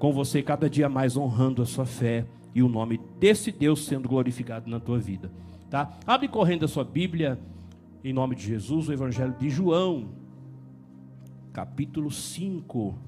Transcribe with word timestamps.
com 0.00 0.12
você 0.14 0.42
cada 0.42 0.68
dia 0.68 0.88
mais 0.88 1.14
honrando 1.14 1.60
a 1.60 1.66
sua 1.66 1.84
fé 1.84 2.26
e 2.54 2.62
o 2.62 2.68
nome 2.68 2.98
desse 3.20 3.52
Deus 3.52 3.84
sendo 3.84 4.08
glorificado 4.08 4.68
na 4.68 4.80
tua 4.80 4.98
vida, 4.98 5.30
tá? 5.68 5.98
Abre 6.06 6.26
correndo 6.26 6.64
a 6.64 6.68
sua 6.68 6.82
Bíblia 6.82 7.38
em 8.02 8.10
nome 8.10 8.34
de 8.34 8.42
Jesus, 8.42 8.88
o 8.88 8.92
Evangelho 8.94 9.34
de 9.38 9.50
João, 9.50 10.08
capítulo 11.52 12.10
5. 12.10 12.98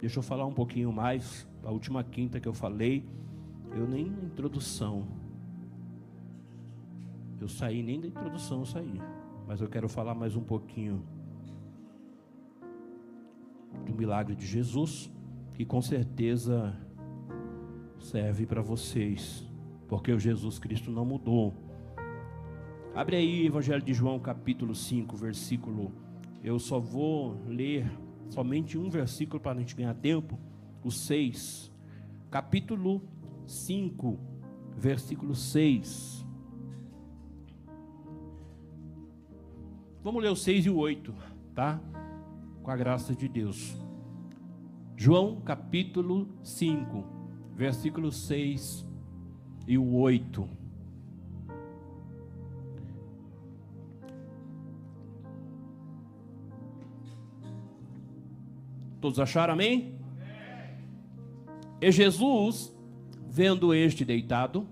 Deixa 0.00 0.18
eu 0.18 0.22
falar 0.22 0.44
um 0.46 0.52
pouquinho 0.52 0.92
mais, 0.92 1.46
a 1.62 1.70
última 1.70 2.02
quinta 2.02 2.40
que 2.40 2.48
eu 2.48 2.52
falei, 2.52 3.04
eu 3.70 3.86
nem 3.86 4.10
na 4.10 4.24
introdução. 4.24 5.06
Eu 7.40 7.48
saí 7.48 7.84
nem 7.84 8.00
da 8.00 8.08
introdução, 8.08 8.58
eu 8.58 8.66
saí. 8.66 9.00
Mas 9.46 9.60
eu 9.60 9.68
quero 9.68 9.88
falar 9.88 10.14
mais 10.14 10.34
um 10.34 10.42
pouquinho 10.42 11.04
do 13.86 13.94
milagre 13.94 14.34
de 14.34 14.44
Jesus, 14.44 15.08
que 15.62 15.66
com 15.66 15.80
certeza 15.80 16.76
serve 18.00 18.44
para 18.46 18.60
vocês, 18.60 19.48
porque 19.86 20.10
o 20.10 20.18
Jesus 20.18 20.58
Cristo 20.58 20.90
não 20.90 21.04
mudou. 21.04 21.54
Abre 22.92 23.14
aí 23.14 23.46
Evangelho 23.46 23.80
de 23.80 23.94
João, 23.94 24.18
capítulo 24.18 24.74
5, 24.74 25.16
versículo. 25.16 25.92
Eu 26.42 26.58
só 26.58 26.80
vou 26.80 27.40
ler 27.46 27.88
somente 28.28 28.76
um 28.76 28.90
versículo 28.90 29.40
para 29.40 29.52
a 29.52 29.54
gente 29.60 29.76
ganhar 29.76 29.94
tempo, 29.94 30.36
o 30.82 30.90
6. 30.90 31.70
Capítulo 32.28 33.00
5, 33.46 34.18
versículo 34.76 35.32
6. 35.32 36.26
Vamos 40.02 40.20
ler 40.24 40.30
o 40.30 40.36
6 40.36 40.66
e 40.66 40.70
o 40.70 40.76
8, 40.76 41.14
tá? 41.54 41.80
Com 42.64 42.70
a 42.72 42.76
graça 42.76 43.14
de 43.14 43.28
Deus. 43.28 43.80
João 45.04 45.40
capítulo 45.40 46.28
5, 46.44 47.04
versículo 47.56 48.12
6 48.12 48.86
e 49.66 49.76
o 49.76 49.94
8. 49.94 50.48
Todos 59.00 59.18
acharam 59.18 59.54
amém? 59.54 59.98
E 61.80 61.90
Jesus, 61.90 62.72
vendo 63.28 63.74
este 63.74 64.04
deitado, 64.04 64.68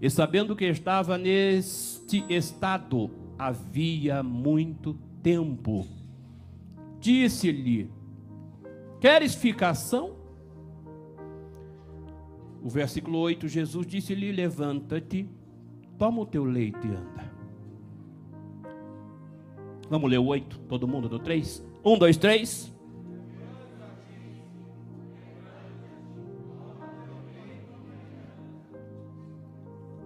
e 0.00 0.10
sabendo 0.10 0.56
que 0.56 0.64
estava 0.64 1.16
neste 1.16 2.24
estado 2.28 3.12
havia 3.38 4.24
muito 4.24 4.94
tempo, 5.22 5.86
disse-lhe: 6.98 8.01
Queres 9.02 9.34
ficação? 9.34 10.14
O 12.62 12.68
versículo 12.68 13.18
8, 13.18 13.48
Jesus 13.48 13.84
disse-lhe: 13.84 14.30
Levanta-te, 14.30 15.28
toma 15.98 16.20
o 16.20 16.24
teu 16.24 16.44
leito 16.44 16.86
e 16.86 16.90
anda. 16.90 17.32
Vamos 19.90 20.08
ler 20.08 20.18
o 20.18 20.26
8, 20.26 20.56
todo 20.68 20.86
mundo 20.86 21.08
no 21.08 21.18
3? 21.18 21.66
1, 21.84 21.98
2, 21.98 22.16
3. 22.16 22.76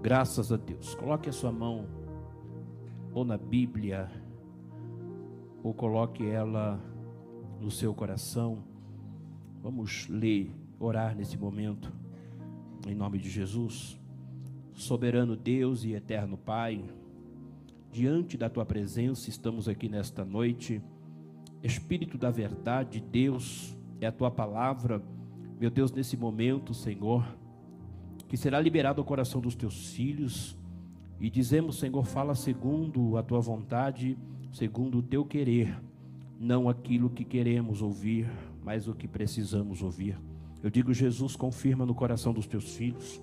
Graças 0.00 0.50
a 0.50 0.56
Deus. 0.56 0.94
Coloque 0.94 1.28
a 1.28 1.32
sua 1.32 1.52
mão 1.52 1.86
ou 3.12 3.26
na 3.26 3.36
Bíblia, 3.36 4.10
ou 5.62 5.74
coloque 5.74 6.26
ela 6.26 6.80
no 7.60 7.70
seu 7.70 7.92
coração. 7.92 8.74
Vamos 9.66 10.06
ler, 10.06 10.54
orar 10.78 11.16
nesse 11.16 11.36
momento, 11.36 11.92
em 12.86 12.94
nome 12.94 13.18
de 13.18 13.28
Jesus. 13.28 13.98
Soberano 14.72 15.34
Deus 15.34 15.82
e 15.82 15.92
eterno 15.92 16.38
Pai, 16.38 16.84
diante 17.90 18.36
da 18.36 18.48
tua 18.48 18.64
presença 18.64 19.28
estamos 19.28 19.68
aqui 19.68 19.88
nesta 19.88 20.24
noite. 20.24 20.80
Espírito 21.64 22.16
da 22.16 22.30
verdade, 22.30 23.00
Deus, 23.00 23.76
é 24.00 24.06
a 24.06 24.12
tua 24.12 24.30
palavra, 24.30 25.02
meu 25.58 25.68
Deus, 25.68 25.90
nesse 25.90 26.16
momento, 26.16 26.72
Senhor 26.72 27.26
que 28.28 28.36
será 28.36 28.60
liberado 28.60 29.00
ao 29.00 29.04
coração 29.04 29.40
dos 29.40 29.56
teus 29.56 29.88
filhos. 29.88 30.56
E 31.18 31.28
dizemos, 31.28 31.80
Senhor, 31.80 32.06
fala 32.06 32.36
segundo 32.36 33.16
a 33.16 33.22
tua 33.24 33.40
vontade, 33.40 34.16
segundo 34.52 34.98
o 34.98 35.02
teu 35.02 35.24
querer, 35.24 35.76
não 36.38 36.68
aquilo 36.68 37.10
que 37.10 37.24
queremos 37.24 37.82
ouvir, 37.82 38.30
mas 38.66 38.88
o 38.88 38.94
que 38.94 39.06
precisamos 39.06 39.80
ouvir. 39.80 40.18
Eu 40.60 40.68
digo, 40.68 40.92
Jesus, 40.92 41.36
confirma 41.36 41.86
no 41.86 41.94
coração 41.94 42.32
dos 42.32 42.48
teus 42.48 42.74
filhos. 42.74 43.22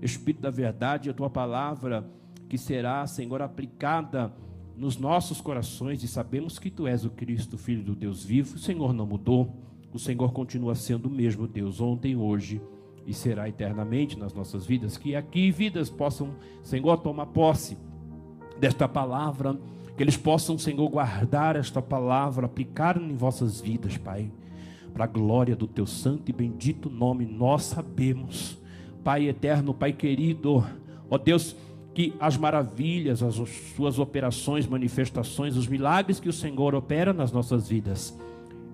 Espírito 0.00 0.40
da 0.40 0.50
verdade, 0.50 1.10
a 1.10 1.12
tua 1.12 1.28
palavra 1.28 2.10
que 2.48 2.56
será, 2.56 3.06
Senhor, 3.06 3.42
aplicada 3.42 4.32
nos 4.74 4.96
nossos 4.96 5.38
corações 5.38 6.02
e 6.02 6.08
sabemos 6.08 6.58
que 6.58 6.70
tu 6.70 6.86
és 6.86 7.04
o 7.04 7.10
Cristo, 7.10 7.58
Filho 7.58 7.84
do 7.84 7.94
Deus 7.94 8.24
vivo. 8.24 8.56
O 8.56 8.58
Senhor 8.58 8.94
não 8.94 9.04
mudou, 9.04 9.54
o 9.92 9.98
Senhor 9.98 10.32
continua 10.32 10.74
sendo 10.74 11.06
o 11.06 11.10
mesmo 11.10 11.46
Deus 11.46 11.78
ontem, 11.78 12.16
hoje 12.16 12.58
e 13.06 13.12
será 13.12 13.50
eternamente 13.50 14.18
nas 14.18 14.32
nossas 14.32 14.64
vidas. 14.64 14.96
Que 14.96 15.14
aqui 15.14 15.50
vidas 15.50 15.90
possam, 15.90 16.34
Senhor, 16.62 16.96
tomar 16.96 17.26
posse 17.26 17.76
desta 18.58 18.88
palavra, 18.88 19.60
que 19.94 20.02
eles 20.02 20.16
possam, 20.16 20.56
Senhor, 20.56 20.88
guardar 20.88 21.54
esta 21.54 21.82
palavra, 21.82 22.46
aplicar 22.46 22.96
em 22.96 23.14
vossas 23.14 23.60
vidas, 23.60 23.98
Pai, 23.98 24.32
para 24.90 25.04
a 25.04 25.08
glória 25.08 25.56
do 25.56 25.66
teu 25.66 25.86
santo 25.86 26.30
e 26.30 26.32
bendito 26.32 26.90
nome, 26.90 27.24
nós 27.24 27.64
sabemos, 27.64 28.58
Pai 29.02 29.28
eterno, 29.28 29.72
Pai 29.72 29.92
querido, 29.92 30.64
ó 31.08 31.16
Deus, 31.16 31.56
que 31.94 32.14
as 32.20 32.36
maravilhas, 32.36 33.22
as 33.22 33.36
suas 33.74 33.98
operações, 33.98 34.66
manifestações, 34.66 35.56
os 35.56 35.66
milagres 35.66 36.20
que 36.20 36.28
o 36.28 36.32
Senhor 36.32 36.74
opera 36.74 37.12
nas 37.12 37.32
nossas 37.32 37.68
vidas, 37.68 38.18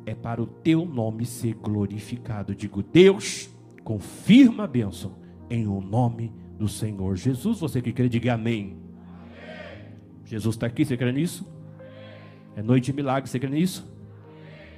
é 0.04 0.14
para 0.14 0.42
o 0.42 0.46
teu 0.46 0.84
nome 0.84 1.24
ser 1.24 1.54
glorificado. 1.54 2.54
Digo, 2.54 2.82
Deus, 2.82 3.48
confirma 3.82 4.64
a 4.64 4.66
bênção 4.66 5.12
em 5.50 5.66
o 5.66 5.80
nome 5.80 6.32
do 6.58 6.68
Senhor 6.68 7.16
Jesus. 7.16 7.60
Você 7.60 7.80
que 7.80 7.92
crê, 7.92 8.08
diga 8.08 8.34
amém. 8.34 8.76
amém. 9.36 9.92
Jesus 10.24 10.54
está 10.54 10.66
aqui, 10.66 10.84
você 10.84 10.96
crê 10.96 11.10
nisso? 11.12 11.46
É 12.54 12.62
noite 12.62 12.86
de 12.86 12.92
milagre, 12.92 13.28
você 13.28 13.38
crê 13.38 13.50
nisso? 13.50 13.95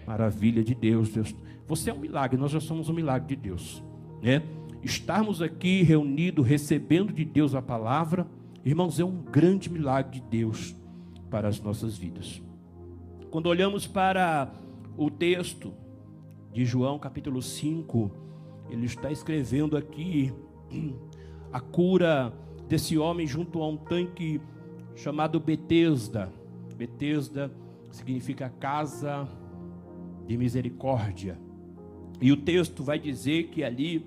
Maravilha 0.08 0.64
de 0.64 0.74
Deus, 0.74 1.10
Deus. 1.10 1.36
Você 1.66 1.90
é 1.90 1.92
um 1.92 1.98
milagre, 1.98 2.40
nós 2.40 2.50
já 2.50 2.60
somos 2.60 2.88
um 2.88 2.94
milagre 2.94 3.36
de 3.36 3.42
Deus, 3.42 3.84
né? 4.22 4.42
Estarmos 4.82 5.42
aqui 5.42 5.82
reunidos, 5.82 6.46
recebendo 6.46 7.12
de 7.12 7.26
Deus 7.26 7.54
a 7.54 7.60
palavra, 7.60 8.26
irmãos, 8.64 8.98
é 8.98 9.04
um 9.04 9.20
grande 9.20 9.68
milagre 9.68 10.18
de 10.18 10.26
Deus 10.26 10.74
para 11.28 11.46
as 11.46 11.60
nossas 11.60 11.98
vidas. 11.98 12.42
Quando 13.30 13.48
olhamos 13.48 13.86
para 13.86 14.50
o 14.96 15.10
texto 15.10 15.74
de 16.54 16.64
João, 16.64 16.98
capítulo 16.98 17.42
5, 17.42 18.10
ele 18.70 18.86
está 18.86 19.12
escrevendo 19.12 19.76
aqui 19.76 20.32
a 21.52 21.60
cura 21.60 22.32
desse 22.66 22.96
homem 22.96 23.26
junto 23.26 23.62
a 23.62 23.68
um 23.68 23.76
tanque 23.76 24.40
chamado 24.96 25.38
Betesda. 25.38 26.32
Betesda 26.78 27.52
significa 27.90 28.48
casa 28.48 29.28
de 30.28 30.36
misericórdia. 30.36 31.36
E 32.20 32.30
o 32.30 32.36
texto 32.36 32.84
vai 32.84 32.98
dizer 32.98 33.48
que 33.48 33.64
ali 33.64 34.06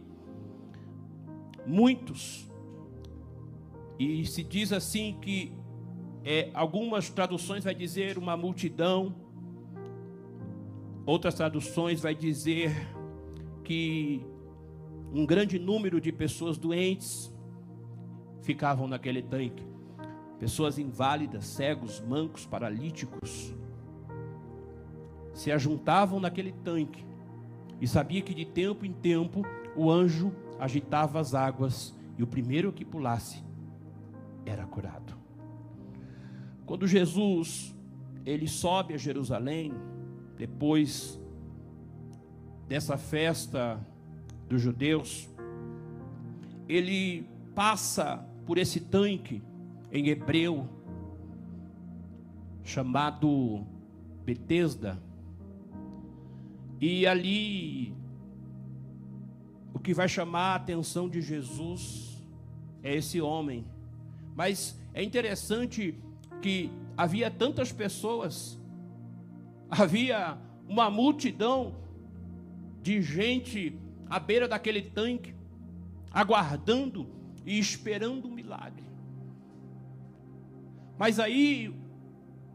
muitos 1.65 2.49
e 4.03 4.25
se 4.25 4.43
diz 4.43 4.73
assim 4.73 5.17
que 5.21 5.53
é, 6.23 6.49
algumas 6.55 7.09
traduções 7.09 7.63
vai 7.63 7.75
dizer 7.75 8.17
uma 8.17 8.35
multidão, 8.35 9.13
outras 11.05 11.35
traduções 11.35 12.01
vai 12.01 12.15
dizer 12.15 12.71
que 13.63 14.25
um 15.13 15.23
grande 15.23 15.59
número 15.59 16.01
de 16.01 16.11
pessoas 16.11 16.57
doentes 16.57 17.31
ficavam 18.41 18.87
naquele 18.87 19.21
tanque. 19.21 19.63
Pessoas 20.39 20.79
inválidas, 20.79 21.45
cegos, 21.45 21.99
mancos, 22.01 22.43
paralíticos 22.43 23.53
se 25.41 25.51
ajuntavam 25.51 26.19
naquele 26.19 26.51
tanque 26.51 27.03
e 27.81 27.87
sabia 27.87 28.21
que 28.21 28.31
de 28.31 28.45
tempo 28.45 28.85
em 28.85 28.93
tempo 28.93 29.41
o 29.75 29.89
anjo 29.89 30.31
agitava 30.59 31.19
as 31.19 31.33
águas 31.33 31.97
e 32.15 32.21
o 32.21 32.27
primeiro 32.27 32.71
que 32.71 32.85
pulasse 32.85 33.43
era 34.45 34.67
curado. 34.67 35.17
Quando 36.63 36.85
Jesus 36.85 37.75
ele 38.23 38.47
sobe 38.47 38.93
a 38.93 38.97
Jerusalém 38.97 39.73
depois 40.37 41.19
dessa 42.67 42.95
festa 42.95 43.83
dos 44.47 44.61
judeus, 44.61 45.27
ele 46.69 47.27
passa 47.55 48.23
por 48.45 48.59
esse 48.59 48.79
tanque 48.79 49.41
em 49.91 50.07
hebreu 50.07 50.69
chamado 52.63 53.65
Betesda. 54.23 55.01
E 56.81 57.05
ali 57.05 57.93
que 59.81 59.93
vai 59.93 60.07
chamar 60.07 60.53
a 60.53 60.55
atenção 60.55 61.09
de 61.09 61.21
Jesus 61.21 62.21
é 62.83 62.95
esse 62.95 63.19
homem. 63.19 63.65
Mas 64.35 64.79
é 64.93 65.03
interessante 65.03 65.99
que 66.41 66.71
havia 66.95 67.29
tantas 67.29 67.71
pessoas, 67.71 68.59
havia 69.69 70.37
uma 70.67 70.89
multidão 70.89 71.75
de 72.81 73.01
gente 73.01 73.77
à 74.09 74.19
beira 74.19 74.47
daquele 74.47 74.81
tanque, 74.81 75.35
aguardando 76.11 77.07
e 77.45 77.57
esperando 77.59 78.27
um 78.27 78.31
milagre. 78.31 78.83
Mas 80.97 81.19
aí, 81.19 81.73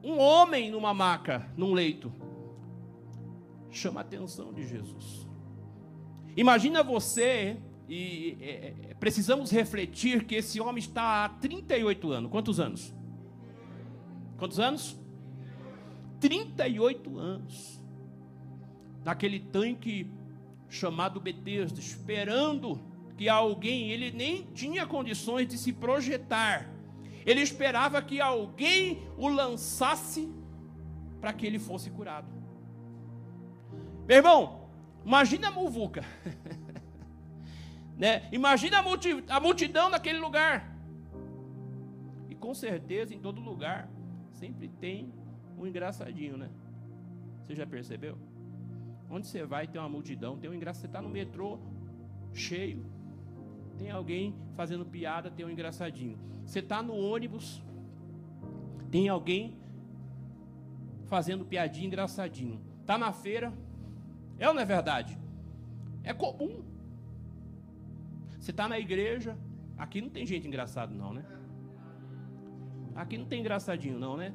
um 0.02 0.18
homem 0.18 0.70
numa 0.70 0.94
maca, 0.94 1.48
num 1.56 1.72
leito, 1.72 2.12
chama 3.70 4.00
a 4.00 4.02
atenção 4.02 4.52
de 4.52 4.66
Jesus. 4.66 5.26
Imagina 6.36 6.82
você, 6.82 7.56
e 7.88 8.36
é, 8.40 8.94
precisamos 9.00 9.50
refletir 9.50 10.24
que 10.24 10.34
esse 10.34 10.60
homem 10.60 10.78
está 10.78 11.24
há 11.24 11.28
38 11.28 12.12
anos. 12.12 12.30
Quantos 12.30 12.60
anos? 12.60 12.94
Quantos 14.36 14.60
anos? 14.60 14.98
38 16.20 17.18
anos. 17.18 17.82
Naquele 19.04 19.40
tanque 19.40 20.10
chamado 20.68 21.20
Betesda, 21.20 21.78
esperando 21.80 22.80
que 23.16 23.28
alguém, 23.28 23.90
ele 23.90 24.10
nem 24.10 24.42
tinha 24.52 24.86
condições 24.86 25.48
de 25.48 25.56
se 25.56 25.72
projetar. 25.72 26.70
Ele 27.24 27.40
esperava 27.40 28.02
que 28.02 28.20
alguém 28.20 29.02
o 29.16 29.28
lançasse 29.28 30.28
para 31.20 31.32
que 31.32 31.46
ele 31.46 31.58
fosse 31.58 31.90
curado. 31.90 32.28
Meu 34.06 34.18
irmão, 34.18 34.68
imagina 35.04 35.48
a 35.48 35.50
muvuca. 35.50 36.04
né? 37.98 38.28
Imagina 38.30 38.78
a, 38.78 38.82
multi, 38.82 39.24
a 39.28 39.40
multidão 39.40 39.88
naquele 39.88 40.18
lugar. 40.18 40.76
E 42.30 42.34
com 42.34 42.54
certeza 42.54 43.14
em 43.14 43.18
todo 43.18 43.40
lugar 43.40 43.88
sempre 44.30 44.68
tem 44.68 45.12
um 45.58 45.66
engraçadinho, 45.66 46.36
né? 46.36 46.50
Você 47.44 47.54
já 47.54 47.66
percebeu? 47.66 48.16
Onde 49.10 49.26
você 49.26 49.44
vai 49.44 49.66
tem 49.66 49.80
uma 49.80 49.88
multidão, 49.88 50.36
tem 50.36 50.48
um 50.50 50.54
engraçado. 50.54 50.82
Você 50.82 50.86
está 50.86 51.02
no 51.02 51.08
metrô 51.08 51.58
cheio, 52.32 52.84
tem 53.78 53.90
alguém 53.90 54.36
fazendo 54.54 54.84
piada, 54.84 55.30
tem 55.30 55.44
um 55.44 55.50
engraçadinho. 55.50 56.18
Você 56.44 56.60
está 56.60 56.82
no 56.82 56.94
ônibus, 56.94 57.62
tem 58.90 59.08
alguém 59.08 59.56
fazendo 61.06 61.44
piadinha 61.44 61.86
engraçadinho. 61.86 62.60
Está 62.80 62.96
na 62.96 63.12
feira, 63.12 63.52
é 64.38 64.48
ou 64.48 64.54
não 64.54 64.62
é 64.62 64.64
verdade? 64.64 65.18
É 66.02 66.12
comum. 66.12 66.62
Você 68.38 68.50
está 68.50 68.68
na 68.68 68.78
igreja, 68.78 69.36
aqui 69.76 70.00
não 70.00 70.08
tem 70.08 70.24
gente 70.24 70.46
engraçado 70.46 70.94
não, 70.94 71.12
né? 71.12 71.24
Aqui 72.94 73.18
não 73.18 73.26
tem 73.26 73.40
engraçadinho 73.40 73.98
não, 73.98 74.16
né? 74.16 74.34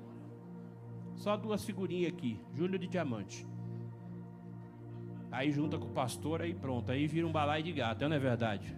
Só 1.15 1.38
duas 1.38 1.63
figurinhas 1.63 2.12
aqui, 2.13 2.39
Júlio 2.53 2.77
de 2.77 2.88
Diamante. 2.88 3.48
Aí 5.31 5.51
junta 5.51 5.77
com 5.77 5.86
o 5.86 5.92
pastor, 5.92 6.42
aí 6.42 6.54
pronto, 6.54 6.92
aí 6.92 7.07
vira 7.07 7.25
um 7.25 7.31
balai 7.31 7.63
de 7.63 7.71
gato, 7.71 8.07
não 8.07 8.15
é 8.15 8.19
verdade? 8.19 8.75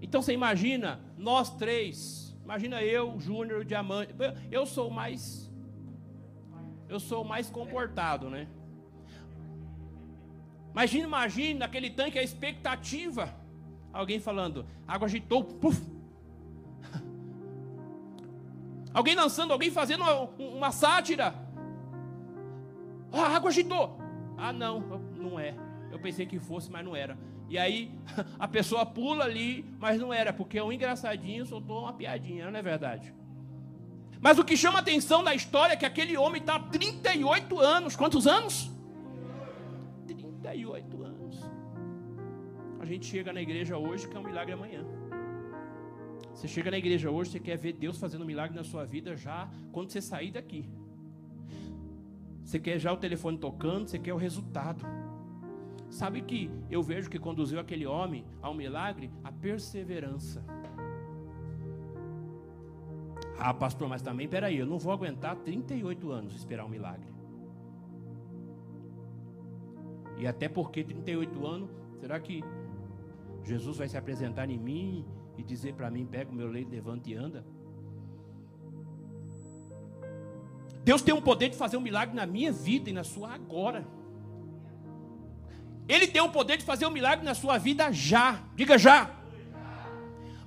Então 0.00 0.22
você 0.22 0.32
imagina, 0.32 1.00
nós 1.16 1.54
três, 1.56 2.36
imagina 2.42 2.82
eu, 2.82 3.18
Júnior, 3.20 3.64
Diamante, 3.64 4.14
eu 4.50 4.64
sou 4.64 4.90
mais, 4.90 5.52
eu 6.88 6.98
sou 6.98 7.24
mais 7.24 7.50
comportado, 7.50 8.30
né? 8.30 8.48
Imagina, 10.72 11.06
imagina, 11.06 11.60
naquele 11.60 11.90
tanque 11.90 12.18
a 12.18 12.22
expectativa, 12.22 13.34
alguém 13.92 14.20
falando, 14.20 14.66
água 14.86 15.06
agitou, 15.06 15.42
puf. 15.42 15.80
Alguém 18.94 19.14
lançando, 19.14 19.52
alguém 19.52 19.70
fazendo 19.70 20.02
uma, 20.02 20.22
uma 20.38 20.72
sátira. 20.72 21.34
Ah, 23.12 23.22
a 23.22 23.36
água 23.36 23.50
agitou. 23.50 23.98
Ah, 24.36 24.52
não, 24.52 24.80
não 25.16 25.38
é. 25.38 25.54
Eu 25.90 25.98
pensei 25.98 26.26
que 26.26 26.38
fosse, 26.38 26.70
mas 26.70 26.84
não 26.84 26.96
era. 26.96 27.18
E 27.48 27.58
aí 27.58 27.90
a 28.38 28.46
pessoa 28.46 28.84
pula 28.84 29.24
ali, 29.24 29.64
mas 29.78 30.00
não 30.00 30.12
era, 30.12 30.32
porque 30.32 30.60
um 30.60 30.72
engraçadinho 30.72 31.46
soltou 31.46 31.82
uma 31.82 31.92
piadinha, 31.92 32.50
não 32.50 32.58
é 32.58 32.62
verdade? 32.62 33.14
Mas 34.20 34.38
o 34.38 34.44
que 34.44 34.56
chama 34.56 34.80
atenção 34.80 35.22
da 35.22 35.34
história 35.34 35.74
é 35.74 35.76
que 35.76 35.86
aquele 35.86 36.16
homem 36.16 36.40
está 36.40 36.56
há 36.56 36.60
38 36.60 37.60
anos. 37.60 37.94
Quantos 37.94 38.26
anos? 38.26 38.70
38 40.48 41.02
anos. 41.02 41.50
A 42.80 42.84
gente 42.84 43.06
chega 43.06 43.32
na 43.32 43.42
igreja 43.42 43.76
hoje, 43.76 44.08
que 44.08 44.16
é 44.16 44.20
um 44.20 44.24
milagre 44.24 44.52
amanhã. 44.52 44.84
Você 46.32 46.46
chega 46.46 46.70
na 46.70 46.78
igreja 46.78 47.10
hoje, 47.10 47.32
você 47.32 47.40
quer 47.40 47.56
ver 47.56 47.72
Deus 47.72 47.98
fazendo 47.98 48.22
um 48.22 48.26
milagre 48.26 48.56
na 48.56 48.64
sua 48.64 48.84
vida 48.84 49.16
já 49.16 49.50
quando 49.72 49.90
você 49.90 50.00
sair 50.00 50.30
daqui. 50.30 50.68
Você 52.44 52.58
quer 52.58 52.78
já 52.78 52.92
o 52.92 52.96
telefone 52.96 53.36
tocando, 53.36 53.88
você 53.88 53.98
quer 53.98 54.14
o 54.14 54.16
resultado. 54.16 54.86
Sabe 55.90 56.22
que 56.22 56.50
eu 56.70 56.82
vejo 56.82 57.10
que 57.10 57.18
conduziu 57.18 57.58
aquele 57.60 57.86
homem 57.86 58.24
ao 58.40 58.54
milagre? 58.54 59.10
A 59.24 59.32
perseverança. 59.32 60.44
Ah, 63.38 63.52
pastor, 63.52 63.88
mas 63.88 64.02
também, 64.02 64.28
peraí, 64.28 64.58
eu 64.58 64.66
não 64.66 64.78
vou 64.78 64.92
aguentar 64.92 65.36
38 65.36 66.10
anos 66.10 66.34
esperar 66.34 66.64
um 66.64 66.68
milagre. 66.68 67.17
E 70.18 70.26
até 70.26 70.48
porque 70.48 70.82
38 70.82 71.46
anos, 71.46 71.70
será 72.00 72.18
que 72.18 72.42
Jesus 73.44 73.76
vai 73.76 73.88
se 73.88 73.96
apresentar 73.96 74.50
em 74.50 74.58
mim 74.58 75.06
e 75.36 75.42
dizer 75.42 75.74
para 75.74 75.90
mim: 75.90 76.04
pega 76.04 76.30
o 76.30 76.34
meu 76.34 76.48
leito, 76.48 76.70
levanta 76.70 77.08
e 77.08 77.14
anda? 77.14 77.44
Deus 80.84 81.02
tem 81.02 81.14
um 81.14 81.20
poder 81.20 81.50
de 81.50 81.56
fazer 81.56 81.76
um 81.76 81.80
milagre 81.80 82.16
na 82.16 82.26
minha 82.26 82.50
vida 82.50 82.90
e 82.90 82.92
na 82.92 83.04
sua 83.04 83.32
agora. 83.32 83.86
Ele 85.88 86.06
tem 86.06 86.20
o 86.20 86.30
poder 86.30 86.58
de 86.58 86.64
fazer 86.64 86.86
um 86.86 86.90
milagre 86.90 87.24
na 87.24 87.34
sua 87.34 87.56
vida 87.58 87.92
já. 87.92 88.42
Diga 88.54 88.76
já. 88.76 89.10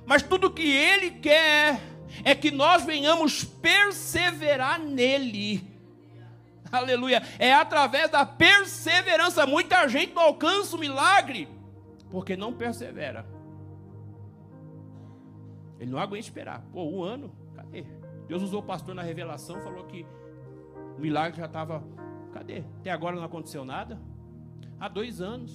Mas 0.06 0.22
tudo 0.22 0.52
que 0.52 0.68
ele 0.68 1.12
quer 1.12 1.82
é 2.24 2.36
que 2.36 2.52
nós 2.52 2.84
venhamos 2.84 3.44
perseverar 3.44 4.80
nele. 4.80 5.71
Aleluia. 6.72 7.22
É 7.38 7.54
através 7.54 8.10
da 8.10 8.26
perseverança. 8.26 9.46
Muita 9.46 9.88
gente 9.88 10.14
não 10.14 10.24
alcança 10.24 10.76
o 10.76 10.80
milagre 10.80 11.48
porque 12.10 12.36
não 12.36 12.54
persevera. 12.54 13.26
Ele 15.80 15.90
não 15.90 16.00
aguenta 16.00 16.26
esperar. 16.26 16.62
Pô, 16.72 16.84
um 16.84 17.04
ano, 17.04 17.34
cadê? 17.56 17.86
Deus 18.28 18.44
usou 18.44 18.60
o 18.60 18.64
pastor 18.64 18.94
na 18.94 19.02
revelação, 19.02 19.60
falou 19.62 19.86
que 19.86 20.06
o 20.98 21.02
milagre 21.02 21.40
já 21.40 21.46
estava. 21.46 21.84
Cadê? 22.34 22.64
Até 22.80 22.92
agora 22.92 23.16
não 23.16 23.24
aconteceu 23.24 23.66
nada. 23.66 24.00
Há 24.80 24.88
dois 24.88 25.22
anos. 25.22 25.52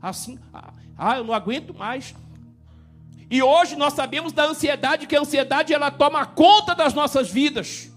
Assim, 0.00 0.38
ah, 0.52 0.72
ah, 0.96 1.18
eu 1.18 1.24
não 1.24 1.34
aguento 1.34 1.74
mais. 1.74 2.14
E 3.28 3.42
hoje 3.42 3.74
nós 3.74 3.94
sabemos 3.94 4.32
da 4.32 4.44
ansiedade, 4.44 5.06
que 5.06 5.16
a 5.16 5.20
ansiedade 5.20 5.74
ela 5.74 5.90
toma 5.90 6.24
conta 6.24 6.74
das 6.74 6.94
nossas 6.94 7.30
vidas. 7.30 7.92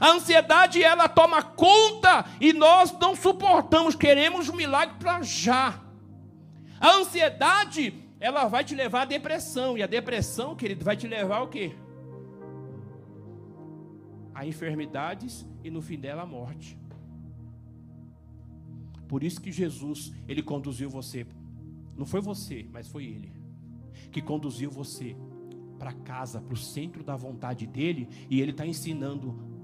A 0.00 0.10
ansiedade 0.10 0.82
ela 0.82 1.08
toma 1.08 1.42
conta 1.42 2.24
e 2.40 2.52
nós 2.52 2.92
não 2.98 3.14
suportamos, 3.14 3.94
queremos 3.94 4.48
um 4.48 4.56
milagre 4.56 4.96
para 4.98 5.22
já. 5.22 5.80
A 6.80 6.90
ansiedade 6.96 7.94
ela 8.20 8.46
vai 8.46 8.64
te 8.64 8.74
levar 8.74 9.02
à 9.02 9.04
depressão 9.04 9.76
e 9.76 9.82
a 9.82 9.86
depressão, 9.86 10.54
querido, 10.54 10.84
vai 10.84 10.96
te 10.96 11.06
levar 11.06 11.38
ao 11.38 11.48
quê? 11.48 11.74
a 14.36 14.46
enfermidades 14.46 15.46
e 15.64 15.70
no 15.70 15.80
fim 15.80 15.98
dela 15.98 16.22
a 16.22 16.26
morte. 16.26 16.78
Por 19.08 19.24
isso 19.24 19.40
que 19.40 19.50
Jesus, 19.50 20.12
ele 20.28 20.42
conduziu 20.42 20.90
você. 20.90 21.26
Não 21.96 22.04
foi 22.04 22.20
você, 22.20 22.68
mas 22.70 22.86
foi 22.86 23.06
ele 23.06 23.32
que 24.12 24.20
conduziu 24.20 24.70
você 24.70 25.16
para 25.78 25.90
casa, 25.90 26.38
para 26.40 26.52
o 26.52 26.56
centro 26.56 27.02
da 27.02 27.16
vontade 27.16 27.66
dele, 27.66 28.08
e 28.28 28.42
ele 28.42 28.50
está 28.50 28.66
ensinando 28.66 29.55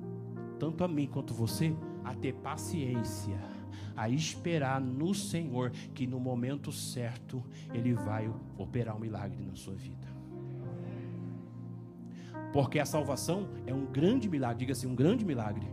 tanto 0.62 0.85
a 0.85 0.87
mim 0.87 1.09
quanto 1.09 1.35
você 1.35 1.75
a 2.04 2.14
ter 2.14 2.35
paciência, 2.35 3.37
a 3.97 4.09
esperar 4.09 4.81
no 4.81 5.12
Senhor, 5.12 5.73
que 5.92 6.07
no 6.07 6.21
momento 6.21 6.71
certo 6.71 7.42
ele 7.75 7.95
vai 7.95 8.33
operar 8.57 8.97
um 8.97 9.00
milagre 9.00 9.45
na 9.45 9.57
sua 9.57 9.75
vida. 9.75 10.07
Porque 12.52 12.78
a 12.78 12.87
salvação 12.87 13.49
é 13.66 13.75
um 13.75 13.85
grande 13.87 14.28
milagre, 14.28 14.59
diga 14.59 14.71
assim, 14.71 14.87
um 14.87 14.95
grande 14.95 15.25
milagre. 15.25 15.66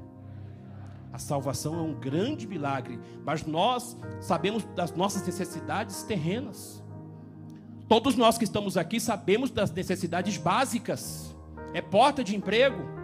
A 1.13 1.19
salvação 1.19 1.75
é 1.75 1.81
um 1.83 1.93
grande 1.93 2.47
milagre, 2.47 2.99
mas 3.23 3.45
nós 3.45 3.95
sabemos 4.19 4.63
das 4.75 4.91
nossas 4.91 5.23
necessidades 5.23 6.01
terrenas. 6.01 6.83
Todos 7.87 8.15
nós 8.15 8.39
que 8.39 8.43
estamos 8.43 8.75
aqui 8.75 8.99
sabemos 8.99 9.51
das 9.51 9.69
necessidades 9.69 10.35
básicas. 10.37 11.37
É 11.75 11.81
porta 11.81 12.23
de 12.23 12.35
emprego, 12.35 12.97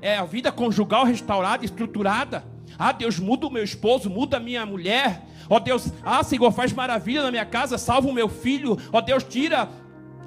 é 0.00 0.16
a 0.16 0.24
vida 0.24 0.52
conjugal 0.52 1.04
restaurada, 1.04 1.64
estruturada. 1.64 2.44
Ah, 2.78 2.92
Deus, 2.92 3.18
muda 3.18 3.46
o 3.46 3.50
meu 3.50 3.64
esposo, 3.64 4.08
muda 4.08 4.36
a 4.36 4.40
minha 4.40 4.64
mulher. 4.64 5.26
Ó 5.50 5.56
oh, 5.56 5.60
Deus, 5.60 5.92
ah, 6.04 6.22
Senhor, 6.22 6.52
faz 6.52 6.72
maravilha 6.72 7.22
na 7.22 7.30
minha 7.30 7.46
casa, 7.46 7.78
salva 7.78 8.08
o 8.08 8.12
meu 8.12 8.28
filho. 8.28 8.76
Ó 8.92 8.98
oh, 8.98 9.00
Deus, 9.00 9.24
tira. 9.24 9.68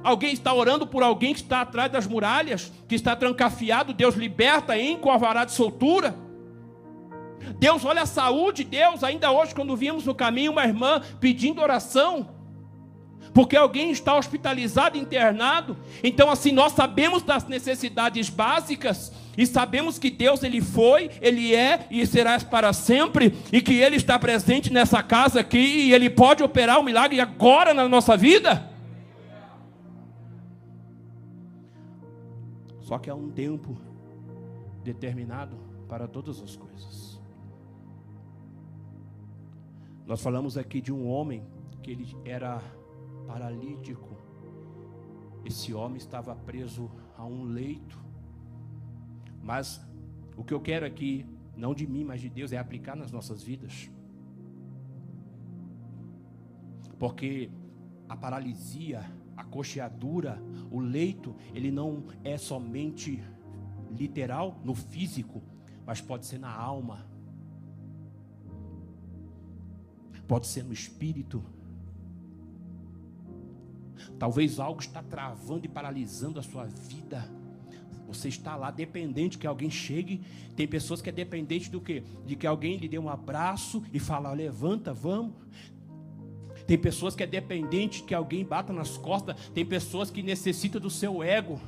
Alguém 0.03 0.33
está 0.33 0.51
orando 0.51 0.87
por 0.87 1.03
alguém 1.03 1.33
que 1.33 1.41
está 1.41 1.61
atrás 1.61 1.91
das 1.91 2.07
muralhas, 2.07 2.71
que 2.87 2.95
está 2.95 3.15
trancafiado. 3.15 3.93
Deus 3.93 4.15
liberta 4.15 4.77
em 4.77 4.97
com 4.97 5.11
de 5.45 5.51
soltura. 5.51 6.15
Deus, 7.59 7.85
olha 7.85 8.01
a 8.01 8.07
saúde, 8.07 8.63
Deus. 8.63 9.03
Ainda 9.03 9.31
hoje, 9.31 9.53
quando 9.53 9.75
vimos 9.77 10.05
no 10.05 10.15
caminho 10.15 10.51
uma 10.51 10.63
irmã 10.63 11.01
pedindo 11.19 11.61
oração 11.61 12.41
porque 13.33 13.55
alguém 13.55 13.91
está 13.91 14.17
hospitalizado, 14.17 14.97
internado. 14.97 15.77
Então, 16.03 16.29
assim, 16.29 16.51
nós 16.51 16.73
sabemos 16.73 17.23
das 17.23 17.45
necessidades 17.45 18.29
básicas 18.29 19.11
e 19.37 19.45
sabemos 19.45 19.97
que 19.97 20.09
Deus 20.09 20.43
ele 20.43 20.61
foi, 20.61 21.09
ele 21.21 21.55
é 21.55 21.87
e 21.89 22.05
será 22.05 22.39
para 22.39 22.73
sempre 22.73 23.33
e 23.51 23.61
que 23.61 23.73
ele 23.73 23.95
está 23.95 24.19
presente 24.19 24.71
nessa 24.71 25.01
casa 25.01 25.39
aqui 25.39 25.57
e 25.57 25.93
ele 25.93 26.09
pode 26.09 26.43
operar 26.43 26.77
o 26.77 26.81
um 26.81 26.83
milagre 26.83 27.19
agora 27.19 27.73
na 27.73 27.87
nossa 27.87 28.17
vida. 28.17 28.69
Só 32.81 32.97
que 32.97 33.09
há 33.09 33.15
um 33.15 33.29
tempo 33.29 33.77
determinado 34.83 35.57
para 35.87 36.07
todas 36.07 36.41
as 36.41 36.55
coisas. 36.55 37.21
Nós 40.05 40.21
falamos 40.21 40.57
aqui 40.57 40.81
de 40.81 40.91
um 40.91 41.07
homem 41.07 41.41
que 41.81 41.91
ele 41.91 42.13
era 42.25 42.61
paralítico. 43.25 44.17
Esse 45.45 45.73
homem 45.73 45.97
estava 45.97 46.35
preso 46.35 46.91
a 47.17 47.23
um 47.23 47.45
leito. 47.45 47.97
Mas 49.41 49.81
o 50.35 50.43
que 50.43 50.53
eu 50.53 50.59
quero 50.59 50.85
aqui, 50.85 51.25
não 51.55 51.73
de 51.73 51.87
mim, 51.87 52.03
mas 52.03 52.21
de 52.21 52.29
Deus, 52.29 52.51
é 52.51 52.57
aplicar 52.57 52.95
nas 52.95 53.11
nossas 53.11 53.43
vidas. 53.43 53.89
Porque 56.99 57.49
a 58.07 58.15
paralisia, 58.15 59.03
a 59.35 59.43
coxeadura, 59.43 60.41
o 60.69 60.79
leito, 60.79 61.35
ele 61.53 61.71
não 61.71 62.05
é 62.23 62.37
somente 62.37 63.23
literal 63.91 64.59
no 64.63 64.75
físico, 64.75 65.41
mas 65.85 65.99
pode 65.99 66.25
ser 66.25 66.37
na 66.37 66.53
alma, 66.53 67.05
pode 70.27 70.47
ser 70.47 70.63
no 70.63 70.71
espírito 70.71 71.43
Talvez 74.17 74.59
algo 74.59 74.79
está 74.79 75.01
travando 75.01 75.65
e 75.65 75.69
paralisando 75.69 76.39
a 76.39 76.43
sua 76.43 76.65
vida. 76.65 77.23
Você 78.13 78.27
está 78.29 78.55
lá 78.55 78.71
dependente 78.71 79.37
que 79.37 79.47
alguém 79.47 79.69
chegue. 79.69 80.21
Tem 80.55 80.67
pessoas 80.67 81.01
que 81.01 81.09
é 81.09 81.11
dependente 81.11 81.69
do 81.69 81.81
quê? 81.81 82.03
De 82.25 82.35
que 82.35 82.47
alguém 82.47 82.77
lhe 82.77 82.87
dê 82.87 82.99
um 82.99 83.09
abraço 83.09 83.83
e 83.93 83.99
fala: 83.99 84.31
levanta, 84.33 84.93
vamos. 84.93 85.33
Tem 86.67 86.77
pessoas 86.77 87.15
que 87.15 87.23
é 87.23 87.27
dependente 87.27 88.03
que 88.03 88.13
alguém 88.13 88.45
bata 88.45 88.71
nas 88.71 88.97
costas. 88.97 89.35
Tem 89.49 89.65
pessoas 89.65 90.09
que 90.09 90.21
necessitam 90.21 90.79
do 90.79 90.89
seu 90.89 91.21
ego 91.21 91.59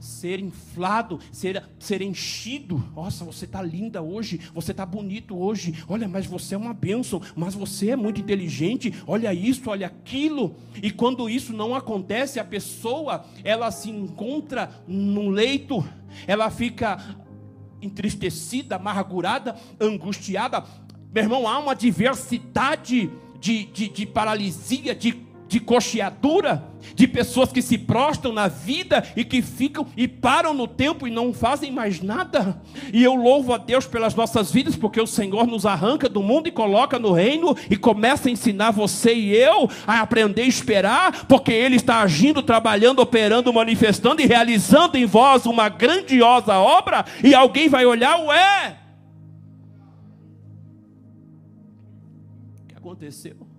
ser 0.00 0.40
inflado, 0.40 1.18
ser, 1.30 1.62
ser 1.78 2.02
enchido. 2.02 2.82
Nossa, 2.94 3.24
você 3.24 3.44
está 3.44 3.62
linda 3.62 4.02
hoje, 4.02 4.40
você 4.54 4.72
está 4.72 4.84
bonito 4.84 5.36
hoje. 5.36 5.84
Olha, 5.88 6.08
mas 6.08 6.26
você 6.26 6.54
é 6.54 6.58
uma 6.58 6.74
bênção, 6.74 7.20
mas 7.34 7.54
você 7.54 7.90
é 7.90 7.96
muito 7.96 8.20
inteligente. 8.20 8.94
Olha 9.06 9.32
isso, 9.32 9.70
olha 9.70 9.86
aquilo. 9.86 10.56
E 10.82 10.90
quando 10.90 11.28
isso 11.28 11.52
não 11.52 11.74
acontece, 11.74 12.40
a 12.40 12.44
pessoa 12.44 13.24
ela 13.44 13.70
se 13.70 13.90
encontra 13.90 14.70
num 14.86 15.28
leito, 15.30 15.84
ela 16.26 16.50
fica 16.50 16.98
entristecida, 17.80 18.76
amargurada, 18.76 19.56
angustiada. 19.80 20.64
Meu 21.12 21.24
irmão, 21.24 21.48
há 21.48 21.58
uma 21.58 21.74
diversidade 21.74 23.10
de, 23.38 23.64
de, 23.64 23.88
de 23.88 24.06
paralisia, 24.06 24.94
de 24.94 25.12
de 25.52 25.60
coxeadura, 25.60 26.64
de 26.94 27.06
pessoas 27.06 27.52
que 27.52 27.60
se 27.60 27.76
prostram 27.76 28.32
na 28.32 28.48
vida 28.48 29.04
e 29.14 29.22
que 29.22 29.42
ficam 29.42 29.86
e 29.94 30.08
param 30.08 30.54
no 30.54 30.66
tempo 30.66 31.06
e 31.06 31.10
não 31.10 31.34
fazem 31.34 31.70
mais 31.70 32.00
nada. 32.00 32.62
E 32.90 33.04
eu 33.04 33.14
louvo 33.14 33.52
a 33.52 33.58
Deus 33.58 33.86
pelas 33.86 34.14
nossas 34.14 34.50
vidas, 34.50 34.74
porque 34.74 34.98
o 34.98 35.06
Senhor 35.06 35.46
nos 35.46 35.66
arranca 35.66 36.08
do 36.08 36.22
mundo 36.22 36.48
e 36.48 36.50
coloca 36.50 36.98
no 36.98 37.12
reino 37.12 37.54
e 37.68 37.76
começa 37.76 38.30
a 38.30 38.32
ensinar 38.32 38.70
você 38.70 39.12
e 39.14 39.36
eu 39.36 39.68
a 39.86 40.00
aprender 40.00 40.42
a 40.42 40.46
esperar, 40.46 41.26
porque 41.26 41.52
Ele 41.52 41.76
está 41.76 42.00
agindo, 42.00 42.42
trabalhando, 42.42 43.00
operando, 43.00 43.52
manifestando 43.52 44.22
e 44.22 44.26
realizando 44.26 44.96
em 44.96 45.04
vós 45.04 45.44
uma 45.44 45.68
grandiosa 45.68 46.54
obra, 46.56 47.04
e 47.22 47.34
alguém 47.34 47.68
vai 47.68 47.84
olhar, 47.84 48.18
ué. 48.24 48.78
O 52.64 52.68
que 52.68 52.74
aconteceu? 52.74 53.51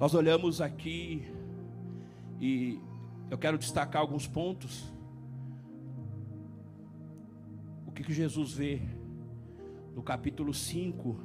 Nós 0.00 0.14
olhamos 0.14 0.62
aqui 0.62 1.30
e 2.40 2.80
eu 3.30 3.36
quero 3.36 3.58
destacar 3.58 4.00
alguns 4.00 4.26
pontos. 4.26 4.90
O 7.86 7.92
que, 7.92 8.02
que 8.02 8.14
Jesus 8.14 8.54
vê 8.54 8.80
no 9.94 10.02
capítulo 10.02 10.54
5, 10.54 11.20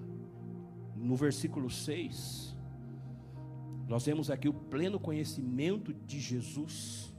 no 0.94 1.16
versículo 1.16 1.70
6. 1.70 2.54
Nós 3.88 4.06
vemos 4.06 4.30
aqui 4.30 4.50
o 4.50 4.54
pleno 4.54 5.00
conhecimento 5.00 5.94
de 5.94 6.20
Jesus, 6.20 7.14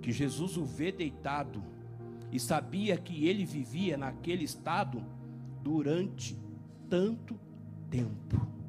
que 0.00 0.10
Jesus 0.10 0.56
o 0.56 0.64
vê 0.64 0.90
deitado 0.90 1.62
e 2.30 2.40
sabia 2.40 2.96
que 2.96 3.26
ele 3.28 3.44
vivia 3.44 3.98
naquele 3.98 4.44
estado 4.44 5.04
durante 5.62 6.34
tanto 6.88 7.38
tempo. 7.90 8.61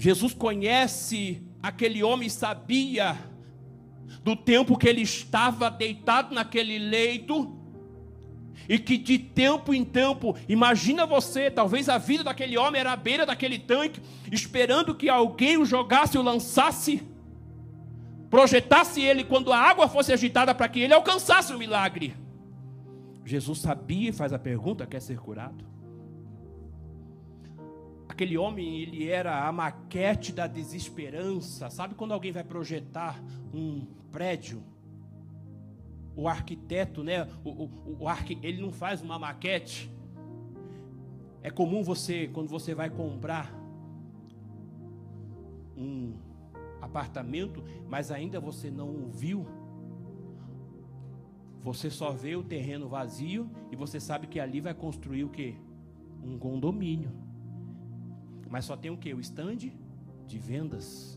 Jesus 0.00 0.32
conhece 0.32 1.42
aquele 1.62 2.02
homem 2.02 2.30
sabia 2.30 3.18
do 4.24 4.34
tempo 4.34 4.78
que 4.78 4.88
ele 4.88 5.02
estava 5.02 5.70
deitado 5.70 6.34
naquele 6.34 6.78
leito, 6.78 7.54
e 8.66 8.78
que 8.78 8.96
de 8.96 9.18
tempo 9.18 9.74
em 9.74 9.84
tempo, 9.84 10.34
imagina 10.48 11.04
você, 11.04 11.50
talvez 11.50 11.86
a 11.90 11.98
vida 11.98 12.24
daquele 12.24 12.56
homem 12.56 12.80
era 12.80 12.92
à 12.92 12.96
beira 12.96 13.26
daquele 13.26 13.58
tanque, 13.58 14.00
esperando 14.32 14.94
que 14.94 15.10
alguém 15.10 15.58
o 15.58 15.66
jogasse, 15.66 16.16
o 16.16 16.22
lançasse, 16.22 17.02
projetasse 18.30 19.02
ele 19.02 19.22
quando 19.22 19.52
a 19.52 19.58
água 19.58 19.86
fosse 19.86 20.14
agitada 20.14 20.54
para 20.54 20.68
que 20.70 20.80
ele 20.80 20.94
alcançasse 20.94 21.52
o 21.52 21.58
milagre. 21.58 22.16
Jesus 23.22 23.58
sabia 23.58 24.08
e 24.08 24.12
faz 24.12 24.32
a 24.32 24.38
pergunta: 24.38 24.86
quer 24.86 25.02
ser 25.02 25.18
curado? 25.18 25.62
Aquele 28.20 28.36
homem, 28.36 28.82
ele 28.82 29.08
era 29.08 29.46
a 29.48 29.50
maquete 29.50 30.30
da 30.30 30.46
desesperança. 30.46 31.70
Sabe 31.70 31.94
quando 31.94 32.12
alguém 32.12 32.30
vai 32.30 32.44
projetar 32.44 33.18
um 33.50 33.86
prédio? 34.12 34.62
O 36.14 36.28
arquiteto, 36.28 37.02
né? 37.02 37.26
O, 37.42 37.48
o, 37.48 37.96
o 38.00 38.08
arqu... 38.08 38.38
ele 38.42 38.60
não 38.60 38.70
faz 38.70 39.00
uma 39.00 39.18
maquete. 39.18 39.90
É 41.42 41.50
comum 41.50 41.82
você, 41.82 42.28
quando 42.28 42.48
você 42.48 42.74
vai 42.74 42.90
comprar 42.90 43.58
um 45.74 46.12
apartamento, 46.82 47.64
mas 47.88 48.10
ainda 48.10 48.38
você 48.38 48.70
não 48.70 48.90
o 48.90 49.08
viu, 49.08 49.46
você 51.62 51.88
só 51.88 52.10
vê 52.10 52.36
o 52.36 52.42
terreno 52.42 52.86
vazio 52.86 53.50
e 53.72 53.76
você 53.76 53.98
sabe 53.98 54.26
que 54.26 54.38
ali 54.38 54.60
vai 54.60 54.74
construir 54.74 55.24
o 55.24 55.30
que? 55.30 55.56
Um 56.22 56.38
condomínio. 56.38 57.29
Mas 58.50 58.64
só 58.64 58.76
tem 58.76 58.90
o 58.90 58.96
que? 58.96 59.14
O 59.14 59.20
stand 59.20 59.70
de 60.26 60.38
vendas. 60.38 61.16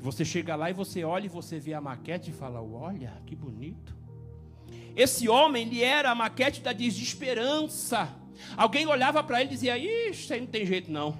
Você 0.00 0.24
chega 0.24 0.56
lá 0.56 0.70
e 0.70 0.72
você 0.72 1.04
olha 1.04 1.26
e 1.26 1.28
você 1.28 1.58
vê 1.58 1.74
a 1.74 1.80
maquete 1.80 2.30
e 2.30 2.32
fala: 2.32 2.62
Olha, 2.62 3.12
que 3.26 3.36
bonito. 3.36 3.94
Esse 4.96 5.28
homem, 5.28 5.66
ele 5.66 5.82
era 5.82 6.10
a 6.10 6.14
maquete 6.14 6.62
da 6.62 6.72
desesperança. 6.72 8.08
Alguém 8.56 8.86
olhava 8.86 9.22
para 9.22 9.40
ele 9.40 9.50
e 9.50 9.52
dizia: 9.52 9.76
Isso 9.76 10.32
aí 10.32 10.40
não 10.40 10.46
tem 10.46 10.64
jeito 10.64 10.90
não. 10.90 11.18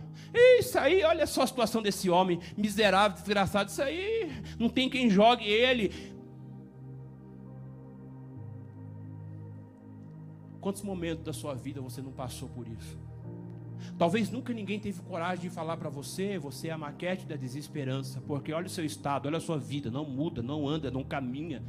Isso 0.58 0.78
aí, 0.78 1.02
olha 1.04 1.26
só 1.26 1.42
a 1.42 1.46
situação 1.46 1.82
desse 1.82 2.08
homem, 2.08 2.40
miserável, 2.56 3.16
desgraçado. 3.16 3.70
Isso 3.70 3.82
aí, 3.82 4.30
não 4.58 4.68
tem 4.70 4.88
quem 4.88 5.10
jogue 5.10 5.44
ele. 5.44 5.92
Quantos 10.60 10.82
momentos 10.82 11.24
da 11.24 11.32
sua 11.32 11.54
vida 11.54 11.80
você 11.80 12.00
não 12.00 12.12
passou 12.12 12.48
por 12.48 12.66
isso? 12.66 13.07
Talvez 13.98 14.30
nunca 14.30 14.52
ninguém 14.52 14.78
teve 14.78 15.00
coragem 15.02 15.48
de 15.48 15.50
falar 15.50 15.76
para 15.76 15.88
você, 15.88 16.38
você 16.38 16.68
é 16.68 16.72
a 16.72 16.78
maquete 16.78 17.26
da 17.26 17.36
desesperança, 17.36 18.22
porque 18.26 18.52
olha 18.52 18.66
o 18.66 18.70
seu 18.70 18.84
estado, 18.84 19.26
olha 19.26 19.38
a 19.38 19.40
sua 19.40 19.58
vida, 19.58 19.90
não 19.90 20.04
muda, 20.04 20.42
não 20.42 20.68
anda, 20.68 20.90
não 20.90 21.04
caminha. 21.04 21.62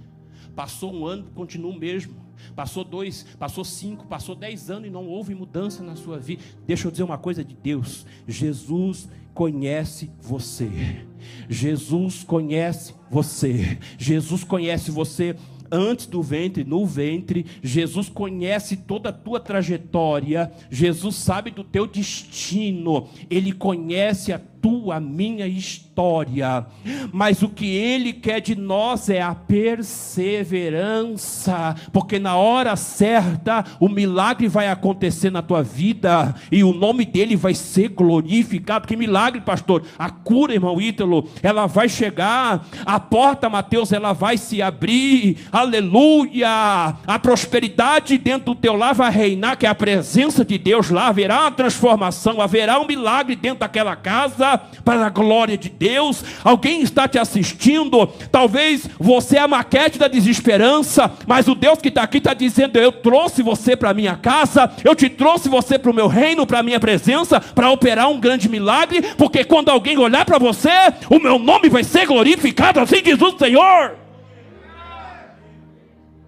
Passou 0.56 0.94
um 0.94 1.06
ano, 1.06 1.25
continua 1.36 1.72
o 1.72 1.78
mesmo. 1.78 2.13
Passou 2.56 2.84
dois, 2.84 3.24
passou 3.38 3.66
cinco, 3.66 4.08
passou 4.08 4.36
dez 4.36 4.70
anos 4.70 4.88
e 4.88 4.92
não 4.92 5.06
houve 5.08 5.36
mudança 5.36 5.84
na 5.84 5.96
sua 5.96 6.18
vida. 6.18 6.42
Deixa 6.66 6.88
eu 6.88 6.92
dizer 6.92 7.04
uma 7.04 7.18
coisa 7.18 7.44
de 7.44 7.56
Deus: 7.56 8.06
Jesus 8.28 9.10
conhece 9.34 10.12
você. 10.20 11.06
Jesus 11.50 12.24
conhece 12.24 12.94
você. 13.10 13.78
Jesus 13.98 14.44
conhece 14.44 14.92
você 14.92 15.36
antes 15.72 16.06
do 16.06 16.22
ventre, 16.22 16.64
no 16.64 16.86
ventre. 16.86 17.46
Jesus 17.62 18.10
conhece 18.10 18.78
toda 18.78 19.10
a 19.10 19.14
tua 19.14 19.40
trajetória. 19.40 20.52
Jesus 20.70 21.16
sabe 21.16 21.52
do 21.52 21.64
teu 21.64 21.86
destino. 21.86 23.08
Ele 23.30 23.52
conhece 23.52 24.32
a 24.34 24.40
tua, 24.62 25.00
minha 25.00 25.48
história. 25.48 26.66
Mas 27.12 27.42
o 27.42 27.50
que 27.50 27.66
ele 27.66 28.13
quer 28.13 28.39
de 28.39 28.56
nós 28.56 29.10
é 29.10 29.20
a 29.22 29.36
perseverança, 29.36 31.75
porque 31.92 32.20
na 32.20 32.38
hora 32.38 32.75
certa 32.75 33.66
o 33.80 33.89
milagre 33.89 34.48
vai 34.48 34.68
acontecer 34.70 35.30
na 35.30 35.42
tua 35.42 35.63
vida 35.63 36.36
e 36.51 36.63
o 36.63 36.74
nome 36.74 37.06
dele 37.06 37.36
vai 37.36 37.54
ser 37.54 37.89
glorificado. 37.89 38.88
Que 38.88 38.96
milagre, 38.96 39.42
pastor? 39.42 39.84
A 39.98 40.10
cura, 40.10 40.54
irmão 40.54 40.80
Ítalo, 40.80 41.28
ela 41.44 41.68
vai 41.68 41.89
chegar. 41.89 42.66
A 42.86 42.98
porta, 43.00 43.50
Mateus, 43.50 43.92
ela 43.92 44.13
vai 44.13 44.38
se 44.38 44.62
abrir. 44.62 45.38
Aleluia! 45.51 46.96
A 47.06 47.20
prosperidade 47.20 48.18
dentro 48.18 48.54
do 48.54 48.56
teu 48.56 48.75
lar 48.75 48.94
vai 48.94 49.12
reinar, 49.12 49.58
que 49.58 49.66
é 49.66 49.70
a 49.70 49.75
presença 49.75 50.46
de 50.46 50.58
Deus 50.58 50.89
lá, 50.89 51.08
haverá 51.08 51.51
transformação, 51.51 52.42
haverá 52.42 52.80
um 52.80 52.88
milagre 52.88 53.36
dentro 53.36 53.60
daquela 53.60 53.96
casa 53.96 54.49
para 54.58 55.06
a 55.06 55.10
glória 55.10 55.58
de 55.58 55.70
Deus. 55.70 56.24
Alguém 56.44 56.82
está 56.82 57.08
te 57.08 57.18
assistindo, 57.18 58.08
talvez 58.32 58.89
você 59.00 59.38
é 59.38 59.41
a 59.41 59.48
maquete 59.48 60.00
da 60.00 60.08
desesperança, 60.08 61.12
mas 61.27 61.48
o 61.48 61.56
Deus 61.56 61.79
que 61.79 61.89
está 61.89 62.03
aqui 62.03 62.18
está 62.18 62.34
dizendo: 62.34 62.77
Eu 62.77 62.91
trouxe 62.91 63.41
você 63.41 63.75
para 63.75 63.89
a 63.89 63.94
minha 63.94 64.15
casa, 64.15 64.72
eu 64.84 64.96
te 64.96 65.10
trouxe 65.10 65.50
você 65.50 65.77
para 65.77 65.91
o 65.91 65.94
meu 65.94 66.08
reino, 66.08 66.46
para 66.46 66.60
a 66.60 66.63
minha 66.63 66.79
presença, 66.79 67.39
para 67.39 67.72
operar 67.72 68.10
um 68.10 68.20
grande 68.20 68.50
milagre, 68.50 69.01
porque 69.18 69.44
quando 69.44 69.70
alguém 69.70 69.98
olhar 69.98 70.25
para 70.25 70.38
você, 70.38 70.70
o 71.10 71.20
meu 71.20 71.38
nome 71.38 71.70
vai 71.70 71.84
ser 71.84 72.06
glorificado, 72.06 72.79
assim 72.79 73.01
diz 73.01 73.22
o 73.22 73.38
Senhor. 73.38 73.96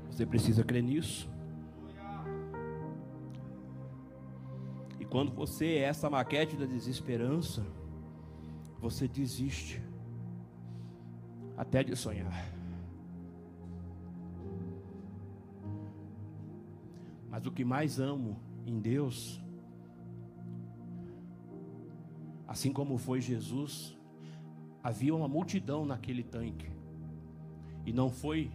Você 0.09 0.25
precisa 0.25 0.63
crer 0.63 0.83
nisso. 0.83 1.29
E 4.99 5.05
quando 5.05 5.31
você 5.31 5.65
é 5.65 5.79
essa 5.79 6.09
maquete 6.09 6.55
da 6.55 6.65
desesperança, 6.65 7.65
você 8.81 9.07
desiste 9.07 9.79
até 11.55 11.83
de 11.83 11.95
sonhar. 11.95 12.33
Mas 17.29 17.45
o 17.45 17.51
que 17.51 17.63
mais 17.63 17.99
amo 17.99 18.39
em 18.65 18.79
Deus, 18.79 19.39
assim 22.47 22.73
como 22.73 22.97
foi 22.97 23.21
Jesus, 23.21 23.95
havia 24.83 25.15
uma 25.15 25.27
multidão 25.27 25.85
naquele 25.85 26.23
tanque. 26.23 26.71
E 27.85 27.93
não 27.93 28.09
foi 28.09 28.51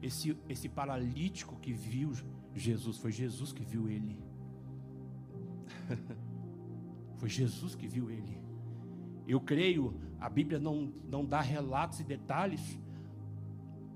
esse, 0.00 0.36
esse 0.48 0.68
paralítico 0.68 1.56
que 1.56 1.72
viu 1.72 2.12
Jesus, 2.54 2.96
foi 2.98 3.10
Jesus 3.10 3.52
que 3.52 3.64
viu 3.64 3.88
ele. 3.88 4.22
foi 7.18 7.28
Jesus 7.28 7.74
que 7.74 7.88
viu 7.88 8.08
ele. 8.08 8.43
Eu 9.26 9.40
creio, 9.40 9.94
a 10.20 10.28
Bíblia 10.28 10.58
não, 10.58 10.92
não 11.08 11.24
dá 11.24 11.40
relatos 11.40 12.00
e 12.00 12.04
detalhes, 12.04 12.78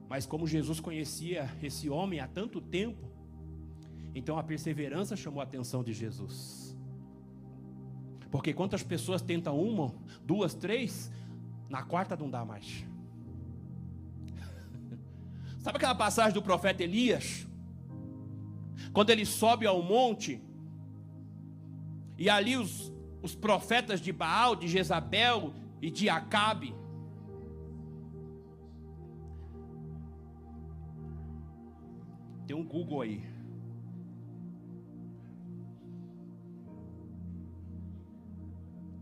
mas 0.08 0.24
como 0.24 0.46
Jesus 0.46 0.80
conhecia 0.80 1.50
esse 1.62 1.90
homem 1.90 2.20
há 2.20 2.26
tanto 2.26 2.60
tempo, 2.60 3.08
então 4.14 4.38
a 4.38 4.42
perseverança 4.42 5.14
chamou 5.16 5.40
a 5.40 5.44
atenção 5.44 5.84
de 5.84 5.92
Jesus. 5.92 6.76
Porque 8.30 8.52
quantas 8.52 8.82
pessoas 8.82 9.22
tentam 9.22 9.60
uma, 9.60 9.94
duas, 10.24 10.54
três, 10.54 11.10
na 11.68 11.82
quarta 11.82 12.16
não 12.16 12.30
dá 12.30 12.44
mais. 12.44 12.84
Sabe 15.60 15.76
aquela 15.76 15.94
passagem 15.94 16.32
do 16.32 16.42
profeta 16.42 16.82
Elias? 16.82 17.46
Quando 18.92 19.10
ele 19.10 19.26
sobe 19.26 19.66
ao 19.66 19.82
monte, 19.82 20.42
e 22.16 22.28
ali 22.28 22.56
os, 22.56 22.92
os 23.22 23.34
profetas 23.34 24.00
de 24.00 24.12
Baal, 24.12 24.54
de 24.54 24.68
Jezabel 24.68 25.52
e 25.80 25.90
de 25.90 26.08
Acabe. 26.08 26.74
Tem 32.46 32.56
um 32.56 32.64
Google 32.64 33.02
aí. 33.02 33.22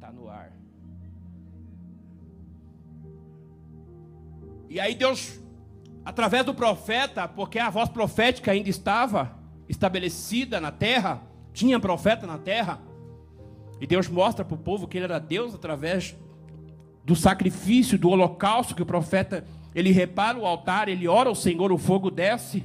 Tá 0.01 0.11
no 0.11 0.29
ar. 0.29 0.53
E 4.69 4.81
aí 4.81 4.95
Deus, 4.95 5.41
através 6.05 6.45
do 6.45 6.53
profeta, 6.53 7.29
porque 7.29 7.59
a 7.59 7.71
voz 7.71 7.89
profética 7.89 8.51
ainda 8.51 8.69
estava 8.69 9.39
estabelecida 9.69 10.61
na 10.61 10.73
terra, 10.73 11.23
tinha 11.53 11.79
profeta 11.79 12.27
na 12.27 12.39
terra, 12.39 12.81
e 13.81 13.87
Deus 13.87 14.09
mostra 14.09 14.45
para 14.45 14.55
o 14.55 14.59
povo 14.59 14.89
que 14.89 14.97
ele 14.97 15.05
era 15.05 15.19
Deus 15.19 15.55
através 15.55 16.17
do 17.05 17.15
sacrifício, 17.15 17.99
do 17.99 18.09
holocausto 18.09 18.75
que 18.75 18.83
o 18.83 18.87
profeta, 18.87 19.47
ele 19.75 19.91
repara 19.91 20.39
o 20.39 20.47
altar, 20.47 20.89
ele 20.89 21.07
ora 21.07 21.29
ao 21.29 21.35
Senhor, 21.35 21.71
o 21.71 21.79
fogo 21.79 22.11
desce. 22.11 22.65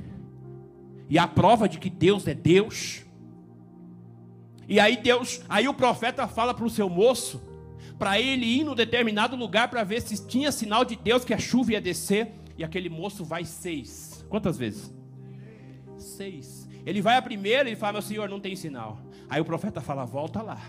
E 1.09 1.19
a 1.19 1.27
prova 1.27 1.67
de 1.67 1.77
que 1.77 1.89
Deus 1.89 2.25
é 2.27 2.33
Deus. 2.33 3.05
E 4.67 4.79
aí 4.79 4.95
Deus, 4.95 5.41
aí 5.49 5.67
o 5.67 5.73
profeta 5.73 6.27
fala 6.27 6.53
para 6.53 6.65
o 6.65 6.69
seu 6.69 6.89
moço, 6.89 7.41
para 7.99 8.19
ele 8.19 8.45
ir 8.45 8.63
no 8.63 8.73
determinado 8.73 9.35
lugar 9.35 9.69
para 9.69 9.83
ver 9.83 10.01
se 10.01 10.25
tinha 10.25 10.51
sinal 10.51 10.85
de 10.85 10.95
Deus 10.95 11.25
que 11.25 11.33
a 11.33 11.37
chuva 11.37 11.73
ia 11.73 11.81
descer. 11.81 12.31
E 12.57 12.63
aquele 12.63 12.89
moço 12.89 13.25
vai 13.25 13.43
seis. 13.43 14.25
Quantas 14.29 14.57
vezes? 14.57 14.93
Seis. 15.97 16.67
Ele 16.85 17.01
vai 17.01 17.17
a 17.17 17.21
primeira 17.21 17.69
e 17.69 17.75
fala: 17.75 17.93
Meu 17.93 18.01
senhor, 18.01 18.29
não 18.29 18.39
tem 18.39 18.55
sinal. 18.55 18.99
Aí 19.31 19.39
o 19.39 19.45
profeta 19.45 19.79
fala: 19.79 20.03
volta 20.03 20.41
lá. 20.41 20.59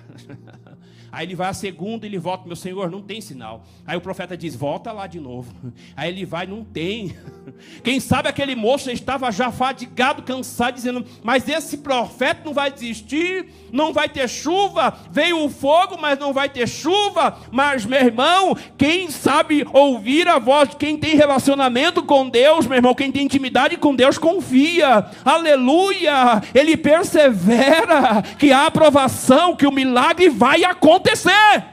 Aí 1.10 1.26
ele 1.26 1.34
vai 1.34 1.48
a 1.48 1.52
segunda, 1.52 2.06
ele 2.06 2.16
volta, 2.16 2.46
meu 2.46 2.54
senhor, 2.54 2.88
não 2.88 3.02
tem 3.02 3.20
sinal. 3.20 3.64
Aí 3.84 3.96
o 3.96 4.00
profeta 4.00 4.36
diz: 4.36 4.54
volta 4.54 4.92
lá 4.92 5.08
de 5.08 5.18
novo. 5.18 5.52
Aí 5.96 6.08
ele 6.08 6.24
vai, 6.24 6.46
não 6.46 6.62
tem. 6.62 7.16
Quem 7.82 7.98
sabe 7.98 8.28
aquele 8.28 8.54
moço 8.54 8.88
estava 8.88 9.32
já 9.32 9.50
fadigado, 9.50 10.22
cansado, 10.22 10.76
dizendo: 10.76 11.04
mas 11.24 11.48
esse 11.48 11.78
profeta 11.78 12.42
não 12.44 12.54
vai 12.54 12.70
desistir, 12.70 13.48
não 13.72 13.92
vai 13.92 14.08
ter 14.08 14.28
chuva. 14.28 14.96
Veio 15.10 15.44
o 15.44 15.50
fogo, 15.50 15.98
mas 16.00 16.16
não 16.16 16.32
vai 16.32 16.48
ter 16.48 16.68
chuva. 16.68 17.36
Mas, 17.50 17.84
meu 17.84 17.98
irmão, 17.98 18.56
quem 18.78 19.10
sabe 19.10 19.66
ouvir 19.72 20.28
a 20.28 20.38
voz 20.38 20.68
quem 20.78 20.96
tem 20.96 21.16
relacionamento 21.16 22.04
com 22.04 22.28
Deus, 22.28 22.64
meu 22.68 22.76
irmão, 22.76 22.94
quem 22.94 23.10
tem 23.10 23.24
intimidade 23.24 23.76
com 23.76 23.92
Deus, 23.92 24.18
confia. 24.18 25.04
Aleluia! 25.24 26.40
Ele 26.54 26.76
persevera 26.76 28.22
que 28.38 28.51
a 28.52 28.66
aprovação, 28.66 29.56
que 29.56 29.66
o 29.66 29.72
milagre 29.72 30.28
vai 30.28 30.64
acontecer. 30.64 31.64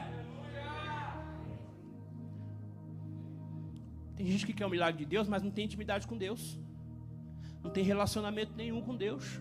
Tem 4.16 4.26
gente 4.26 4.44
que 4.46 4.52
quer 4.52 4.66
o 4.66 4.70
milagre 4.70 5.04
de 5.04 5.10
Deus, 5.10 5.28
mas 5.28 5.42
não 5.42 5.50
tem 5.50 5.64
intimidade 5.64 6.06
com 6.06 6.16
Deus. 6.16 6.58
Não 7.62 7.70
tem 7.70 7.84
relacionamento 7.84 8.52
nenhum 8.56 8.80
com 8.80 8.94
Deus. 8.94 9.40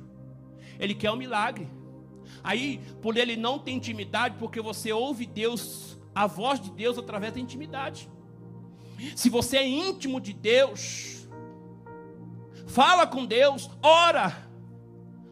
Ele 0.79 0.93
quer 0.93 1.11
o 1.11 1.15
milagre. 1.15 1.67
Aí, 2.43 2.79
por 3.01 3.17
ele 3.17 3.35
não 3.35 3.59
ter 3.59 3.71
intimidade, 3.71 4.35
porque 4.39 4.61
você 4.61 4.91
ouve 4.91 5.25
Deus, 5.25 5.97
a 6.13 6.27
voz 6.27 6.59
de 6.59 6.71
Deus 6.71 6.97
através 6.97 7.33
da 7.33 7.39
intimidade. 7.39 8.09
Se 9.15 9.29
você 9.29 9.57
é 9.57 9.67
íntimo 9.67 10.19
de 10.19 10.33
Deus, 10.33 11.27
fala 12.67 13.07
com 13.07 13.25
Deus, 13.25 13.69
ora, 13.81 14.47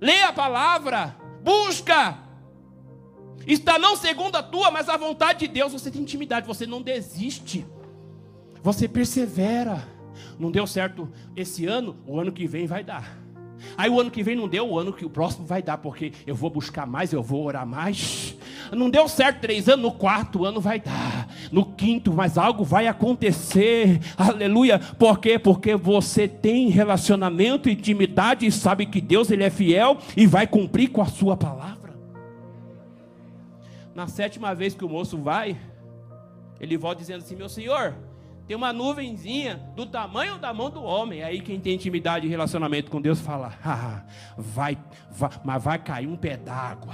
lê 0.02 0.22
a 0.24 0.34
palavra, 0.34 1.15
busca. 1.47 2.17
Está 3.47 3.79
não 3.79 3.95
segundo 3.95 4.36
a 4.36 4.43
tua, 4.43 4.69
mas 4.69 4.89
a 4.89 4.97
vontade 4.97 5.39
de 5.39 5.47
Deus. 5.47 5.71
Você 5.71 5.89
tem 5.89 6.01
intimidade, 6.01 6.45
você 6.45 6.67
não 6.67 6.81
desiste. 6.81 7.65
Você 8.62 8.88
persevera. 8.89 9.88
Não 10.38 10.51
deu 10.51 10.67
certo 10.67 11.10
esse 11.36 11.65
ano, 11.65 11.95
o 12.05 12.19
ano 12.19 12.31
que 12.31 12.45
vem 12.45 12.67
vai 12.67 12.83
dar. 12.83 13.17
Aí 13.77 13.89
o 13.89 13.99
ano 13.99 14.12
que 14.12 14.21
vem 14.21 14.36
não 14.36 14.47
deu, 14.47 14.69
o 14.69 14.77
ano 14.77 14.91
que 14.91 15.05
o 15.05 15.10
próximo 15.10 15.45
vai 15.45 15.62
dar, 15.62 15.77
porque 15.77 16.12
eu 16.25 16.36
vou 16.36 16.49
buscar 16.49 16.86
mais, 16.86 17.13
eu 17.13 17.23
vou 17.23 17.45
orar 17.45 17.65
mais. 17.65 18.36
Não 18.71 18.89
deu 18.89 19.07
certo 19.07 19.39
três 19.41 19.69
anos, 19.69 19.83
no 19.83 19.91
quarto 19.91 20.45
ano 20.45 20.60
vai 20.60 20.79
dar, 20.79 21.16
no 21.51 21.65
quinto, 21.65 22.13
mas 22.13 22.38
algo 22.38 22.63
vai 22.63 22.88
acontecer. 22.88 23.99
Aleluia. 24.17 24.79
Por 24.79 25.19
quê? 25.19 25.38
Porque 25.38 25.75
você 25.75 26.27
tem 26.27 26.69
relacionamento, 26.69 27.69
intimidade 27.69 28.45
e 28.45 28.51
sabe 28.51 28.86
que 28.86 29.01
Deus 29.01 29.31
ele 29.31 29.43
é 29.43 29.49
fiel 29.49 29.97
e 30.15 30.25
vai 30.25 30.47
cumprir 30.47 30.89
com 30.89 31.01
a 31.01 31.05
sua 31.05 31.36
palavra. 31.36 31.95
Na 33.95 34.07
sétima 34.07 34.53
vez 34.53 34.75
que 34.75 34.86
o 34.86 34.89
moço 34.89 35.17
vai, 35.17 35.57
ele 36.60 36.77
volta 36.77 37.01
dizendo 37.01 37.23
assim: 37.23 37.36
Meu 37.36 37.49
senhor, 37.49 37.95
tem 38.47 38.55
uma 38.55 38.71
nuvenzinha 38.71 39.60
do 39.75 39.86
tamanho 39.86 40.38
da 40.38 40.53
mão 40.53 40.69
do 40.69 40.81
homem. 40.81 41.21
Aí 41.21 41.41
quem 41.41 41.60
tem 41.60 41.73
intimidade 41.73 42.25
e 42.25 42.29
relacionamento 42.29 42.89
com 42.89 43.01
Deus 43.01 43.19
fala: 43.19 43.53
ah, 43.63 44.03
vai, 44.38 44.77
vai, 45.12 45.31
mas 45.43 45.63
vai 45.63 45.77
cair 45.77 46.07
um 46.07 46.15
pé 46.15 46.38
d'água. 46.38 46.93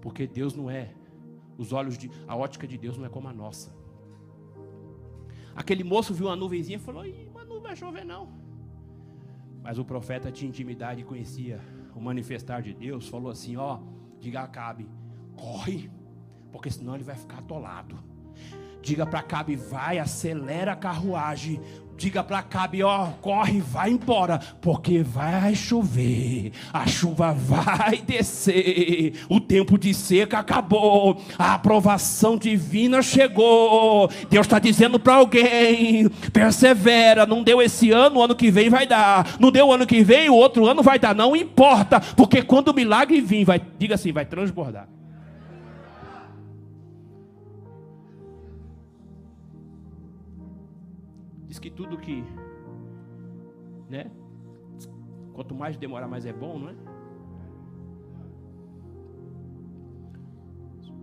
Porque 0.00 0.26
Deus 0.26 0.54
não 0.54 0.70
é 0.70 0.94
Os 1.56 1.72
olhos 1.72 1.98
de 1.98 2.10
a 2.26 2.36
ótica 2.36 2.66
de 2.66 2.78
Deus 2.78 2.96
não 2.96 3.04
é 3.04 3.08
como 3.08 3.28
a 3.28 3.32
nossa. 3.32 3.76
Aquele 5.56 5.82
moço 5.82 6.14
viu 6.14 6.26
uma 6.28 6.36
nuvenzinha 6.36 6.78
e 6.78 6.80
falou: 6.80 7.04
Ih, 7.04 7.28
mas 7.34 7.48
não 7.48 7.60
vai 7.60 7.74
chover 7.74 8.04
não. 8.04 8.28
Mas 9.60 9.76
o 9.76 9.84
profeta 9.84 10.30
tinha 10.30 10.48
intimidade 10.48 11.00
e 11.00 11.04
conhecia 11.04 11.60
o 11.96 12.00
manifestar 12.00 12.62
de 12.62 12.72
Deus. 12.72 13.08
Falou 13.08 13.30
assim: 13.30 13.56
Ó, 13.56 13.80
diga 14.20 14.40
a 14.40 14.44
Acabe, 14.44 14.88
corre, 15.36 15.90
porque 16.52 16.70
senão 16.70 16.94
ele 16.94 17.02
vai 17.02 17.16
ficar 17.16 17.38
atolado. 17.38 17.98
Diga 18.80 19.04
para 19.04 19.18
Acabe, 19.18 19.56
vai, 19.56 19.98
acelera 19.98 20.72
a 20.72 20.76
carruagem, 20.76 21.60
Diga 21.98 22.22
para 22.22 22.40
Cabe, 22.42 22.80
ó, 22.84 23.06
corre, 23.20 23.60
vai 23.60 23.90
embora, 23.90 24.38
porque 24.60 25.02
vai 25.02 25.52
chover, 25.56 26.52
a 26.72 26.86
chuva 26.86 27.32
vai 27.32 27.96
descer, 28.06 29.14
o 29.28 29.40
tempo 29.40 29.76
de 29.76 29.92
seca 29.92 30.38
acabou, 30.38 31.20
a 31.36 31.54
aprovação 31.54 32.36
divina 32.36 33.02
chegou. 33.02 34.08
Deus 34.30 34.46
está 34.46 34.60
dizendo 34.60 35.00
para 35.00 35.16
alguém: 35.16 36.08
persevera, 36.32 37.26
não 37.26 37.42
deu 37.42 37.60
esse 37.60 37.90
ano, 37.90 38.20
o 38.20 38.22
ano 38.22 38.36
que 38.36 38.48
vem 38.48 38.70
vai 38.70 38.86
dar, 38.86 39.36
não 39.40 39.50
deu 39.50 39.66
o 39.66 39.72
ano 39.72 39.84
que 39.84 40.04
vem, 40.04 40.30
o 40.30 40.34
outro 40.34 40.66
ano 40.66 40.84
vai 40.84 41.00
dar, 41.00 41.16
não 41.16 41.34
importa, 41.34 42.00
porque 42.16 42.42
quando 42.42 42.68
o 42.68 42.74
milagre 42.74 43.20
vir, 43.20 43.44
vai, 43.44 43.60
diga 43.76 43.96
assim, 43.96 44.12
vai 44.12 44.24
transbordar. 44.24 44.86
Que 51.68 51.76
tudo 51.76 51.98
que, 51.98 52.24
né? 53.88 54.10
Quanto 55.34 55.54
mais 55.54 55.76
demorar, 55.76 56.08
mais 56.08 56.24
é 56.24 56.32
bom, 56.32 56.58
não 56.58 56.70
é? 56.70 56.74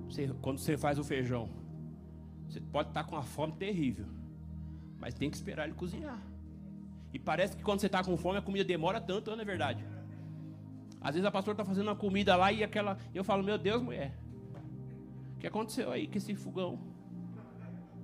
Você, 0.10 0.28
quando 0.42 0.58
você 0.58 0.78
faz 0.78 0.98
o 0.98 1.04
feijão, 1.04 1.50
você 2.48 2.60
pode 2.60 2.90
estar 2.90 3.04
com 3.04 3.16
uma 3.16 3.22
fome 3.22 3.54
terrível, 3.54 4.08
mas 5.00 5.14
tem 5.14 5.30
que 5.30 5.36
esperar 5.36 5.66
ele 5.66 5.76
cozinhar. 5.76 6.20
E 7.14 7.20
parece 7.20 7.56
que 7.56 7.64
quando 7.64 7.80
você 7.80 7.86
está 7.86 8.04
com 8.04 8.18
fome, 8.18 8.40
a 8.40 8.42
comida 8.42 8.66
demora 8.66 9.00
tanto, 9.00 9.32
não 9.32 9.42
é 9.42 9.46
verdade? 9.46 9.86
Às 11.00 11.14
vezes 11.14 11.26
a 11.26 11.32
pastora 11.32 11.54
está 11.54 11.64
fazendo 11.64 11.88
uma 11.88 11.96
comida 11.96 12.36
lá 12.36 12.52
e 12.52 12.64
aquela. 12.64 12.98
Eu 13.14 13.24
falo, 13.24 13.44
meu 13.44 13.58
Deus, 13.58 13.82
mulher. 13.82 14.18
O 15.36 15.40
que 15.40 15.48
aconteceu 15.48 15.92
aí 15.92 16.08
com 16.08 16.18
esse 16.18 16.36
fogão? 16.36 16.80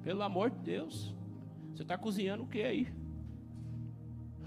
Pelo 0.04 0.21
amor 0.21 0.52
de 0.52 0.60
Deus. 0.60 1.20
Você 1.73 1.84
está 1.84 1.97
cozinhando 1.97 2.43
o 2.43 2.47
que 2.47 2.62
aí? 2.62 2.88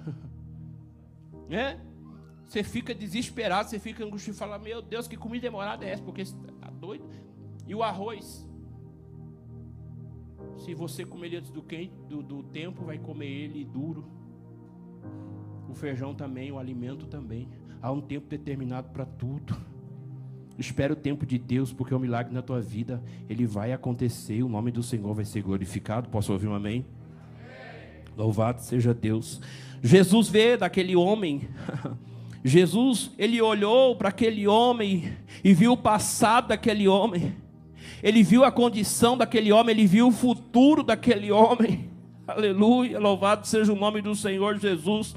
é? 1.50 1.78
Você 2.46 2.62
fica 2.62 2.94
desesperado, 2.94 3.68
você 3.68 3.78
fica 3.78 4.04
angustiado 4.04 4.38
fala: 4.38 4.58
Meu 4.58 4.82
Deus, 4.82 5.08
que 5.08 5.16
comida 5.16 5.42
demorada 5.42 5.84
é 5.84 5.90
essa? 5.90 6.02
Porque 6.02 6.24
você 6.24 6.36
está 6.36 6.70
doido. 6.70 7.04
E 7.66 7.74
o 7.74 7.82
arroz? 7.82 8.46
Se 10.58 10.74
você 10.74 11.04
comer 11.04 11.26
ele 11.28 11.36
antes 11.38 11.50
do, 11.50 11.62
quente, 11.62 11.94
do, 12.08 12.22
do 12.22 12.42
tempo, 12.42 12.84
vai 12.84 12.98
comer 12.98 13.26
ele 13.26 13.64
duro. 13.64 14.04
O 15.68 15.74
feijão 15.74 16.14
também, 16.14 16.52
o 16.52 16.58
alimento 16.58 17.06
também. 17.06 17.48
Há 17.82 17.90
um 17.90 18.00
tempo 18.00 18.28
determinado 18.28 18.90
para 18.90 19.04
tudo. 19.04 19.56
Espera 20.56 20.92
o 20.92 20.96
tempo 20.96 21.26
de 21.26 21.36
Deus, 21.38 21.72
porque 21.72 21.94
o 21.94 21.98
milagre 21.98 22.32
na 22.32 22.40
tua 22.40 22.60
vida, 22.60 23.02
ele 23.28 23.44
vai 23.44 23.72
acontecer, 23.72 24.42
o 24.42 24.48
nome 24.48 24.70
do 24.70 24.82
Senhor 24.82 25.12
vai 25.12 25.24
ser 25.24 25.42
glorificado. 25.42 26.08
Posso 26.08 26.32
ouvir 26.32 26.46
um 26.46 26.54
amém? 26.54 26.86
Louvado 28.16 28.62
seja 28.62 28.94
Deus. 28.94 29.40
Jesus 29.82 30.28
vê 30.28 30.56
daquele 30.56 30.96
homem. 30.96 31.48
Jesus, 32.44 33.10
ele 33.18 33.40
olhou 33.40 33.96
para 33.96 34.10
aquele 34.10 34.46
homem 34.46 35.12
e 35.42 35.54
viu 35.54 35.72
o 35.72 35.76
passado 35.76 36.48
daquele 36.48 36.86
homem. 36.86 37.34
Ele 38.02 38.22
viu 38.22 38.44
a 38.44 38.52
condição 38.52 39.16
daquele 39.16 39.50
homem, 39.50 39.74
ele 39.74 39.86
viu 39.86 40.08
o 40.08 40.12
futuro 40.12 40.82
daquele 40.82 41.32
homem. 41.32 41.93
Aleluia, 42.26 42.98
louvado 42.98 43.46
seja 43.46 43.70
o 43.70 43.76
nome 43.76 44.00
do 44.00 44.14
Senhor 44.16 44.58
Jesus. 44.58 45.14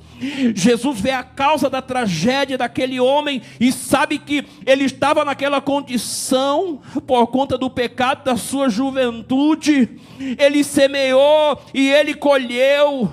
Jesus 0.54 1.00
vê 1.00 1.12
a 1.12 1.24
causa 1.24 1.70
da 1.70 1.82
tragédia 1.82 2.58
daquele 2.58 3.00
homem 3.00 3.42
e 3.62 3.72
sabe 3.72 4.20
que 4.20 4.46
ele 4.66 4.84
estava 4.84 5.24
naquela 5.24 5.62
condição 5.62 6.82
por 7.08 7.28
conta 7.28 7.58
do 7.58 7.70
pecado 7.70 8.26
da 8.26 8.36
sua 8.36 8.68
juventude. 8.68 10.02
Ele 10.38 10.66
semeou 10.66 11.58
e 11.74 11.88
ele 11.90 12.14
colheu. 12.14 13.10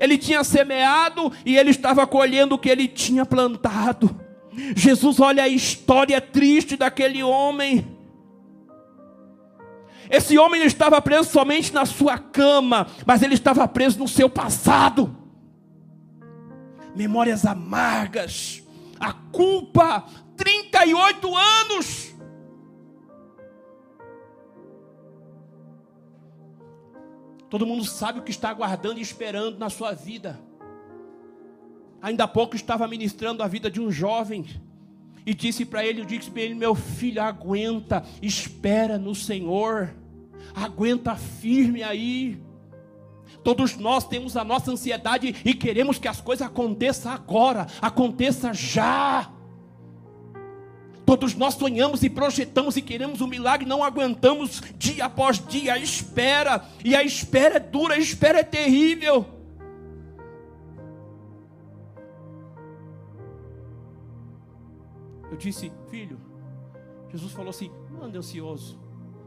Ele 0.00 0.16
tinha 0.16 0.42
semeado 0.42 1.30
e 1.44 1.58
ele 1.58 1.68
estava 1.68 2.06
colhendo 2.06 2.54
o 2.54 2.58
que 2.58 2.70
ele 2.70 2.88
tinha 2.88 3.26
plantado. 3.26 4.18
Jesus 4.74 5.20
olha 5.20 5.42
a 5.42 5.48
história 5.48 6.22
triste 6.22 6.74
daquele 6.74 7.22
homem 7.22 7.93
esse 10.10 10.38
homem 10.38 10.60
não 10.60 10.66
estava 10.66 11.00
preso 11.00 11.30
somente 11.30 11.72
na 11.72 11.86
sua 11.86 12.18
cama, 12.18 12.86
mas 13.06 13.22
ele 13.22 13.34
estava 13.34 13.66
preso 13.66 13.98
no 13.98 14.08
seu 14.08 14.28
passado. 14.28 15.16
Memórias 16.94 17.44
amargas, 17.44 18.62
a 19.00 19.12
culpa, 19.12 20.04
38 20.36 21.36
anos. 21.36 22.14
Todo 27.48 27.66
mundo 27.66 27.84
sabe 27.84 28.18
o 28.18 28.22
que 28.22 28.30
está 28.30 28.50
aguardando 28.50 28.98
e 28.98 29.02
esperando 29.02 29.58
na 29.58 29.70
sua 29.70 29.92
vida. 29.92 30.40
Ainda 32.02 32.24
há 32.24 32.28
pouco 32.28 32.56
estava 32.56 32.86
ministrando 32.86 33.42
a 33.42 33.48
vida 33.48 33.70
de 33.70 33.80
um 33.80 33.90
jovem 33.90 34.44
e 35.26 35.32
disse 35.32 35.64
para 35.64 35.84
ele, 35.84 36.02
eu 36.02 36.04
disse 36.04 36.30
para 36.30 36.42
ele, 36.42 36.54
meu 36.54 36.74
filho, 36.74 37.22
aguenta, 37.22 38.04
espera 38.20 38.98
no 38.98 39.14
Senhor, 39.14 39.94
aguenta 40.54 41.16
firme 41.16 41.82
aí. 41.82 42.38
Todos 43.42 43.76
nós 43.76 44.06
temos 44.06 44.36
a 44.36 44.44
nossa 44.44 44.70
ansiedade 44.70 45.34
e 45.44 45.54
queremos 45.54 45.98
que 45.98 46.08
as 46.08 46.20
coisas 46.20 46.46
aconteçam 46.46 47.12
agora, 47.12 47.66
aconteça 47.80 48.52
já. 48.52 49.30
Todos 51.06 51.34
nós 51.34 51.54
sonhamos 51.54 52.02
e 52.02 52.08
projetamos 52.08 52.76
e 52.76 52.82
queremos 52.82 53.20
um 53.20 53.26
milagre, 53.26 53.66
não 53.66 53.84
aguentamos 53.84 54.62
dia 54.78 55.04
após 55.04 55.38
dia 55.46 55.74
a 55.74 55.78
espera, 55.78 56.64
e 56.82 56.96
a 56.96 57.02
espera 57.02 57.56
é 57.56 57.60
dura, 57.60 57.94
a 57.94 57.98
espera 57.98 58.40
é 58.40 58.44
terrível. 58.44 59.26
Eu 65.34 65.38
disse, 65.38 65.72
filho, 65.88 66.20
Jesus 67.10 67.32
falou 67.32 67.50
assim: 67.50 67.68
não 67.90 68.04
ande 68.04 68.16
ansioso, 68.16 68.78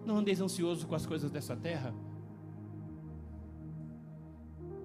não 0.05 0.15
andeis 0.15 0.39
ansioso 0.39 0.87
com 0.87 0.95
as 0.95 1.05
coisas 1.05 1.29
dessa 1.29 1.53
terra. 1.53 1.93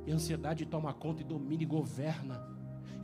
E 0.04 0.10
a 0.10 0.16
ansiedade 0.16 0.66
toma 0.66 0.92
conta 0.92 1.22
e 1.22 1.24
domina 1.24 1.62
e 1.62 1.64
governa. 1.64 2.44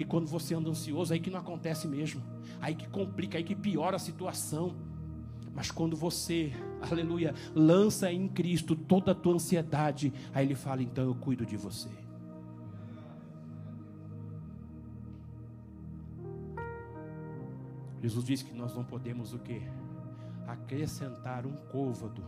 E 0.00 0.04
quando 0.04 0.26
você 0.26 0.52
anda 0.52 0.68
ansioso, 0.68 1.12
aí 1.12 1.20
que 1.20 1.30
não 1.30 1.38
acontece 1.38 1.86
mesmo. 1.86 2.20
Aí 2.60 2.74
que 2.74 2.88
complica, 2.88 3.38
aí 3.38 3.44
que 3.44 3.54
piora 3.54 3.94
a 3.94 4.00
situação. 4.00 4.74
Mas 5.54 5.70
quando 5.70 5.96
você, 5.96 6.52
aleluia, 6.90 7.36
lança 7.54 8.12
em 8.12 8.26
Cristo 8.26 8.74
toda 8.74 9.12
a 9.12 9.14
tua 9.14 9.34
ansiedade, 9.34 10.12
aí 10.34 10.44
Ele 10.44 10.56
fala: 10.56 10.82
então 10.82 11.04
eu 11.04 11.14
cuido 11.14 11.46
de 11.46 11.56
você. 11.56 12.07
Jesus 18.00 18.24
disse 18.24 18.44
que 18.44 18.54
nós 18.54 18.74
não 18.74 18.84
podemos 18.84 19.34
o 19.34 19.38
quê? 19.38 19.62
Acrescentar 20.46 21.44
um 21.46 21.56
côvado 21.70 22.22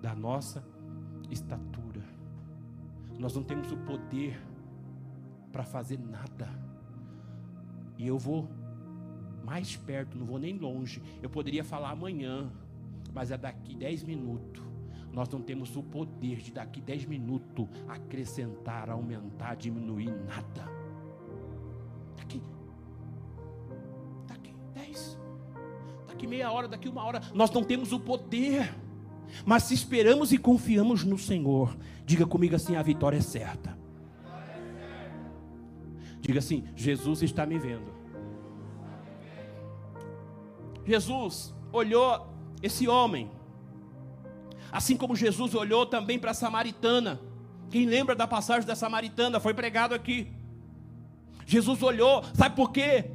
da 0.00 0.14
nossa 0.14 0.64
estatura. 1.30 2.02
Nós 3.18 3.34
não 3.34 3.42
temos 3.42 3.70
o 3.70 3.76
poder 3.78 4.40
para 5.52 5.64
fazer 5.64 5.98
nada. 5.98 6.48
E 7.96 8.06
eu 8.06 8.18
vou 8.18 8.48
mais 9.44 9.76
perto, 9.76 10.16
não 10.16 10.26
vou 10.26 10.38
nem 10.38 10.58
longe. 10.58 11.02
Eu 11.22 11.30
poderia 11.30 11.62
falar 11.62 11.90
amanhã, 11.90 12.50
mas 13.12 13.30
é 13.30 13.38
daqui 13.38 13.76
10 13.76 14.02
minutos. 14.04 14.62
Nós 15.12 15.28
não 15.28 15.42
temos 15.42 15.76
o 15.76 15.82
poder 15.82 16.38
de 16.38 16.52
daqui 16.52 16.80
10 16.80 17.04
minutos 17.04 17.68
acrescentar, 17.86 18.88
aumentar, 18.88 19.54
diminuir 19.54 20.10
nada. 20.10 20.81
Daqui 26.22 26.26
meia 26.26 26.52
hora, 26.52 26.68
daqui 26.68 26.88
uma 26.88 27.04
hora. 27.04 27.20
Nós 27.34 27.50
não 27.50 27.64
temos 27.64 27.92
o 27.92 27.98
poder. 27.98 28.72
Mas 29.44 29.64
se 29.64 29.74
esperamos 29.74 30.32
e 30.32 30.38
confiamos 30.38 31.04
no 31.04 31.18
Senhor, 31.18 31.76
diga 32.04 32.26
comigo 32.26 32.54
assim: 32.54 32.76
a 32.76 32.82
vitória 32.82 33.16
é 33.16 33.20
certa. 33.20 33.76
Diga 36.20 36.38
assim: 36.38 36.64
Jesus 36.76 37.22
está 37.22 37.44
me 37.44 37.58
vendo. 37.58 37.92
Jesus 40.84 41.54
olhou 41.72 42.28
esse 42.62 42.86
homem, 42.86 43.30
assim 44.70 44.96
como 44.96 45.16
Jesus 45.16 45.54
olhou 45.54 45.86
também 45.86 46.18
para 46.18 46.32
a 46.32 46.34
samaritana. 46.34 47.20
Quem 47.70 47.86
lembra 47.86 48.14
da 48.14 48.26
passagem 48.26 48.66
da 48.66 48.76
samaritana? 48.76 49.40
Foi 49.40 49.54
pregado 49.54 49.94
aqui. 49.94 50.30
Jesus 51.46 51.82
olhou, 51.82 52.22
sabe 52.34 52.54
por 52.54 52.70
quê? 52.70 53.10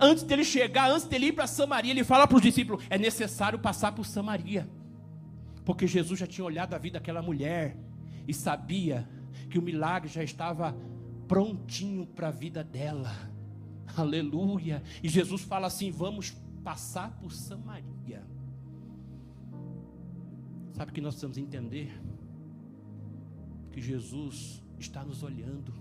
Antes 0.00 0.24
dele 0.24 0.44
chegar, 0.44 0.90
antes 0.90 1.06
dele 1.06 1.26
ir 1.26 1.32
para 1.32 1.46
Samaria, 1.46 1.90
ele 1.90 2.04
fala 2.04 2.26
para 2.26 2.36
os 2.36 2.42
discípulos: 2.42 2.84
é 2.90 2.98
necessário 2.98 3.58
passar 3.58 3.92
por 3.92 4.04
Samaria. 4.04 4.68
Porque 5.64 5.86
Jesus 5.86 6.18
já 6.18 6.26
tinha 6.26 6.44
olhado 6.44 6.74
a 6.74 6.78
vida 6.78 6.98
daquela 6.98 7.22
mulher 7.22 7.76
e 8.26 8.32
sabia 8.34 9.08
que 9.50 9.58
o 9.58 9.62
milagre 9.62 10.08
já 10.08 10.22
estava 10.22 10.76
prontinho 11.26 12.06
para 12.06 12.28
a 12.28 12.30
vida 12.30 12.62
dela. 12.62 13.12
Aleluia. 13.96 14.82
E 15.02 15.08
Jesus 15.08 15.42
fala 15.42 15.66
assim: 15.66 15.90
vamos 15.90 16.30
passar 16.62 17.10
por 17.18 17.32
Samaria. 17.32 18.24
Sabe 20.72 20.90
o 20.90 20.94
que 20.94 21.00
nós 21.00 21.14
precisamos 21.14 21.38
entender? 21.38 21.90
Que 23.72 23.80
Jesus 23.80 24.62
está 24.78 25.04
nos 25.04 25.22
olhando. 25.22 25.72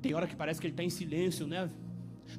Tem 0.00 0.14
hora 0.14 0.26
que 0.26 0.36
parece 0.36 0.60
que 0.60 0.66
ele 0.66 0.72
está 0.72 0.84
em 0.84 0.90
silêncio, 0.90 1.46
né? 1.46 1.70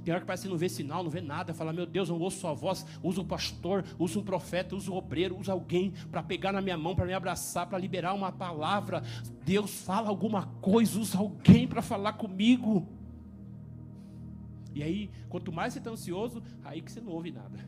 Tem 0.04 0.14
hora 0.14 0.22
que 0.22 0.28
parece 0.28 0.44
que 0.44 0.50
não 0.50 0.58
vê 0.58 0.70
sinal, 0.70 1.04
não 1.04 1.10
vê 1.10 1.22
nada. 1.22 1.54
Fala, 1.54 1.74
meu 1.74 1.86
Deus, 1.86 2.10
eu 2.10 2.16
não 2.16 2.22
ouço 2.24 2.40
sua 2.40 2.54
voz. 2.54 2.86
Usa 3.04 3.22
o 3.22 3.26
pastor, 3.26 3.84
usa 3.98 4.20
um 4.20 4.24
profeta, 4.24 4.76
usa 4.76 4.92
o 4.92 4.96
obreiro, 4.96 5.38
usa 5.40 5.52
alguém 5.52 5.92
para 6.12 6.24
pegar 6.24 6.52
na 6.52 6.62
minha 6.62 6.78
mão, 6.78 6.96
para 6.96 7.06
me 7.06 7.14
abraçar, 7.14 7.68
para 7.68 7.78
liberar 7.78 8.14
uma 8.14 8.32
palavra. 8.32 9.04
Deus 9.46 9.84
fala 9.84 10.10
alguma 10.10 10.46
coisa, 10.62 11.00
usa 11.00 11.18
alguém 11.18 11.68
para 11.68 11.82
falar 11.82 12.14
comigo. 12.14 12.88
E 14.74 14.82
aí, 14.82 15.10
quanto 15.30 15.52
mais 15.52 15.74
você 15.74 15.80
está 15.80 15.92
ansioso, 15.92 16.42
aí 16.64 16.82
que 16.82 16.92
você 16.92 17.02
não 17.02 17.12
ouve 17.12 17.32
nada. 17.32 17.60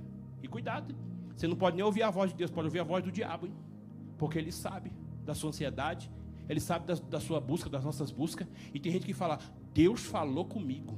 E 0.41 0.47
cuidado, 0.47 0.95
você 1.35 1.47
não 1.47 1.55
pode 1.55 1.75
nem 1.75 1.85
ouvir 1.85 2.03
a 2.03 2.09
voz 2.09 2.31
de 2.31 2.37
Deus, 2.37 2.49
pode 2.49 2.67
ouvir 2.67 2.79
a 2.79 2.83
voz 2.83 3.03
do 3.03 3.11
diabo, 3.11 3.47
hein? 3.47 3.53
Porque 4.17 4.37
ele 4.37 4.51
sabe 4.51 4.91
da 5.25 5.33
sua 5.33 5.49
ansiedade, 5.49 6.09
ele 6.47 6.59
sabe 6.59 6.85
da, 6.85 6.93
da 6.95 7.19
sua 7.19 7.39
busca, 7.39 7.69
das 7.69 7.83
nossas 7.83 8.11
buscas. 8.11 8.47
E 8.73 8.79
tem 8.79 8.91
gente 8.91 9.05
que 9.05 9.13
fala, 9.13 9.39
Deus 9.73 10.05
falou 10.05 10.45
comigo. 10.45 10.97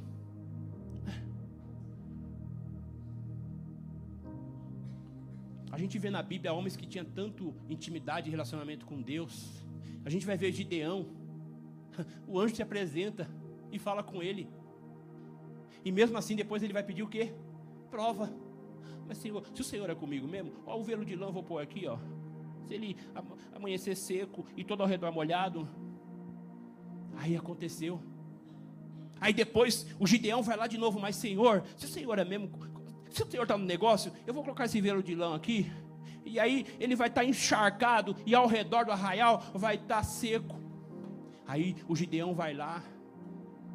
A 5.75 5.77
gente 5.77 5.99
vê 5.99 6.09
na 6.09 6.23
Bíblia 6.23 6.53
homens 6.53 6.77
que 6.77 6.87
tinham 6.87 7.03
tanto 7.03 7.53
intimidade 7.69 8.29
e 8.29 8.31
relacionamento 8.31 8.85
com 8.85 9.01
Deus. 9.01 9.61
A 10.05 10.09
gente 10.09 10.25
vai 10.25 10.37
ver 10.37 10.53
Gideão. 10.53 11.05
O 12.25 12.39
anjo 12.39 12.55
se 12.55 12.63
apresenta 12.63 13.29
e 13.69 13.77
fala 13.77 14.01
com 14.01 14.23
ele. 14.23 14.47
E 15.83 15.91
mesmo 15.91 16.17
assim, 16.17 16.33
depois 16.33 16.63
ele 16.63 16.71
vai 16.71 16.81
pedir 16.81 17.03
o 17.03 17.09
quê? 17.09 17.33
Prova. 17.91 18.33
Mas 19.05 19.17
Senhor, 19.17 19.45
se 19.53 19.59
o 19.59 19.65
Senhor 19.65 19.89
é 19.89 19.95
comigo 19.95 20.25
mesmo, 20.25 20.53
ó, 20.65 20.79
o 20.79 20.83
velo 20.83 21.03
de 21.03 21.13
lã 21.13 21.29
vou 21.29 21.43
pôr 21.43 21.61
aqui, 21.61 21.85
ó. 21.87 21.97
Se 22.65 22.73
ele 22.73 22.95
amanhecer 23.53 23.97
seco 23.97 24.45
e 24.55 24.63
todo 24.63 24.79
ao 24.79 24.87
redor 24.87 25.11
molhado. 25.11 25.67
Aí 27.17 27.35
aconteceu. 27.35 28.01
Aí 29.19 29.33
depois 29.33 29.85
o 29.99 30.07
Gideão 30.07 30.41
vai 30.41 30.55
lá 30.55 30.67
de 30.67 30.77
novo, 30.77 31.01
mas 31.01 31.17
Senhor, 31.17 31.65
se 31.75 31.85
o 31.85 31.89
Senhor 31.89 32.17
é 32.17 32.23
mesmo 32.23 32.49
se 33.15 33.23
o 33.23 33.31
senhor 33.31 33.43
está 33.43 33.57
no 33.57 33.65
negócio, 33.65 34.11
eu 34.27 34.33
vou 34.33 34.43
colocar 34.43 34.65
esse 34.65 34.81
velo 34.81 35.01
de 35.01 35.15
lã 35.15 35.35
aqui. 35.35 35.71
E 36.25 36.39
aí 36.39 36.65
ele 36.79 36.95
vai 36.95 37.07
estar 37.07 37.21
tá 37.21 37.27
encharcado 37.27 38.15
e 38.25 38.35
ao 38.35 38.47
redor 38.47 38.85
do 38.85 38.91
arraial 38.91 39.41
vai 39.53 39.75
estar 39.75 39.97
tá 39.97 40.03
seco. 40.03 40.59
Aí 41.47 41.75
o 41.87 41.95
Gideão 41.95 42.33
vai 42.33 42.53
lá 42.53 42.83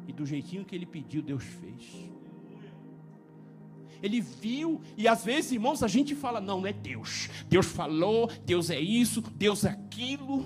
e 0.07 0.13
do 0.13 0.25
jeitinho 0.25 0.65
que 0.65 0.75
ele 0.75 0.85
pediu, 0.85 1.21
Deus 1.21 1.43
fez. 1.43 2.11
Ele 4.03 4.19
viu, 4.19 4.81
e 4.97 5.07
às 5.07 5.23
vezes, 5.23 5.51
irmãos, 5.51 5.83
a 5.83 5.87
gente 5.87 6.15
fala: 6.15 6.41
não, 6.41 6.59
não 6.59 6.67
é 6.67 6.73
Deus. 6.73 7.29
Deus 7.47 7.67
falou, 7.67 8.29
Deus 8.45 8.69
é 8.69 8.79
isso, 8.79 9.21
Deus 9.21 9.63
é 9.63 9.69
aquilo. 9.69 10.45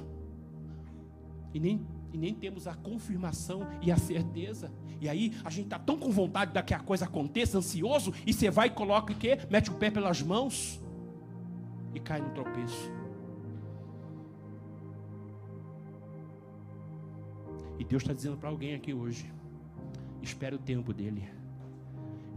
E 1.54 1.60
nem, 1.60 1.88
e 2.14 2.18
nem 2.18 2.34
temos 2.34 2.68
a 2.68 2.76
confirmação 2.76 3.62
e 3.82 3.92
a 3.92 3.98
certeza. 3.98 4.72
E 5.02 5.10
aí 5.10 5.34
a 5.44 5.50
gente 5.50 5.66
está 5.66 5.80
tão 5.80 5.98
com 5.98 6.10
vontade 6.10 6.54
de 6.54 6.64
que 6.64 6.74
a 6.74 6.80
coisa 6.80 7.06
aconteça, 7.06 7.58
ansioso, 7.58 8.14
e 8.26 8.34
você 8.34 8.50
vai 8.50 8.68
e 8.68 8.72
coloca 8.72 9.14
o 9.14 9.16
quê? 9.16 9.38
Mete 9.50 9.70
o 9.70 9.74
pé 9.74 9.92
pelas 9.92 10.22
mãos 10.22 10.82
e 11.94 12.00
cai 12.00 12.22
no 12.22 12.30
tropeço. 12.32 12.92
E 17.78 17.84
Deus 17.84 18.04
está 18.04 18.14
dizendo 18.14 18.38
para 18.38 18.50
alguém 18.50 18.74
aqui 18.74 18.94
hoje: 18.94 19.32
espere 20.22 20.56
o 20.56 20.60
tempo 20.60 20.94
dele, 20.94 21.28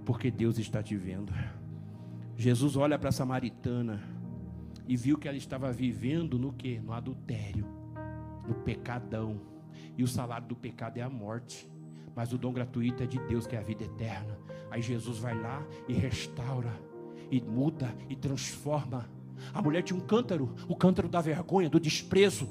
porque 0.05 0.31
Deus 0.31 0.59
está 0.59 0.83
te 0.83 0.97
vendo. 0.97 1.33
Jesus 2.37 2.77
olha 2.77 2.99
para 2.99 3.09
a 3.09 3.13
samaritana 3.13 4.03
e 4.87 4.97
viu 4.97 5.19
que 5.19 5.29
ela 5.29 5.37
estava 5.37 5.73
vivendo 5.73 6.39
no 6.39 6.53
que? 6.53 6.79
No 6.81 6.93
adultério, 6.93 7.67
no 8.47 8.55
pecadão. 8.55 9.41
E 9.97 10.03
o 10.03 10.09
salário 10.09 10.47
do 10.47 10.57
pecado 10.57 10.99
é 10.99 11.03
a 11.03 11.11
morte 11.11 11.69
mas 12.19 12.33
o 12.33 12.37
dom 12.37 12.53
gratuito 12.53 13.01
é 13.01 13.07
de 13.07 13.17
Deus, 13.29 13.47
que 13.47 13.55
é 13.55 13.61
a 13.61 13.63
vida 13.63 13.85
eterna. 13.85 14.37
Aí 14.73 14.83
Jesus 14.83 15.21
vai 15.21 15.41
lá 15.41 15.65
e 15.87 15.93
restaura, 15.93 16.73
e 17.31 17.41
muda, 17.41 17.95
e 18.09 18.17
transforma. 18.17 19.09
A 19.55 19.63
mulher 19.63 19.83
tinha 19.85 19.97
um 19.97 20.05
cântaro, 20.05 20.53
o 20.67 20.75
cântaro 20.75 21.09
da 21.09 21.21
vergonha, 21.21 21.71
do 21.71 21.79
desprezo. 21.79 22.49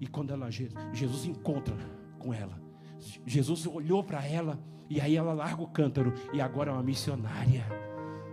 E 0.00 0.06
quando 0.06 0.32
ela, 0.32 0.50
Jesus 0.50 1.26
encontra 1.26 1.76
com 2.18 2.32
ela, 2.32 2.58
Jesus 3.26 3.66
olhou 3.66 4.02
para 4.02 4.26
ela, 4.26 4.58
e 4.88 4.98
aí 4.98 5.16
ela 5.16 5.34
larga 5.34 5.62
o 5.62 5.66
cântaro, 5.66 6.14
e 6.32 6.40
agora 6.40 6.70
é 6.70 6.72
uma 6.72 6.82
missionária. 6.82 7.66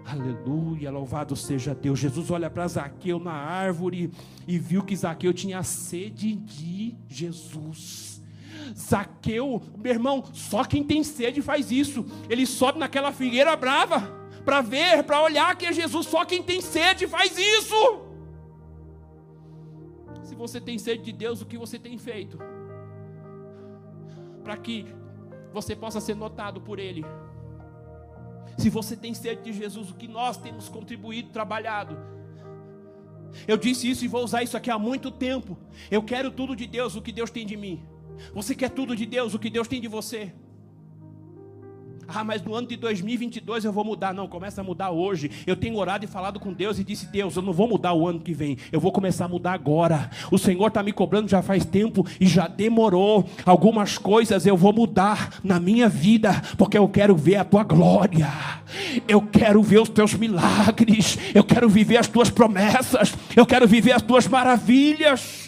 Aleluia, 0.06 0.89
louvado 0.89 1.36
seja 1.36 1.76
Deus. 1.76 1.99
Jesus 1.99 2.32
olha 2.32 2.49
para 2.49 2.65
Zaqueu 2.65 3.19
na 3.19 3.34
árvore 3.34 4.10
e 4.47 4.58
viu 4.58 4.84
que 4.84 4.95
Zaqueu 4.95 5.34
tinha 5.34 5.62
sede 5.63 6.34
de 6.34 6.95
Jesus. 7.10 8.12
Zaqueu, 8.76 9.62
meu 9.78 9.92
irmão, 9.92 10.24
só 10.34 10.64
quem 10.64 10.84
tem 10.84 11.04
sede 11.04 11.42
faz 11.42 11.72
isso. 11.72 12.06
Ele 12.30 12.46
sobe 12.46 12.80
naquela 12.80 13.12
figueira 13.12 13.56
brava 13.56 14.00
para 14.44 14.62
ver, 14.62 15.04
para 15.04 15.22
olhar 15.22 15.56
que 15.56 15.66
é 15.66 15.74
Jesus. 15.74 16.08
Só 16.08 16.26
quem 16.26 16.42
tem 16.42 16.62
sede 16.62 17.08
faz 17.08 17.38
isso. 17.38 18.02
Se 20.24 20.36
você 20.36 20.60
tem 20.60 20.78
sede 20.78 21.04
de 21.04 21.12
Deus, 21.12 21.42
o 21.42 21.46
que 21.46 21.58
você 21.58 21.78
tem 21.78 21.98
feito? 21.98 22.40
Para 24.44 24.58
que 24.58 24.86
você 25.54 25.76
possa 25.76 26.02
ser 26.02 26.16
notado 26.16 26.60
por 26.60 26.80
Ele. 26.80 27.06
Se 28.58 28.70
você 28.70 28.96
tem 28.96 29.14
sede 29.14 29.44
de 29.44 29.54
Jesus, 29.54 29.92
o 29.92 29.96
que 29.96 30.08
nós 30.08 30.38
temos 30.38 30.70
contribuído, 30.70 31.30
trabalhado. 31.30 31.98
Eu 33.48 33.58
disse 33.58 33.90
isso 33.90 34.06
e 34.06 34.08
vou 34.08 34.24
usar 34.24 34.44
isso 34.44 34.58
aqui 34.58 34.70
há 34.70 34.78
muito 34.78 35.10
tempo. 35.10 35.58
Eu 35.90 36.04
quero 36.04 36.32
tudo 36.32 36.56
de 36.56 36.68
Deus, 36.68 36.96
o 36.96 37.02
que 37.02 37.12
Deus 37.12 37.32
tem 37.32 37.46
de 37.46 37.58
mim. 37.58 37.84
Você 38.34 38.56
quer 38.56 38.69
tudo 38.69 38.95
de 38.95 39.06
Deus, 39.06 39.34
o 39.34 39.39
que 39.39 39.49
Deus 39.49 39.67
tem 39.67 39.82
de 39.82 39.88
você. 39.88 40.34
Ah, 42.08 42.23
mas 42.23 42.41
no 42.43 42.54
ano 42.54 42.67
de 42.67 42.76
2022 42.76 43.65
eu 43.65 43.71
vou 43.71 43.84
mudar. 43.84 44.13
Não, 44.13 44.28
começa 44.28 44.62
a 44.62 44.63
mudar 44.63 44.91
hoje. 44.91 45.32
Eu 45.47 45.56
tenho 45.56 45.76
orado 45.78 46.06
e 46.06 46.08
falado 46.08 46.39
com 46.39 46.54
Deus 46.54 46.78
e 46.78 46.84
disse: 46.84 47.08
Deus, 47.08 47.36
eu 47.36 47.41
não 47.41 47.54
vou 47.54 47.67
mudar 47.67 47.93
o 47.93 48.08
ano 48.08 48.19
que 48.19 48.34
vem. 48.34 48.58
Eu 48.71 48.80
vou 48.80 48.91
começar 48.91 49.26
a 49.26 49.28
mudar 49.28 49.54
agora. 49.54 50.10
O 50.32 50.38
Senhor 50.38 50.67
está 50.67 50.84
me 50.84 50.91
cobrando 50.91 51.30
já 51.30 51.41
faz 51.41 51.65
tempo 51.65 52.06
e 52.19 52.28
já 52.28 52.47
demorou. 52.47 53.26
Algumas 53.45 53.97
coisas 53.97 54.45
eu 54.45 54.58
vou 54.58 54.73
mudar 54.73 55.39
na 55.43 55.60
minha 55.60 55.89
vida, 55.89 56.41
porque 56.58 56.78
eu 56.78 56.88
quero 56.88 57.15
ver 57.15 57.38
a 57.38 57.43
tua 57.43 57.63
glória. 57.63 58.30
Eu 59.08 59.21
quero 59.21 59.62
ver 59.63 59.82
os 59.82 59.89
teus 59.89 60.13
milagres. 60.13 61.17
Eu 61.34 61.43
quero 61.43 61.69
viver 61.69 61.97
as 61.97 62.08
tuas 62.08 62.30
promessas. 62.30 63.13
Eu 63.36 63.45
quero 63.45 63.67
viver 63.67 63.93
as 63.93 64.02
tuas 64.02 64.28
maravilhas. 64.28 65.42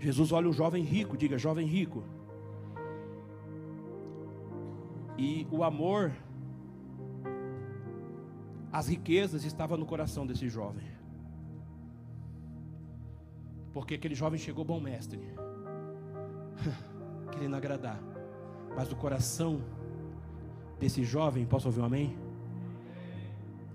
Jesus 0.00 0.32
olha 0.32 0.48
um 0.48 0.52
jovem 0.52 0.82
rico, 0.82 1.16
diga 1.16 1.36
jovem 1.36 1.66
rico. 1.66 2.02
E 5.18 5.46
o 5.50 5.62
amor, 5.62 6.10
as 8.72 8.88
riquezas 8.88 9.44
estavam 9.44 9.76
no 9.76 9.84
coração 9.84 10.26
desse 10.26 10.48
jovem. 10.48 10.86
Porque 13.74 13.94
aquele 13.94 14.14
jovem 14.14 14.38
chegou 14.38 14.64
bom 14.64 14.80
mestre, 14.80 15.20
querendo 17.30 17.54
agradar. 17.54 18.00
Mas 18.74 18.90
o 18.90 18.96
coração 18.96 19.60
desse 20.78 21.04
jovem, 21.04 21.44
posso 21.44 21.68
ouvir 21.68 21.80
um 21.82 21.84
amém? 21.84 22.16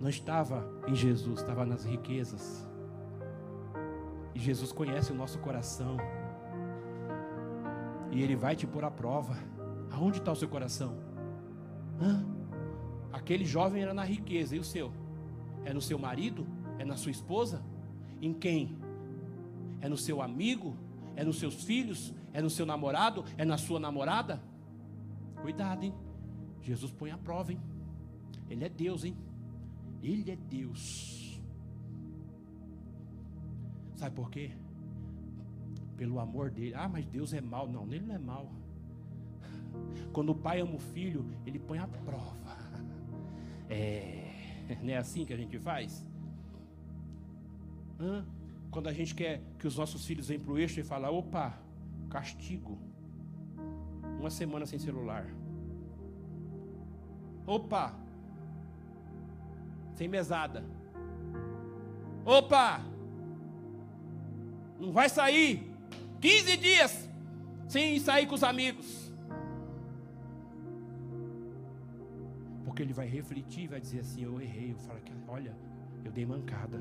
Não 0.01 0.09
estava 0.09 0.67
em 0.87 0.95
Jesus, 0.95 1.39
estava 1.39 1.67
nas 1.67 1.85
riquezas. 1.85 2.64
E 4.35 4.39
Jesus 4.39 4.71
conhece 4.73 5.11
o 5.13 5.15
nosso 5.15 5.39
coração. 5.39 5.97
E 8.11 8.21
Ele 8.21 8.35
vai 8.35 8.55
te 8.55 8.67
pôr 8.67 8.83
à 8.83 8.91
prova. 8.91 9.37
Aonde 9.89 10.19
está 10.19 10.31
o 10.31 10.35
seu 10.35 10.49
coração? 10.49 10.97
Hã? 11.99 12.23
Aquele 13.13 13.45
jovem 13.45 13.81
era 13.81 13.93
na 13.93 14.03
riqueza, 14.03 14.55
e 14.55 14.59
o 14.59 14.63
seu? 14.63 14.91
É 15.63 15.73
no 15.73 15.81
seu 15.81 15.97
marido? 15.97 16.45
É 16.77 16.83
na 16.83 16.97
sua 16.97 17.11
esposa? 17.11 17.63
Em 18.21 18.33
quem? 18.33 18.77
É 19.79 19.87
no 19.87 19.97
seu 19.97 20.21
amigo? 20.21 20.75
É 21.15 21.23
nos 21.23 21.39
seus 21.39 21.63
filhos? 21.63 22.13
É 22.33 22.41
no 22.41 22.49
seu 22.49 22.65
namorado? 22.65 23.23
É 23.37 23.45
na 23.45 23.57
sua 23.57 23.79
namorada? 23.79 24.43
Cuidado, 25.41 25.85
hein? 25.85 25.93
Jesus 26.61 26.91
põe 26.91 27.11
a 27.11 27.17
prova, 27.17 27.53
hein? 27.53 27.61
Ele 28.49 28.65
é 28.65 28.69
Deus, 28.69 29.05
hein? 29.05 29.15
Ele 30.03 30.29
é 30.29 30.35
Deus. 30.35 31.24
Sabe 33.95 34.15
por 34.15 34.29
quê? 34.29 34.51
Pelo 35.97 36.19
amor 36.19 36.49
dele. 36.49 36.73
Ah, 36.75 36.87
mas 36.87 37.05
Deus 37.05 37.33
é 37.33 37.41
mal. 37.41 37.67
Não, 37.67 37.85
ele 37.85 38.05
não 38.05 38.15
é 38.15 38.19
mal. 38.19 38.51
Quando 40.11 40.29
o 40.29 40.35
pai 40.35 40.61
ama 40.61 40.75
o 40.75 40.79
filho, 40.79 41.25
ele 41.45 41.59
põe 41.59 41.77
a 41.77 41.87
prova. 41.87 42.57
É, 43.69 44.77
não 44.81 44.89
é 44.89 44.97
assim 44.97 45.25
que 45.25 45.33
a 45.33 45.37
gente 45.37 45.57
faz? 45.57 46.05
Hã? 47.99 48.25
Quando 48.69 48.87
a 48.87 48.93
gente 48.93 49.15
quer 49.15 49.41
que 49.57 49.67
os 49.67 49.77
nossos 49.77 50.05
filhos 50.05 50.27
venham 50.27 50.43
para 50.43 50.53
o 50.53 50.57
eixo 50.57 50.79
e 50.79 50.83
falar, 50.83 51.09
opa, 51.09 51.57
castigo. 52.09 52.77
Uma 54.19 54.29
semana 54.29 54.65
sem 54.65 54.77
celular. 54.77 55.25
Opa! 57.47 57.93
Sem 59.93 60.07
mesada. 60.07 60.63
Opa! 62.25 62.94
Não 64.79 64.91
vai 64.91 65.09
sair 65.09 65.71
15 66.21 66.57
dias 66.57 67.09
sem 67.67 67.99
sair 67.99 68.27
com 68.27 68.35
os 68.35 68.43
amigos. 68.43 69.11
Porque 72.63 72.81
ele 72.81 72.93
vai 72.93 73.07
refletir 73.07 73.63
e 73.63 73.67
vai 73.67 73.79
dizer 73.79 73.99
assim: 73.99 74.23
Eu 74.23 74.41
errei. 74.41 74.71
Eu 74.71 74.77
falo 74.77 74.99
que, 74.99 75.13
olha, 75.27 75.55
eu 76.03 76.11
dei 76.11 76.25
mancada. 76.25 76.79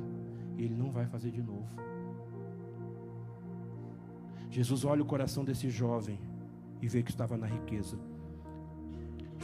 Ele 0.56 0.74
não 0.74 0.90
vai 0.90 1.06
fazer 1.06 1.30
de 1.30 1.42
novo. 1.42 1.68
Jesus 4.50 4.84
olha 4.84 5.02
o 5.02 5.06
coração 5.06 5.44
desse 5.44 5.68
jovem 5.68 6.18
e 6.80 6.86
vê 6.86 7.02
que 7.02 7.10
estava 7.10 7.36
na 7.36 7.46
riqueza. 7.46 7.98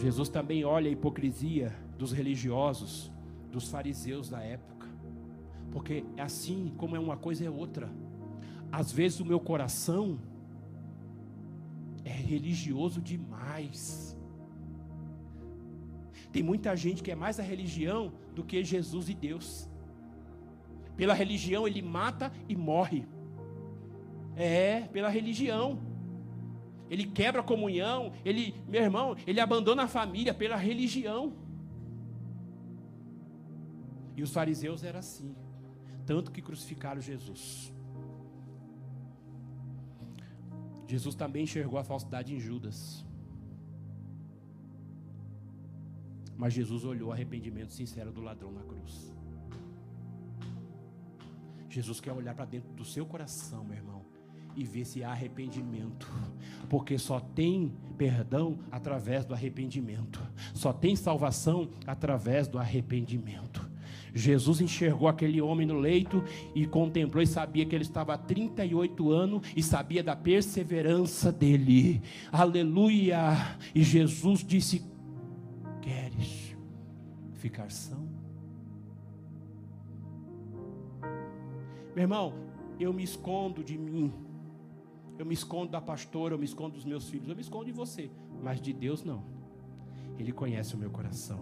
Jesus 0.00 0.28
também 0.28 0.64
olha 0.64 0.88
a 0.88 0.92
hipocrisia 0.92 1.74
dos 1.98 2.12
religiosos, 2.12 3.10
dos 3.50 3.68
fariseus 3.68 4.30
da 4.30 4.40
época. 4.40 4.86
Porque 5.72 6.04
é 6.16 6.22
assim 6.22 6.72
como 6.76 6.96
é 6.96 6.98
uma 6.98 7.16
coisa 7.16 7.44
é 7.44 7.50
outra. 7.50 7.90
Às 8.72 8.92
vezes 8.92 9.20
o 9.20 9.24
meu 9.24 9.40
coração 9.40 10.20
é 12.04 12.12
religioso 12.12 13.00
demais. 13.00 14.16
Tem 16.33 16.42
muita 16.42 16.76
gente 16.76 17.02
que 17.02 17.11
é 17.11 17.14
mais 17.14 17.40
a 17.40 17.42
religião 17.42 18.12
do 18.35 18.44
que 18.44 18.62
Jesus 18.62 19.09
e 19.09 19.14
Deus. 19.14 19.68
Pela 20.96 21.14
religião 21.14 21.66
ele 21.66 21.83
mata 21.83 22.33
e 22.48 22.54
morre. 22.54 23.06
É, 24.37 24.83
pela 24.83 25.09
religião. 25.09 25.80
Ele 26.88 27.06
quebra 27.06 27.40
a 27.40 27.44
comunhão, 27.44 28.12
ele, 28.24 28.54
meu 28.66 28.83
irmão, 28.83 29.16
ele 29.24 29.40
abandona 29.40 29.85
a 29.85 29.88
família 29.88 30.35
pela 30.35 30.56
religião. 30.56 31.33
E 34.16 34.22
os 34.22 34.33
fariseus 34.33 34.83
eram 34.83 34.98
assim, 34.98 35.35
tanto 36.04 36.33
que 36.33 36.42
crucificaram 36.42 37.00
Jesus. 37.00 37.72
Jesus 40.90 41.14
também 41.14 41.44
enxergou 41.44 41.79
a 41.79 41.85
falsidade 41.85 42.35
em 42.35 42.40
Judas. 42.40 43.07
Mas 46.37 46.53
Jesus 46.53 46.85
olhou 46.85 47.11
o 47.11 47.12
arrependimento 47.12 47.72
sincero 47.72 48.11
do 48.11 48.20
ladrão 48.20 48.50
na 48.50 48.62
cruz. 48.62 49.14
Jesus 51.68 52.00
quer 52.00 52.12
olhar 52.12 52.35
para 52.35 52.44
dentro 52.44 52.72
do 52.72 52.85
seu 52.85 53.07
coração, 53.07 53.62
meu 53.62 53.76
irmão, 53.76 54.05
e 54.57 54.64
ver 54.64 54.85
se 54.85 55.05
há 55.05 55.12
arrependimento, 55.12 56.11
porque 56.68 56.98
só 56.98 57.20
tem 57.20 57.72
perdão 57.96 58.59
através 58.68 59.24
do 59.24 59.33
arrependimento, 59.33 60.20
só 60.53 60.72
tem 60.72 60.96
salvação 60.96 61.70
através 61.87 62.48
do 62.48 62.59
arrependimento. 62.59 63.69
Jesus 64.14 64.61
enxergou 64.61 65.09
aquele 65.09 65.40
homem 65.40 65.66
no 65.66 65.79
leito 65.79 66.23
e 66.55 66.66
contemplou 66.66 67.23
e 67.23 67.27
sabia 67.27 67.64
que 67.66 67.75
ele 67.75 67.85
estava 67.85 68.14
há 68.14 68.18
38 68.18 69.11
anos 69.11 69.46
e 69.57 69.62
sabia 69.62 70.03
da 70.03 70.16
perseverança 70.16 71.31
dele. 71.31 72.03
Aleluia! 72.31 73.59
E 73.75 73.83
Jesus 73.83 74.44
disse: 74.44 74.85
Queres 75.81 76.57
ficar 77.35 77.70
são? 77.70 78.09
Meu 81.94 82.05
irmão, 82.05 82.35
eu 82.79 82.92
me 82.92 83.03
escondo 83.03 83.62
de 83.62 83.77
mim. 83.77 84.12
Eu 85.18 85.27
me 85.27 85.35
escondo 85.35 85.70
da 85.70 85.83
pastora, 85.83 86.33
eu 86.33 86.38
me 86.38 86.46
escondo 86.46 86.77
dos 86.77 86.85
meus 86.87 87.11
filhos, 87.11 87.29
eu 87.29 87.35
me 87.35 87.42
escondo 87.42 87.66
de 87.66 87.73
você, 87.73 88.11
mas 88.42 88.59
de 88.59 88.73
Deus 88.73 89.05
não. 89.05 89.23
Ele 90.18 90.33
conhece 90.33 90.75
o 90.75 90.79
meu 90.79 90.90
coração. 90.90 91.38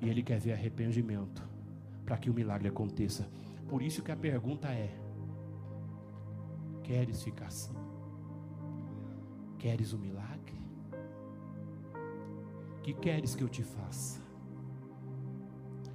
E 0.00 0.08
Ele 0.08 0.22
quer 0.22 0.38
ver 0.38 0.52
arrependimento 0.52 1.42
para 2.04 2.16
que 2.16 2.30
o 2.30 2.34
milagre 2.34 2.68
aconteça. 2.68 3.28
Por 3.68 3.82
isso 3.82 4.02
que 4.02 4.12
a 4.12 4.16
pergunta 4.16 4.68
é: 4.68 4.96
Queres 6.82 7.22
ficar 7.22 7.46
assim? 7.46 7.74
Queres 9.58 9.92
o 9.92 9.96
um 9.96 10.00
milagre? 10.00 10.54
Que 12.82 12.94
queres 12.94 13.34
que 13.34 13.42
eu 13.42 13.48
te 13.48 13.64
faça? 13.64 14.20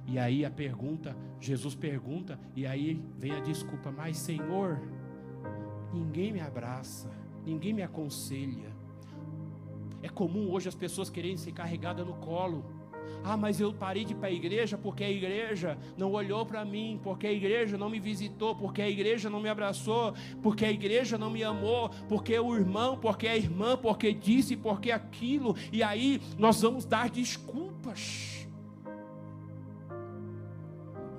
E 0.06 0.18
aí 0.18 0.44
a 0.44 0.50
pergunta, 0.50 1.16
Jesus 1.40 1.74
pergunta, 1.74 2.38
e 2.54 2.66
aí 2.66 3.02
vem 3.18 3.32
a 3.32 3.40
desculpa, 3.40 3.90
mas 3.90 4.18
Senhor, 4.18 4.78
ninguém 5.92 6.32
me 6.32 6.40
abraça, 6.40 7.10
ninguém 7.46 7.72
me 7.72 7.82
aconselha. 7.82 8.70
É 10.02 10.08
comum 10.08 10.50
hoje 10.50 10.68
as 10.68 10.74
pessoas 10.74 11.08
quererem 11.08 11.38
ser 11.38 11.52
carregadas 11.52 12.06
no 12.06 12.14
colo. 12.14 12.64
Ah, 13.24 13.36
mas 13.36 13.60
eu 13.60 13.72
parei 13.72 14.04
de 14.04 14.12
ir 14.12 14.16
para 14.16 14.28
a 14.28 14.32
igreja 14.32 14.76
porque 14.76 15.04
a 15.04 15.10
igreja 15.10 15.78
não 15.96 16.12
olhou 16.12 16.44
para 16.44 16.64
mim, 16.64 17.00
porque 17.02 17.26
a 17.26 17.32
igreja 17.32 17.78
não 17.78 17.88
me 17.88 18.00
visitou, 18.00 18.54
porque 18.54 18.82
a 18.82 18.88
igreja 18.88 19.30
não 19.30 19.40
me 19.40 19.48
abraçou, 19.48 20.14
porque 20.42 20.64
a 20.64 20.70
igreja 20.70 21.16
não 21.16 21.30
me 21.30 21.44
amou, 21.44 21.88
porque 22.08 22.38
o 22.38 22.54
irmão, 22.56 22.96
porque 22.96 23.28
a 23.28 23.36
irmã, 23.36 23.76
porque 23.76 24.12
disse, 24.12 24.56
porque 24.56 24.90
aquilo, 24.90 25.56
e 25.72 25.82
aí 25.82 26.20
nós 26.36 26.60
vamos 26.60 26.84
dar 26.84 27.08
desculpas. 27.08 28.41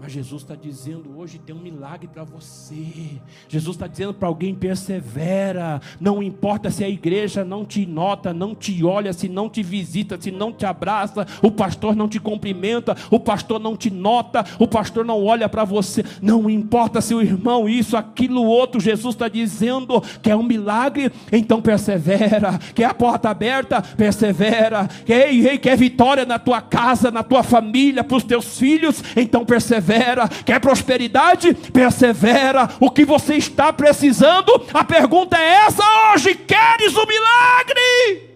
Mas 0.03 0.11
Jesus 0.11 0.41
está 0.41 0.53
dizendo 0.53 1.17
hoje 1.17 1.39
tem 1.39 1.55
um 1.55 1.61
milagre 1.61 2.09
para 2.13 2.25
você. 2.25 3.21
Jesus 3.47 3.77
está 3.77 3.87
dizendo 3.87 4.13
para 4.13 4.27
alguém 4.27 4.53
persevera. 4.53 5.79
Não 5.97 6.21
importa 6.21 6.69
se 6.69 6.83
a 6.83 6.89
igreja 6.89 7.45
não 7.45 7.63
te 7.63 7.85
nota, 7.85 8.33
não 8.33 8.53
te 8.53 8.83
olha, 8.83 9.13
se 9.13 9.29
não 9.29 9.49
te 9.49 9.63
visita, 9.63 10.17
se 10.19 10.29
não 10.29 10.51
te 10.51 10.65
abraça, 10.65 11.25
o 11.41 11.49
pastor 11.49 11.95
não 11.95 12.09
te 12.09 12.19
cumprimenta, 12.19 12.97
o 13.09 13.17
pastor 13.17 13.61
não 13.61 13.77
te 13.77 13.89
nota, 13.89 14.43
o 14.59 14.67
pastor 14.67 15.05
não 15.05 15.23
olha 15.23 15.47
para 15.47 15.63
você. 15.63 16.03
Não 16.21 16.49
importa 16.49 16.99
se 16.99 17.15
o 17.15 17.21
irmão 17.21 17.69
isso, 17.69 17.95
aquilo, 17.95 18.43
outro. 18.43 18.81
Jesus 18.81 19.15
está 19.15 19.29
dizendo 19.29 20.01
que 20.21 20.29
é 20.29 20.35
um 20.35 20.43
milagre, 20.43 21.13
então 21.31 21.61
persevera. 21.61 22.59
Quer 22.75 22.87
a 22.87 22.93
porta 22.93 23.29
aberta, 23.29 23.81
persevera. 23.81 24.85
Quer, 25.05 25.57
quer 25.59 25.77
vitória 25.77 26.25
na 26.25 26.37
tua 26.37 26.59
casa, 26.59 27.09
na 27.09 27.23
tua 27.23 27.41
família, 27.41 28.03
para 28.03 28.17
os 28.17 28.23
teus 28.25 28.59
filhos, 28.59 29.01
então 29.15 29.45
persevera 29.45 29.92
persevera. 29.93 30.27
Quer 30.27 30.59
prosperidade? 30.59 31.53
Persevera. 31.53 32.69
O 32.79 32.89
que 32.89 33.05
você 33.05 33.35
está 33.35 33.71
precisando? 33.71 34.51
A 34.73 34.83
pergunta 34.83 35.37
é 35.37 35.65
essa 35.65 35.83
hoje: 36.13 36.35
queres 36.35 36.95
o 36.95 37.05
milagre? 37.05 38.33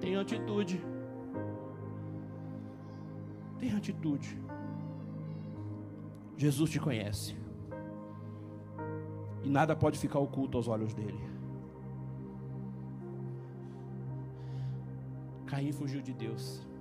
Tem 0.00 0.16
atitude. 0.16 0.82
Tem 3.58 3.72
atitude. 3.72 4.38
Jesus 6.36 6.70
te 6.70 6.80
conhece. 6.80 7.36
E 9.44 9.48
nada 9.48 9.74
pode 9.74 9.98
ficar 9.98 10.18
oculto 10.18 10.56
aos 10.56 10.68
olhos 10.68 10.94
dele. 10.94 11.20
Caim 15.46 15.72
fugiu 15.72 16.00
de 16.00 16.12
Deus. 16.12 16.71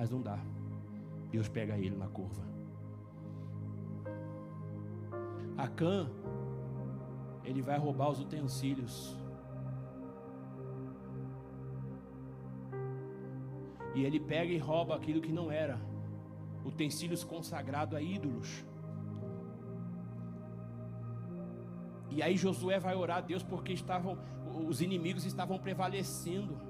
Mas 0.00 0.08
não 0.08 0.22
dá. 0.22 0.38
Deus 1.30 1.46
pega 1.46 1.76
ele 1.76 1.94
na 1.94 2.08
curva. 2.08 2.42
Acã, 5.58 6.08
ele 7.44 7.60
vai 7.60 7.78
roubar 7.78 8.08
os 8.08 8.18
utensílios. 8.18 9.14
E 13.94 14.02
ele 14.02 14.18
pega 14.18 14.50
e 14.50 14.56
rouba 14.56 14.96
aquilo 14.96 15.20
que 15.20 15.32
não 15.32 15.52
era 15.52 15.78
utensílios 16.64 17.22
consagrados 17.22 17.94
a 17.94 18.00
ídolos. 18.00 18.64
E 22.08 22.22
aí 22.22 22.38
Josué 22.38 22.80
vai 22.80 22.96
orar 22.96 23.18
a 23.18 23.20
Deus 23.20 23.42
porque 23.42 23.74
estavam 23.74 24.16
os 24.66 24.80
inimigos 24.80 25.26
estavam 25.26 25.58
prevalecendo. 25.58 26.69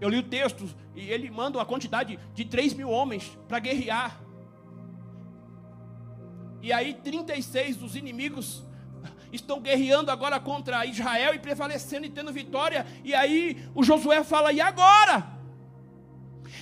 Eu 0.00 0.08
li 0.08 0.18
o 0.18 0.22
texto 0.22 0.68
e 0.94 1.10
ele 1.10 1.30
manda 1.30 1.58
uma 1.58 1.66
quantidade 1.66 2.18
de 2.34 2.44
3 2.44 2.74
mil 2.74 2.90
homens 2.90 3.38
para 3.48 3.58
guerrear. 3.58 4.20
E 6.62 6.72
aí 6.72 6.94
36 6.94 7.76
dos 7.76 7.96
inimigos 7.96 8.64
estão 9.32 9.60
guerreando 9.60 10.10
agora 10.10 10.38
contra 10.40 10.84
Israel 10.86 11.34
e 11.34 11.38
prevalecendo 11.38 12.06
e 12.06 12.10
tendo 12.10 12.32
vitória. 12.32 12.86
E 13.04 13.14
aí 13.14 13.68
o 13.74 13.82
Josué 13.82 14.22
fala: 14.24 14.52
e 14.52 14.60
agora? 14.60 15.38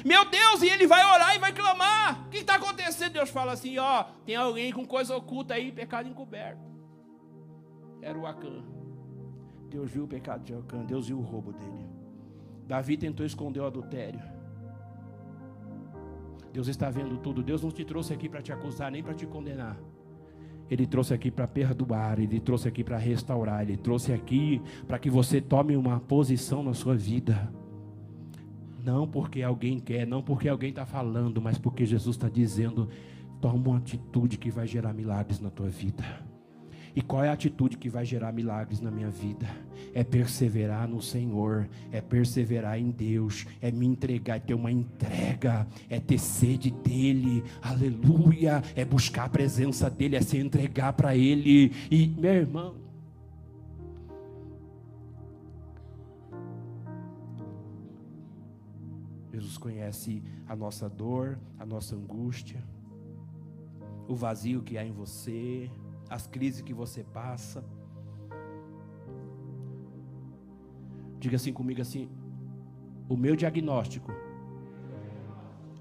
Meu 0.05 0.25
Deus, 0.25 0.63
e 0.63 0.69
ele 0.69 0.87
vai 0.87 1.03
orar 1.05 1.35
e 1.35 1.39
vai 1.39 1.53
clamar. 1.53 2.27
O 2.27 2.31
que 2.31 2.39
está 2.39 2.57
acontecendo? 2.57 3.15
Deus 3.15 3.31
fala 3.31 3.53
assim: 3.53 3.79
ó, 3.79 4.05
tem 4.25 4.37
alguém 4.37 4.73
com 4.73 4.87
coisa 4.87 5.17
oculta 5.17 5.55
aí, 5.55 5.73
pecado 5.73 6.09
encoberto. 6.09 6.61
Era 8.03 8.19
o 8.19 8.27
Acã. 8.27 8.63
Deus 9.69 9.91
viu 9.91 10.05
o 10.05 10.09
pecado 10.09 10.45
de 10.45 10.55
Acã, 10.55 10.85
Deus 10.85 11.09
viu 11.09 11.19
o 11.19 11.23
roubo 11.23 11.53
dele. 11.53 11.96
Davi 12.67 12.97
tentou 12.97 13.25
esconder 13.25 13.61
o 13.61 13.67
adultério. 13.67 14.21
Deus 16.53 16.69
está 16.69 16.89
vendo 16.91 17.19
tudo. 17.19 17.43
Deus 17.43 17.63
não 17.63 17.71
te 17.71 17.85
trouxe 17.85 18.13
aqui 18.13 18.29
para 18.29 18.43
te 18.43 18.53
acusar, 18.53 18.91
nem 18.91 19.03
para 19.03 19.15
te 19.15 19.27
condenar. 19.27 19.77
Ele 20.69 20.87
trouxe 20.87 21.15
aqui 21.15 21.31
para 21.31 21.47
perdoar, 21.47 22.19
ele 22.19 22.41
trouxe 22.41 22.67
aqui 22.67 22.83
para 22.83 22.97
restaurar, 22.97 23.63
ele 23.63 23.77
trouxe 23.77 24.13
aqui 24.13 24.61
para 24.87 24.99
que 24.99 25.09
você 25.09 25.41
tome 25.41 25.77
uma 25.77 26.01
posição 26.01 26.63
na 26.63 26.75
sua 26.75 26.97
vida. 26.97 27.53
Não 28.83 29.07
porque 29.07 29.43
alguém 29.43 29.79
quer, 29.79 30.07
não 30.07 30.23
porque 30.23 30.49
alguém 30.49 30.71
está 30.71 30.85
falando, 30.85 31.41
mas 31.41 31.59
porque 31.59 31.85
Jesus 31.85 32.17
está 32.17 32.29
dizendo: 32.29 32.89
toma 33.41 33.55
uma 33.55 33.77
atitude 33.79 34.39
que 34.39 34.51
vai 34.51 34.67
gerar 34.67 34.93
milagres 34.93 35.41
na 35.41 35.51
tua 35.51 35.69
vida. 35.69 36.26
E 36.97 37.03
qual 37.03 37.23
é 37.23 37.29
a 37.29 37.35
atitude 37.35 37.77
que 37.77 37.91
vai 37.91 38.07
gerar 38.07 38.33
milagres 38.33 38.81
na 38.81 38.91
minha 38.91 39.11
vida? 39.11 39.47
É 39.93 40.03
perseverar 40.03 40.89
no 40.89 41.03
Senhor, 41.03 41.69
é 41.93 42.01
perseverar 42.01 42.79
em 42.79 42.91
Deus, 42.91 43.47
é 43.61 43.71
me 43.71 43.85
entregar, 43.85 44.37
é 44.37 44.41
ter 44.41 44.55
uma 44.55 44.73
entrega, 44.73 45.67
é 45.91 46.01
ter 46.01 46.19
sede 46.19 46.71
dEle, 46.71 47.45
aleluia, 47.61 48.63
é 48.75 48.83
buscar 48.83 49.25
a 49.25 49.29
presença 49.29 49.91
dEle, 49.91 50.17
é 50.17 50.23
se 50.23 50.39
entregar 50.39 50.95
para 50.95 51.15
Ele. 51.15 51.71
E, 51.91 52.09
meu 52.19 52.33
irmão, 52.33 52.75
Jesus 59.31 59.59
conhece 59.59 60.23
a 60.49 60.57
nossa 60.57 60.89
dor, 60.89 61.39
a 61.59 61.67
nossa 61.67 61.95
angústia, 61.95 62.65
o 64.09 64.15
vazio 64.15 64.63
que 64.63 64.79
há 64.79 64.85
em 64.87 64.93
você, 64.93 65.71
as 66.09 66.27
crises 66.27 66.63
que 66.63 66.75
você 66.75 67.03
passa. 67.05 67.65
Diga 71.19 71.37
assim 71.37 71.53
comigo 71.53 71.81
assim: 71.81 72.09
o 73.09 73.17
meu 73.17 73.37
diagnóstico 73.37 74.13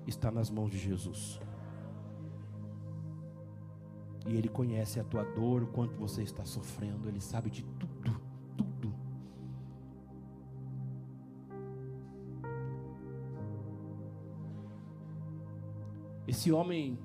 está 0.07 0.31
nas 0.31 0.49
mãos 0.49 0.71
de 0.71 0.77
Jesus. 0.77 1.39
E 4.27 4.35
Ele 4.35 4.49
conhece 4.49 4.99
a 4.99 5.03
tua 5.03 5.23
dor, 5.23 5.63
o 5.63 5.67
quanto 5.67 5.95
você 5.95 6.23
está 6.23 6.43
sofrendo, 6.45 7.07
Ele 7.07 7.21
sabe 7.21 7.49
de 7.49 7.63
tudo. 7.63 7.95
Esse 16.27 16.51
homem, 16.51 16.97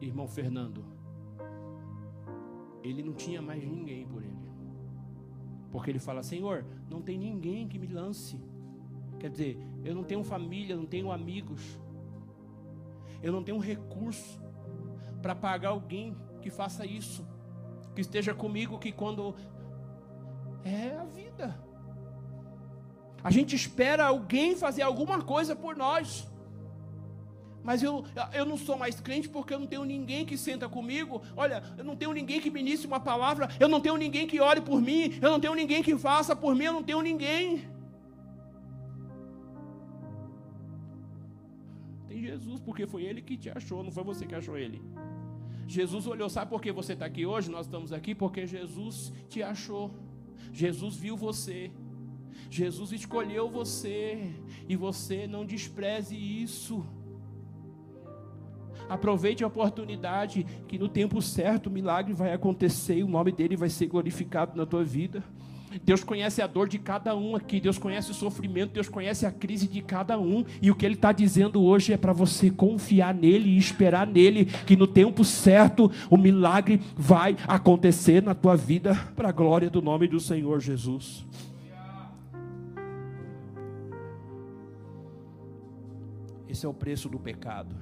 irmão 0.00 0.28
Fernando, 0.28 0.95
ele 2.82 3.02
não 3.02 3.12
tinha 3.12 3.40
mais 3.42 3.62
ninguém 3.62 4.06
por 4.06 4.22
ele. 4.22 4.50
Porque 5.70 5.90
ele 5.90 5.98
fala: 5.98 6.22
Senhor, 6.22 6.64
não 6.88 7.02
tem 7.02 7.18
ninguém 7.18 7.68
que 7.68 7.78
me 7.78 7.86
lance. 7.86 8.40
Quer 9.18 9.30
dizer, 9.30 9.58
eu 9.84 9.94
não 9.94 10.04
tenho 10.04 10.22
família, 10.22 10.76
não 10.76 10.86
tenho 10.86 11.10
amigos. 11.10 11.78
Eu 13.22 13.32
não 13.32 13.42
tenho 13.42 13.58
recurso 13.58 14.40
para 15.22 15.34
pagar 15.34 15.70
alguém 15.70 16.16
que 16.40 16.50
faça 16.50 16.86
isso. 16.86 17.26
Que 17.94 18.00
esteja 18.00 18.34
comigo, 18.34 18.78
que 18.78 18.92
quando. 18.92 19.34
É 20.64 20.96
a 20.96 21.04
vida. 21.04 21.58
A 23.22 23.30
gente 23.30 23.56
espera 23.56 24.06
alguém 24.06 24.54
fazer 24.56 24.82
alguma 24.82 25.22
coisa 25.22 25.54
por 25.56 25.76
nós 25.76 26.28
mas 27.66 27.82
eu, 27.82 28.04
eu 28.32 28.46
não 28.46 28.56
sou 28.56 28.78
mais 28.78 29.00
crente 29.00 29.28
porque 29.28 29.52
eu 29.52 29.58
não 29.58 29.66
tenho 29.66 29.84
ninguém 29.84 30.24
que 30.24 30.38
senta 30.38 30.68
comigo. 30.68 31.20
Olha, 31.36 31.64
eu 31.76 31.82
não 31.82 31.96
tenho 31.96 32.12
ninguém 32.12 32.40
que 32.40 32.48
ministre 32.48 32.86
uma 32.86 33.00
palavra, 33.00 33.48
eu 33.58 33.66
não 33.66 33.80
tenho 33.80 33.96
ninguém 33.96 34.24
que 34.24 34.38
ore 34.40 34.60
por 34.60 34.80
mim, 34.80 35.18
eu 35.20 35.30
não 35.32 35.40
tenho 35.40 35.52
ninguém 35.52 35.82
que 35.82 35.98
faça 35.98 36.36
por 36.36 36.54
mim, 36.54 36.66
eu 36.66 36.72
não 36.72 36.84
tenho 36.84 37.00
ninguém. 37.00 37.68
Tem 42.06 42.22
Jesus, 42.22 42.60
porque 42.60 42.86
foi 42.86 43.02
Ele 43.02 43.20
que 43.20 43.36
te 43.36 43.50
achou, 43.50 43.82
não 43.82 43.90
foi 43.90 44.04
você 44.04 44.24
que 44.24 44.36
achou 44.36 44.56
Ele. 44.56 44.80
Jesus 45.66 46.06
olhou, 46.06 46.28
sabe 46.30 46.48
por 46.48 46.62
que 46.62 46.70
você 46.70 46.92
está 46.92 47.06
aqui 47.06 47.26
hoje? 47.26 47.50
Nós 47.50 47.66
estamos 47.66 47.92
aqui 47.92 48.14
porque 48.14 48.46
Jesus 48.46 49.12
te 49.28 49.42
achou. 49.42 49.92
Jesus 50.52 50.94
viu 50.94 51.16
você. 51.16 51.72
Jesus 52.48 52.92
escolheu 52.92 53.50
você. 53.50 54.32
E 54.68 54.76
você 54.76 55.26
não 55.26 55.44
despreze 55.44 56.14
isso. 56.14 56.86
Aproveite 58.88 59.42
a 59.42 59.46
oportunidade 59.46 60.46
que 60.68 60.78
no 60.78 60.88
tempo 60.88 61.20
certo 61.20 61.66
o 61.66 61.70
milagre 61.70 62.12
vai 62.12 62.32
acontecer 62.32 62.98
e 62.98 63.02
o 63.02 63.08
nome 63.08 63.32
dele 63.32 63.56
vai 63.56 63.68
ser 63.68 63.86
glorificado 63.86 64.56
na 64.56 64.64
tua 64.64 64.84
vida. 64.84 65.22
Deus 65.84 66.02
conhece 66.02 66.40
a 66.40 66.46
dor 66.46 66.68
de 66.68 66.78
cada 66.78 67.14
um 67.14 67.36
aqui, 67.36 67.60
Deus 67.60 67.76
conhece 67.76 68.10
o 68.10 68.14
sofrimento, 68.14 68.72
Deus 68.72 68.88
conhece 68.88 69.26
a 69.26 69.32
crise 69.32 69.68
de 69.68 69.82
cada 69.82 70.18
um, 70.18 70.44
e 70.62 70.70
o 70.70 70.74
que 70.74 70.86
Ele 70.86 70.94
está 70.94 71.12
dizendo 71.12 71.62
hoje 71.62 71.92
é 71.92 71.96
para 71.96 72.12
você 72.12 72.50
confiar 72.50 73.14
nele 73.14 73.50
e 73.50 73.58
esperar 73.58 74.06
nele, 74.06 74.44
que 74.44 74.76
no 74.76 74.86
tempo 74.86 75.24
certo 75.24 75.90
o 76.08 76.16
milagre 76.16 76.80
vai 76.96 77.36
acontecer 77.46 78.22
na 78.22 78.34
tua 78.34 78.56
vida, 78.56 78.94
para 79.14 79.28
a 79.28 79.32
glória 79.32 79.68
do 79.68 79.82
nome 79.82 80.06
do 80.06 80.20
Senhor 80.20 80.60
Jesus. 80.60 81.26
Esse 86.48 86.64
é 86.64 86.68
o 86.68 86.72
preço 86.72 87.08
do 87.08 87.18
pecado 87.18 87.74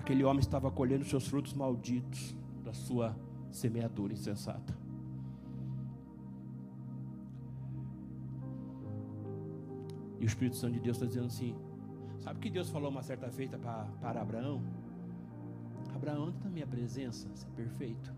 aquele 0.00 0.24
homem 0.24 0.40
estava 0.40 0.70
colhendo 0.70 1.04
seus 1.04 1.26
frutos 1.28 1.52
malditos 1.52 2.34
da 2.64 2.72
sua 2.72 3.14
semeadura 3.50 4.12
insensata. 4.12 4.74
E 10.18 10.24
o 10.24 10.26
Espírito 10.26 10.56
Santo 10.56 10.74
de 10.74 10.80
Deus 10.80 10.96
está 10.96 11.06
dizendo 11.06 11.26
assim: 11.26 11.54
Sabe 12.18 12.40
que 12.40 12.50
Deus 12.50 12.70
falou 12.70 12.90
uma 12.90 13.02
certa 13.02 13.30
feita 13.30 13.58
para, 13.58 13.84
para 14.00 14.20
Abraão? 14.22 14.62
Abraão, 15.94 16.24
anda 16.28 16.38
na 16.44 16.50
minha 16.50 16.66
presença, 16.66 17.28
você 17.34 17.46
é 17.46 17.50
perfeito. 17.50 18.12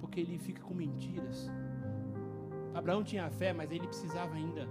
Porque 0.00 0.20
ele 0.20 0.38
fica 0.38 0.62
com 0.62 0.74
mentiras. 0.74 1.50
Abraão 2.74 3.04
tinha 3.04 3.28
fé, 3.30 3.52
mas 3.52 3.70
ele 3.70 3.86
precisava 3.86 4.34
ainda 4.34 4.66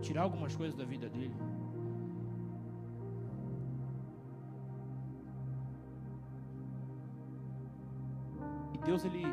tirar 0.00 0.22
algumas 0.22 0.54
coisas 0.54 0.76
da 0.76 0.84
vida 0.84 1.08
dele. 1.08 1.34
Deus, 8.86 9.04
ele, 9.04 9.24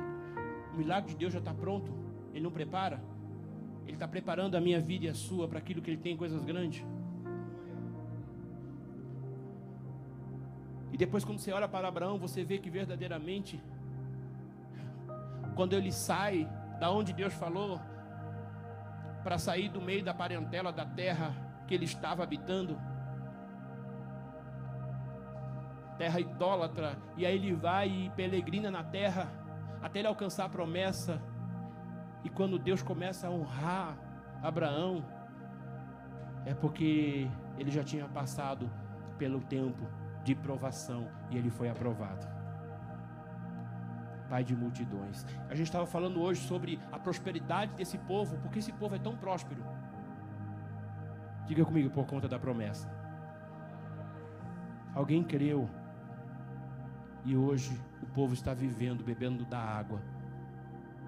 o 0.73 0.77
milagre 0.77 1.11
de 1.11 1.17
Deus 1.17 1.31
já 1.31 1.39
está 1.39 1.53
pronto. 1.53 1.93
Ele 2.33 2.43
não 2.43 2.51
prepara. 2.51 2.99
Ele 3.85 3.93
está 3.93 4.07
preparando 4.07 4.55
a 4.55 4.61
minha 4.61 4.81
vida 4.81 5.05
e 5.05 5.09
a 5.09 5.13
sua 5.13 5.47
para 5.47 5.59
aquilo 5.59 5.81
que 5.81 5.91
Ele 5.91 6.01
tem 6.01 6.17
coisas 6.17 6.43
grandes. 6.43 6.83
E 10.91 10.97
depois, 10.97 11.25
quando 11.25 11.39
você 11.39 11.51
olha 11.51 11.67
para 11.67 11.87
Abraão, 11.87 12.19
você 12.19 12.43
vê 12.43 12.59
que 12.59 12.69
verdadeiramente, 12.69 13.59
quando 15.55 15.73
ele 15.73 15.91
sai 15.91 16.47
da 16.79 16.91
onde 16.91 17.11
Deus 17.11 17.33
falou, 17.33 17.81
para 19.23 19.39
sair 19.39 19.69
do 19.69 19.81
meio 19.81 20.03
da 20.03 20.13
parentela 20.13 20.71
da 20.71 20.85
terra 20.85 21.35
que 21.67 21.73
ele 21.73 21.85
estava 21.85 22.21
habitando, 22.21 22.79
terra 25.97 26.19
idólatra, 26.19 26.95
e 27.17 27.25
aí 27.25 27.35
ele 27.35 27.55
vai 27.55 27.89
e 27.89 28.09
peregrina 28.11 28.69
na 28.69 28.83
terra 28.83 29.42
até 29.83 29.99
ele 29.99 30.07
alcançar 30.07 30.45
a 30.45 30.49
promessa. 30.49 31.21
E 32.23 32.29
quando 32.29 32.57
Deus 32.57 32.81
começa 32.81 33.27
a 33.27 33.29
honrar 33.29 33.97
Abraão, 34.41 35.05
é 36.45 36.53
porque 36.53 37.29
ele 37.57 37.69
já 37.69 37.83
tinha 37.83 38.07
passado 38.07 38.69
pelo 39.17 39.41
tempo 39.41 39.85
de 40.23 40.33
provação 40.33 41.09
e 41.29 41.37
ele 41.37 41.49
foi 41.49 41.69
aprovado. 41.69 42.25
Pai 44.29 44.43
de 44.43 44.55
multidões. 44.55 45.25
A 45.49 45.53
gente 45.53 45.67
estava 45.67 45.85
falando 45.85 46.21
hoje 46.21 46.41
sobre 46.47 46.79
a 46.91 46.97
prosperidade 46.97 47.73
desse 47.75 47.97
povo, 47.97 48.37
porque 48.37 48.59
esse 48.59 48.71
povo 48.71 48.95
é 48.95 48.99
tão 48.99 49.17
próspero. 49.17 49.63
Diga 51.45 51.65
comigo 51.65 51.89
por 51.89 52.07
conta 52.07 52.27
da 52.27 52.39
promessa. 52.39 52.89
Alguém 54.95 55.23
creu 55.23 55.69
e 57.25 57.35
hoje 57.35 57.71
o 58.01 58.05
povo 58.07 58.33
está 58.33 58.53
vivendo, 58.53 59.03
bebendo 59.03 59.45
da 59.45 59.59
água 59.59 60.01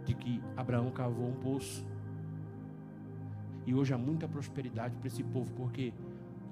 de 0.06 0.14
que 0.14 0.42
Abraão 0.56 0.92
cavou 0.92 1.28
um 1.28 1.36
poço. 1.36 1.86
E 3.66 3.74
hoje 3.74 3.94
há 3.94 3.98
muita 3.98 4.28
prosperidade 4.28 4.96
para 4.98 5.08
esse 5.08 5.24
povo, 5.24 5.52
porque 5.54 5.94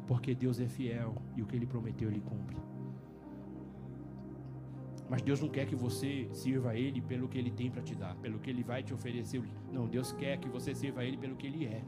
porque 0.06 0.36
Deus 0.36 0.60
é 0.60 0.68
fiel 0.68 1.16
e 1.36 1.42
o 1.42 1.46
que 1.46 1.56
ele 1.56 1.66
prometeu 1.66 2.10
ele 2.10 2.20
cumpre. 2.20 2.58
Mas 5.10 5.22
Deus 5.22 5.40
não 5.40 5.48
quer 5.48 5.66
que 5.66 5.76
você 5.76 6.28
sirva 6.34 6.72
a 6.72 6.76
Ele 6.76 7.02
pelo 7.02 7.28
que 7.28 7.38
Ele 7.38 7.52
tem 7.52 7.70
para 7.70 7.82
te 7.84 7.94
dar, 7.94 8.16
pelo 8.16 8.40
que 8.40 8.50
Ele 8.50 8.64
vai 8.64 8.82
te 8.82 8.94
oferecer. 8.94 9.44
Não, 9.72 9.88
Deus 9.88 10.12
quer 10.12 10.38
que 10.38 10.50
você 10.50 10.74
sirva 10.74 11.02
a 11.02 11.06
Ele 11.06 11.18
pelo 11.18 11.36
que 11.36 11.46
Ele 11.46 11.66
é. 11.66 11.84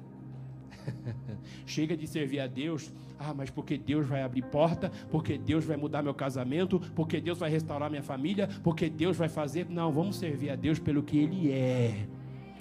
Chega 1.66 1.96
de 1.96 2.08
servir 2.08 2.40
a 2.40 2.48
Deus, 2.48 2.92
ah, 3.20 3.34
mas 3.34 3.50
porque 3.50 3.78
Deus 3.78 4.06
vai 4.06 4.22
abrir 4.22 4.44
porta, 4.44 4.92
porque 5.10 5.38
Deus 5.38 5.66
vai 5.66 5.78
mudar 5.78 6.04
meu 6.04 6.14
casamento, 6.14 6.80
porque 6.96 7.20
Deus 7.20 7.38
vai 7.38 7.50
restaurar 7.50 7.90
minha 7.90 8.04
família, 8.04 8.50
porque 8.64 8.90
Deus 8.90 9.18
vai 9.18 9.30
fazer. 9.30 9.68
Não, 9.70 9.92
vamos 9.92 10.18
servir 10.18 10.50
a 10.50 10.56
Deus 10.56 10.80
pelo 10.80 11.04
que 11.04 11.18
Ele 11.18 11.52
é. 11.52 12.06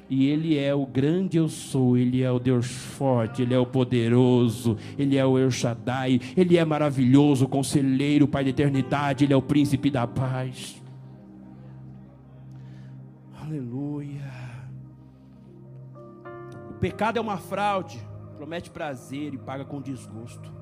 E 0.08 0.28
Ele 0.28 0.58
é 0.58 0.74
o 0.74 0.84
grande 0.84 1.38
eu 1.38 1.48
sou, 1.48 1.96
Ele 1.96 2.22
é 2.22 2.30
o 2.30 2.38
Deus 2.38 2.66
forte, 2.66 3.42
Ele 3.42 3.54
é 3.54 3.58
o 3.58 3.66
poderoso, 3.66 4.76
Ele 4.98 5.16
é 5.16 5.24
o 5.24 5.38
El 5.38 5.50
Shaddai, 5.50 6.20
Ele 6.36 6.58
é 6.58 6.64
maravilhoso, 6.64 7.48
conselheiro, 7.48 8.28
Pai 8.28 8.44
da 8.44 8.50
eternidade, 8.50 9.24
Ele 9.24 9.32
é 9.32 9.36
o 9.36 9.42
príncipe 9.42 9.90
da 9.90 10.06
paz. 10.06 10.82
Aleluia. 13.40 13.93
O 16.74 16.78
pecado 16.78 17.18
é 17.18 17.20
uma 17.20 17.38
fraude, 17.38 18.00
promete 18.36 18.70
prazer 18.70 19.32
e 19.32 19.38
paga 19.38 19.64
com 19.64 19.80
desgosto. 19.80 20.52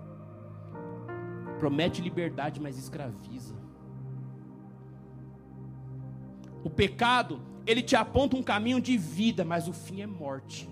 Promete 1.58 2.00
liberdade, 2.00 2.60
mas 2.60 2.78
escraviza. 2.78 3.56
O 6.64 6.70
pecado 6.70 7.40
ele 7.66 7.82
te 7.82 7.96
aponta 7.96 8.36
um 8.36 8.42
caminho 8.42 8.80
de 8.80 8.96
vida, 8.96 9.44
mas 9.44 9.68
o 9.68 9.72
fim 9.72 10.00
é 10.00 10.06
morte. 10.06 10.68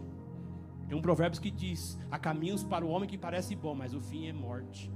Tem 0.88 0.96
um 0.96 1.02
provérbio 1.02 1.40
que 1.40 1.50
diz: 1.50 1.98
há 2.10 2.18
caminhos 2.18 2.64
para 2.64 2.84
o 2.84 2.88
homem 2.88 3.08
que 3.08 3.16
parece 3.16 3.54
bom, 3.54 3.74
mas 3.74 3.94
o 3.94 4.00
fim 4.00 4.26
é 4.26 4.32
morte. 4.32 4.92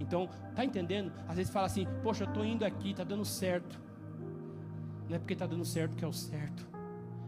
Então, 0.00 0.28
tá 0.54 0.64
entendendo? 0.64 1.12
Às 1.28 1.36
vezes 1.36 1.52
fala 1.52 1.66
assim: 1.66 1.86
poxa, 2.02 2.24
eu 2.24 2.28
estou 2.28 2.44
indo 2.44 2.64
aqui, 2.64 2.90
está 2.90 3.04
dando 3.04 3.24
certo. 3.24 3.80
Não 5.08 5.16
é 5.16 5.18
porque 5.18 5.32
está 5.32 5.46
dando 5.46 5.64
certo 5.64 5.96
que 5.96 6.04
é 6.04 6.08
o 6.08 6.12
certo, 6.12 6.68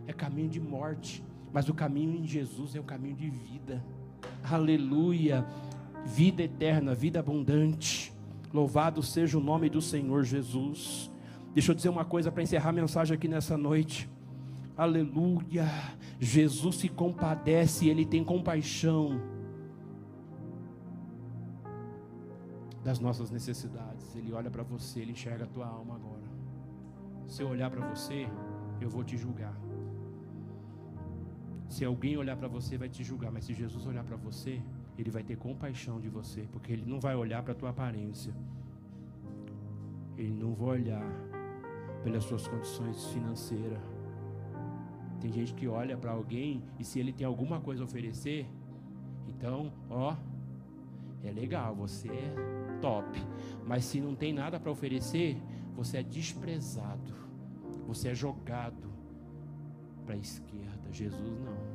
é 0.07 0.13
caminho 0.13 0.49
de 0.49 0.61
morte. 0.61 1.25
Mas 1.55 1.69
o 1.69 1.75
caminho 1.75 2.17
em 2.17 2.27
Jesus 2.27 2.75
é 2.75 2.81
o 2.81 2.83
caminho 2.83 3.15
de 3.15 3.31
vida. 3.31 3.81
Aleluia! 4.43 5.47
Vida 6.05 6.43
eterna, 6.43 6.97
vida 6.97 7.21
abundante. 7.21 8.13
Louvado 8.53 9.01
seja 9.05 9.39
o 9.39 9.41
nome 9.41 9.71
do 9.71 9.81
Senhor 9.81 10.25
Jesus. 10.25 11.09
Deixa 11.55 11.71
eu 11.71 11.75
dizer 11.77 11.91
uma 11.91 12.05
coisa 12.05 12.33
para 12.33 12.43
encerrar 12.43 12.71
a 12.71 12.73
mensagem 12.73 13.15
aqui 13.15 13.29
nessa 13.29 13.57
noite. 13.57 14.11
Aleluia. 14.77 15.65
Jesus 16.19 16.75
se 16.75 16.89
compadece, 16.89 17.89
ele 17.89 18.05
tem 18.05 18.25
compaixão 18.25 19.21
das 22.83 22.99
nossas 22.99 23.31
necessidades. 23.31 24.17
Ele 24.17 24.33
olha 24.33 24.51
para 24.51 24.65
você, 24.65 25.01
ele 25.01 25.13
enxerga 25.13 25.45
a 25.45 25.47
tua 25.47 25.67
alma 25.67 25.95
agora. 25.95 26.25
Se 27.29 27.43
eu 27.43 27.49
olhar 27.49 27.71
para 27.71 27.89
você, 27.89 28.27
eu 28.81 28.91
vou 28.91 29.05
te 29.05 29.17
julgar. 29.17 29.57
Se 31.69 31.85
alguém 31.85 32.17
olhar 32.17 32.37
para 32.37 32.49
você, 32.49 32.77
vai 32.77 32.89
te 32.89 33.03
julgar, 33.03 33.33
mas 33.33 33.45
se 33.45 33.55
Jesus 33.55 33.87
olhar 33.87 34.05
para 34.05 34.17
você, 34.17 34.63
ele 34.97 35.11
vai 35.11 35.23
ter 35.23 35.37
compaixão 35.37 36.01
de 36.01 36.09
você, 36.09 36.47
porque 36.53 36.73
ele 36.73 36.85
não 36.87 37.01
vai 37.01 37.17
olhar 37.17 37.43
para 37.43 37.53
a 37.53 37.55
tua 37.55 37.71
aparência. 37.71 38.35
Ele 40.17 40.33
não 40.33 40.55
vai 40.55 40.81
olhar 40.81 41.07
pelas 42.03 42.25
suas 42.25 42.47
condições 42.47 43.07
financeiras. 43.07 43.81
Tem 45.21 45.33
gente 45.33 45.55
que 45.55 45.67
olha 45.67 45.97
para 45.97 46.13
alguém 46.13 46.63
e 46.79 46.85
se 46.85 47.01
ele 47.01 47.13
tem 47.13 47.27
alguma 47.27 47.61
coisa 47.61 47.83
a 47.83 47.87
oferecer, 47.87 48.47
então, 49.27 49.73
ó, 49.89 50.15
é 51.23 51.33
legal, 51.33 51.75
você 51.75 52.09
é 52.09 52.35
top. 52.81 53.19
Mas 53.67 53.85
se 53.87 54.01
não 54.01 54.15
tem 54.15 54.33
nada 54.33 54.61
para 54.61 54.71
oferecer, 54.71 55.41
você 55.75 55.99
é 55.99 56.03
desprezado. 56.03 57.15
Você 57.87 58.11
é 58.11 58.15
jogado 58.15 58.93
para 60.05 60.15
a 60.15 60.19
esquerda. 60.19 60.74
Jesus 60.95 61.39
não. 61.41 61.75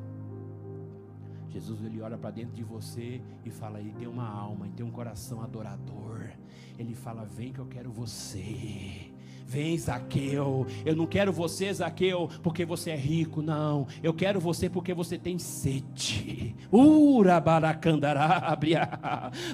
Jesus 1.50 1.84
ele 1.84 2.02
olha 2.02 2.18
para 2.18 2.32
dentro 2.32 2.56
de 2.56 2.64
você 2.64 3.22
e 3.44 3.50
fala: 3.50 3.80
ele 3.80 3.92
tem 3.92 4.08
uma 4.08 4.28
alma, 4.28 4.66
ele 4.66 4.76
tem 4.76 4.86
um 4.86 4.92
coração 4.92 5.42
adorador. 5.42 6.30
Ele 6.78 6.96
fala: 6.96 7.26
vem 7.26 7.52
que 7.52 7.60
eu 7.60 7.66
quero 7.66 7.92
você. 7.92 9.12
Vem, 9.46 9.78
Zaqueu. 9.80 10.68
Eu 10.86 10.96
não 10.96 11.08
quero 11.08 11.34
você, 11.34 11.74
Zaqueu, 11.74 12.30
porque 12.44 12.64
você 12.64 12.92
é 12.92 12.96
rico, 12.96 13.42
não. 13.42 13.88
Eu 14.04 14.14
quero 14.14 14.40
você 14.40 14.70
porque 14.70 14.94
você 14.94 15.18
tem 15.18 15.40
sede. 15.40 16.56
Urabaracandarábria. 16.72 18.88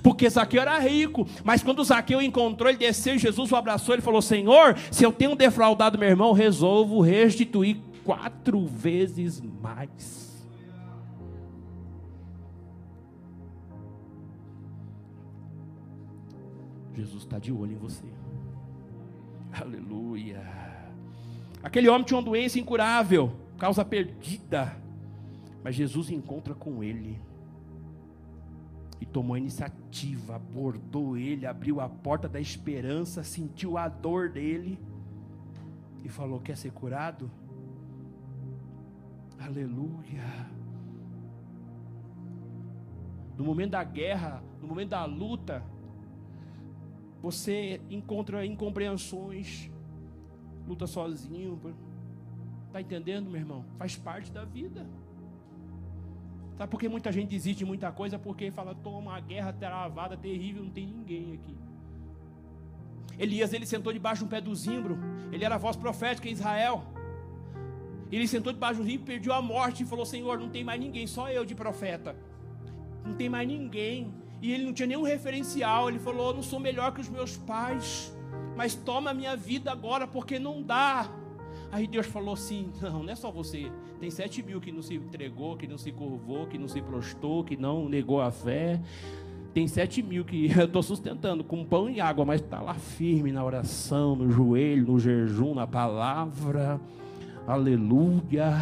Porque 0.03 0.29
Zaqueu 0.29 0.61
era 0.61 0.77
rico, 0.79 1.25
mas 1.45 1.63
quando 1.63 1.81
Zaqueu 1.81 2.21
encontrou, 2.21 2.69
ele 2.69 2.77
desceu 2.77 3.17
Jesus 3.17 3.53
o 3.53 3.55
abraçou. 3.55 3.95
Ele 3.95 4.01
falou: 4.01 4.21
Senhor, 4.21 4.77
se 4.91 5.05
eu 5.05 5.13
tenho 5.13 5.33
defraudado 5.33 5.97
meu 5.97 6.09
irmão, 6.09 6.33
resolvo 6.33 6.99
restituir 6.99 7.77
quatro 8.05 8.65
vezes 8.67 9.41
mais. 9.41 10.47
Jesus 16.93 17.23
está 17.23 17.39
de 17.39 17.51
olho 17.51 17.73
em 17.73 17.77
você. 17.77 18.05
Aleluia. 19.51 20.41
Aquele 21.61 21.89
homem 21.89 22.05
tinha 22.05 22.17
uma 22.17 22.23
doença 22.23 22.59
incurável, 22.59 23.35
causa 23.57 23.83
perdida. 23.83 24.77
Mas 25.63 25.75
Jesus 25.75 26.09
encontra 26.09 26.53
com 26.53 26.83
ele. 26.83 27.19
E 29.01 29.05
tomou 29.05 29.33
a 29.33 29.39
iniciativa, 29.39 30.35
abordou 30.35 31.17
ele, 31.17 31.45
abriu 31.45 31.81
a 31.81 31.89
porta 31.89 32.29
da 32.29 32.39
esperança, 32.39 33.23
sentiu 33.23 33.77
a 33.77 33.89
dor 33.89 34.29
dele. 34.29 34.79
E 36.03 36.07
falou: 36.07 36.39
Quer 36.39 36.55
ser 36.55 36.71
curado? 36.71 37.29
Aleluia. 39.39 40.23
No 43.37 43.43
momento 43.43 43.71
da 43.71 43.83
guerra, 43.83 44.41
no 44.61 44.67
momento 44.67 44.89
da 44.89 45.05
luta, 45.05 45.63
você 47.21 47.81
encontra 47.89 48.45
incompreensões, 48.45 49.69
luta 50.67 50.87
sozinho. 50.87 51.59
Está 52.67 52.81
entendendo, 52.81 53.29
meu 53.29 53.39
irmão? 53.39 53.65
Faz 53.77 53.95
parte 53.95 54.31
da 54.31 54.45
vida. 54.45 54.85
Sabe 56.57 56.71
por 56.71 56.79
que 56.79 56.87
muita 56.87 57.11
gente 57.11 57.29
desiste 57.29 57.59
de 57.59 57.65
muita 57.65 57.91
coisa? 57.91 58.17
Porque 58.17 58.49
fala, 58.51 58.73
toma 58.73 58.97
uma 58.97 59.19
guerra 59.19 59.51
travada, 59.51 60.15
terrível, 60.15 60.63
não 60.63 60.71
tem 60.71 60.87
ninguém 60.87 61.33
aqui. 61.33 61.57
Elias, 63.17 63.53
ele 63.53 63.65
sentou 63.65 63.91
debaixo 63.91 64.19
de 64.19 64.25
um 64.25 64.29
pé 64.29 64.39
do 64.39 64.53
zimbro. 64.55 64.97
Ele 65.31 65.43
era 65.43 65.55
a 65.55 65.57
voz 65.57 65.75
profética 65.75 66.29
em 66.29 66.31
Israel. 66.31 66.83
Ele 68.11 68.27
sentou 68.27 68.53
debaixo 68.53 68.79
do 68.81 68.85
zimbro, 68.85 69.05
perdeu 69.05 69.33
a 69.33 69.41
morte 69.41 69.83
e 69.83 69.85
falou: 69.85 70.05
Senhor, 70.05 70.39
não 70.39 70.49
tem 70.49 70.63
mais 70.63 70.79
ninguém, 70.79 71.07
só 71.07 71.29
eu 71.29 71.43
de 71.45 71.55
profeta. 71.55 72.15
Não 73.03 73.13
tem 73.13 73.29
mais 73.29 73.47
ninguém 73.47 74.13
e 74.41 74.51
ele 74.51 74.65
não 74.65 74.73
tinha 74.73 74.87
nenhum 74.87 75.03
referencial. 75.03 75.89
Ele 75.89 75.99
falou: 75.99 76.33
Não 76.33 76.43
sou 76.43 76.59
melhor 76.59 76.93
que 76.93 77.01
os 77.01 77.09
meus 77.09 77.37
pais, 77.37 78.15
mas 78.55 78.75
toma 78.75 79.11
a 79.11 79.13
minha 79.13 79.35
vida 79.35 79.71
agora, 79.71 80.07
porque 80.07 80.37
não 80.37 80.61
dá. 80.61 81.09
Aí 81.71 81.87
Deus 81.87 82.05
falou 82.05 82.33
assim: 82.33 82.71
Não, 82.81 83.03
não 83.03 83.11
é 83.11 83.15
só 83.15 83.31
você. 83.31 83.71
Tem 83.99 84.09
sete 84.09 84.43
mil 84.43 84.59
que 84.61 84.71
não 84.71 84.81
se 84.81 84.95
entregou, 84.95 85.55
que 85.57 85.67
não 85.67 85.77
se 85.77 85.91
curvou, 85.91 86.45
que 86.47 86.57
não 86.57 86.67
se 86.67 86.81
prostou, 86.81 87.43
que 87.43 87.57
não 87.57 87.89
negou 87.89 88.21
a 88.21 88.29
fé. 88.29 88.81
Tem 89.53 89.67
sete 89.67 90.03
mil 90.03 90.25
que 90.25 90.51
eu 90.55 90.65
estou 90.65 90.83
sustentando 90.83 91.43
com 91.43 91.65
pão 91.65 91.89
e 91.89 91.99
água, 91.99 92.25
mas 92.25 92.41
está 92.41 92.61
lá 92.61 92.73
firme 92.73 93.31
na 93.31 93.43
oração, 93.43 94.15
no 94.15 94.29
joelho, 94.29 94.85
no 94.85 94.99
jejum, 94.99 95.55
na 95.55 95.65
palavra. 95.65 96.79
Aleluia. 97.47 98.55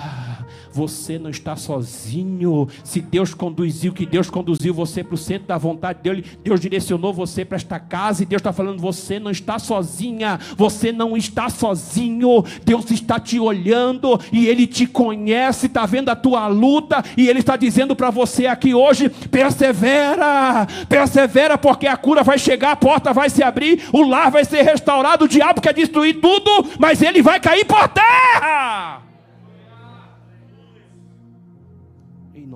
Você 0.69 1.17
não 1.17 1.29
está 1.29 1.55
sozinho. 1.55 2.67
Se 2.83 2.99
Deus 2.99 3.33
conduziu, 3.33 3.93
que 3.93 4.05
Deus 4.05 4.29
conduziu 4.29 4.73
você 4.73 5.01
para 5.01 5.15
o 5.15 5.17
centro 5.17 5.47
da 5.47 5.57
vontade 5.57 6.01
dele, 6.01 6.25
Deus 6.43 6.59
direcionou 6.59 7.13
você 7.13 7.45
para 7.45 7.55
esta 7.55 7.79
casa 7.79 8.23
e 8.23 8.25
Deus 8.25 8.41
está 8.41 8.51
falando: 8.51 8.81
você 8.81 9.19
não 9.19 9.31
está 9.31 9.57
sozinha, 9.57 10.37
você 10.57 10.91
não 10.91 11.15
está 11.15 11.47
sozinho. 11.49 12.43
Deus 12.65 12.91
está 12.91 13.21
te 13.21 13.39
olhando 13.39 14.19
e 14.33 14.47
Ele 14.47 14.67
te 14.67 14.85
conhece, 14.85 15.67
está 15.67 15.85
vendo 15.85 16.09
a 16.09 16.15
tua 16.15 16.47
luta 16.47 17.01
e 17.15 17.29
Ele 17.29 17.39
está 17.39 17.55
dizendo 17.55 17.95
para 17.95 18.09
você 18.09 18.47
aqui 18.47 18.73
hoje: 18.73 19.07
persevera, 19.07 20.67
persevera, 20.89 21.57
porque 21.57 21.87
a 21.87 21.95
cura 21.95 22.21
vai 22.21 22.37
chegar, 22.37 22.71
a 22.71 22.75
porta 22.75 23.13
vai 23.13 23.29
se 23.29 23.41
abrir, 23.41 23.83
o 23.93 24.01
lar 24.01 24.29
vai 24.29 24.43
ser 24.43 24.63
restaurado, 24.63 25.23
o 25.23 25.29
diabo 25.29 25.61
quer 25.61 25.73
destruir 25.73 26.19
tudo, 26.19 26.65
mas 26.77 27.01
ele 27.01 27.21
vai 27.21 27.39
cair 27.39 27.63
por 27.63 27.87
terra. 27.87 28.72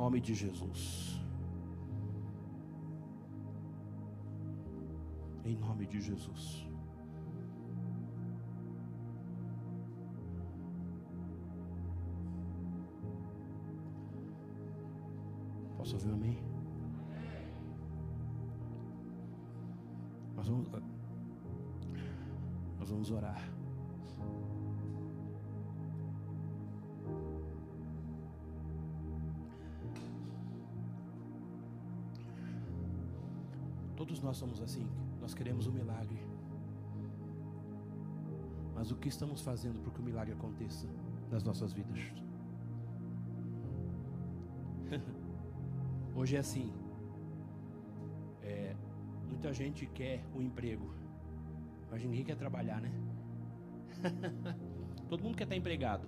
Nome 0.07 0.21
de 0.21 0.33
Jesus. 0.33 1.19
Em 5.43 5.57
nome 5.57 5.85
de 5.85 5.99
Jesus. 5.99 6.65
Posso 15.75 15.95
ouvir 15.95 16.13
amém? 16.13 16.37
Nós 20.37 20.47
vamos, 20.47 20.69
Nós 22.79 22.89
vamos 22.89 23.11
orar. 23.11 23.56
Todos 34.07 34.23
nós 34.23 34.37
somos 34.37 34.61
assim, 34.61 34.89
nós 35.19 35.33
queremos 35.33 35.67
um 35.67 35.71
milagre. 35.73 36.17
Mas 38.73 38.89
o 38.89 38.95
que 38.95 39.09
estamos 39.09 39.41
fazendo 39.41 39.81
para 39.81 39.91
que 39.91 39.99
o 39.99 40.03
milagre 40.03 40.33
aconteça 40.33 40.87
nas 41.29 41.43
nossas 41.43 41.73
vidas? 41.73 41.99
Hoje 46.15 46.37
é 46.37 46.39
assim. 46.39 46.71
É, 48.41 48.77
muita 49.27 49.51
gente 49.51 49.85
quer 49.87 50.23
o 50.33 50.37
um 50.37 50.41
emprego, 50.41 50.93
mas 51.91 52.01
ninguém 52.01 52.23
quer 52.23 52.37
trabalhar, 52.37 52.79
né? 52.79 52.93
Todo 55.09 55.21
mundo 55.21 55.35
quer 55.35 55.43
estar 55.43 55.57
empregado. 55.57 56.07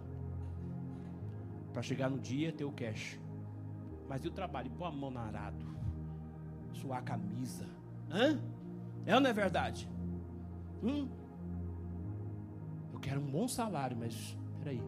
Para 1.73 1.81
chegar 1.81 2.09
no 2.09 2.17
dia 2.17 2.53
ter 2.53 2.63
o 2.63 2.71
cash. 2.71 3.19
Mas 4.07 4.23
e 4.23 4.29
o 4.29 4.31
trabalho? 4.31 4.71
Pôr 4.71 4.85
a 4.85 4.91
mão 4.91 5.11
na 5.11 5.19
arado. 5.19 5.65
Suar 6.71 6.99
a 6.99 7.01
camisa. 7.01 7.78
Hã? 8.11 8.39
É 9.05 9.15
ou 9.15 9.21
não 9.21 9.29
é 9.29 9.33
verdade? 9.33 9.89
Hum? 10.83 11.07
Eu 12.93 12.99
quero 12.99 13.19
um 13.19 13.29
bom 13.29 13.47
salário, 13.47 13.97
mas 13.97 14.37
peraí. 14.59 14.81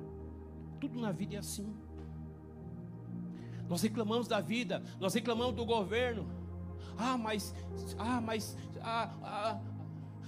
Tudo 0.80 1.00
na 1.00 1.12
vida 1.12 1.36
é 1.36 1.38
assim. 1.38 1.74
Nós 3.70 3.82
reclamamos 3.82 4.28
da 4.28 4.42
vida, 4.42 4.84
nós 5.00 5.14
reclamamos 5.14 5.56
do 5.56 5.66
governo. 5.66 6.28
Ah, 6.98 7.18
mas, 7.18 7.56
ah, 7.98 8.20
mas, 8.20 8.58
ah, 8.82 9.14
ah, 9.24 9.62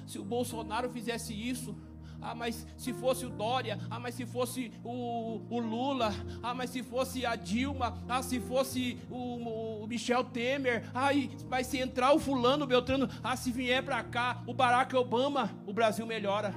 se 0.08 0.18
o 0.18 0.24
Bolsonaro 0.24 0.90
fizesse 0.90 1.34
isso, 1.34 1.76
ah, 2.24 2.34
mas 2.36 2.66
se 2.78 2.94
fosse 2.94 3.26
o 3.26 3.30
Dória, 3.30 3.80
ah, 3.90 4.00
mas 4.00 4.16
se 4.16 4.26
fosse 4.26 4.72
o, 4.84 5.42
o 5.50 5.60
Lula, 5.60 6.12
ah, 6.42 6.54
mas 6.54 6.70
se 6.70 6.82
fosse 6.82 7.26
a 7.26 7.36
Dilma, 7.36 7.98
ah, 8.08 8.22
se 8.22 8.40
fosse 8.40 8.98
o, 9.10 9.84
o 9.84 9.88
Michel 9.88 10.24
Temer, 10.24 10.90
ah, 10.94 11.10
vai 11.48 11.64
se 11.64 11.78
entrar 11.78 12.14
o 12.14 12.20
fulano, 12.20 12.64
o 12.66 12.68
Beltrano, 12.68 13.10
ah, 13.24 13.36
se 13.36 13.52
vier 13.52 13.84
para 13.84 14.04
cá 14.04 14.42
o 14.48 14.54
Barack 14.54 14.96
Obama, 14.96 15.50
o 15.68 15.74
Brasil 15.74 16.06
melhora. 16.06 16.54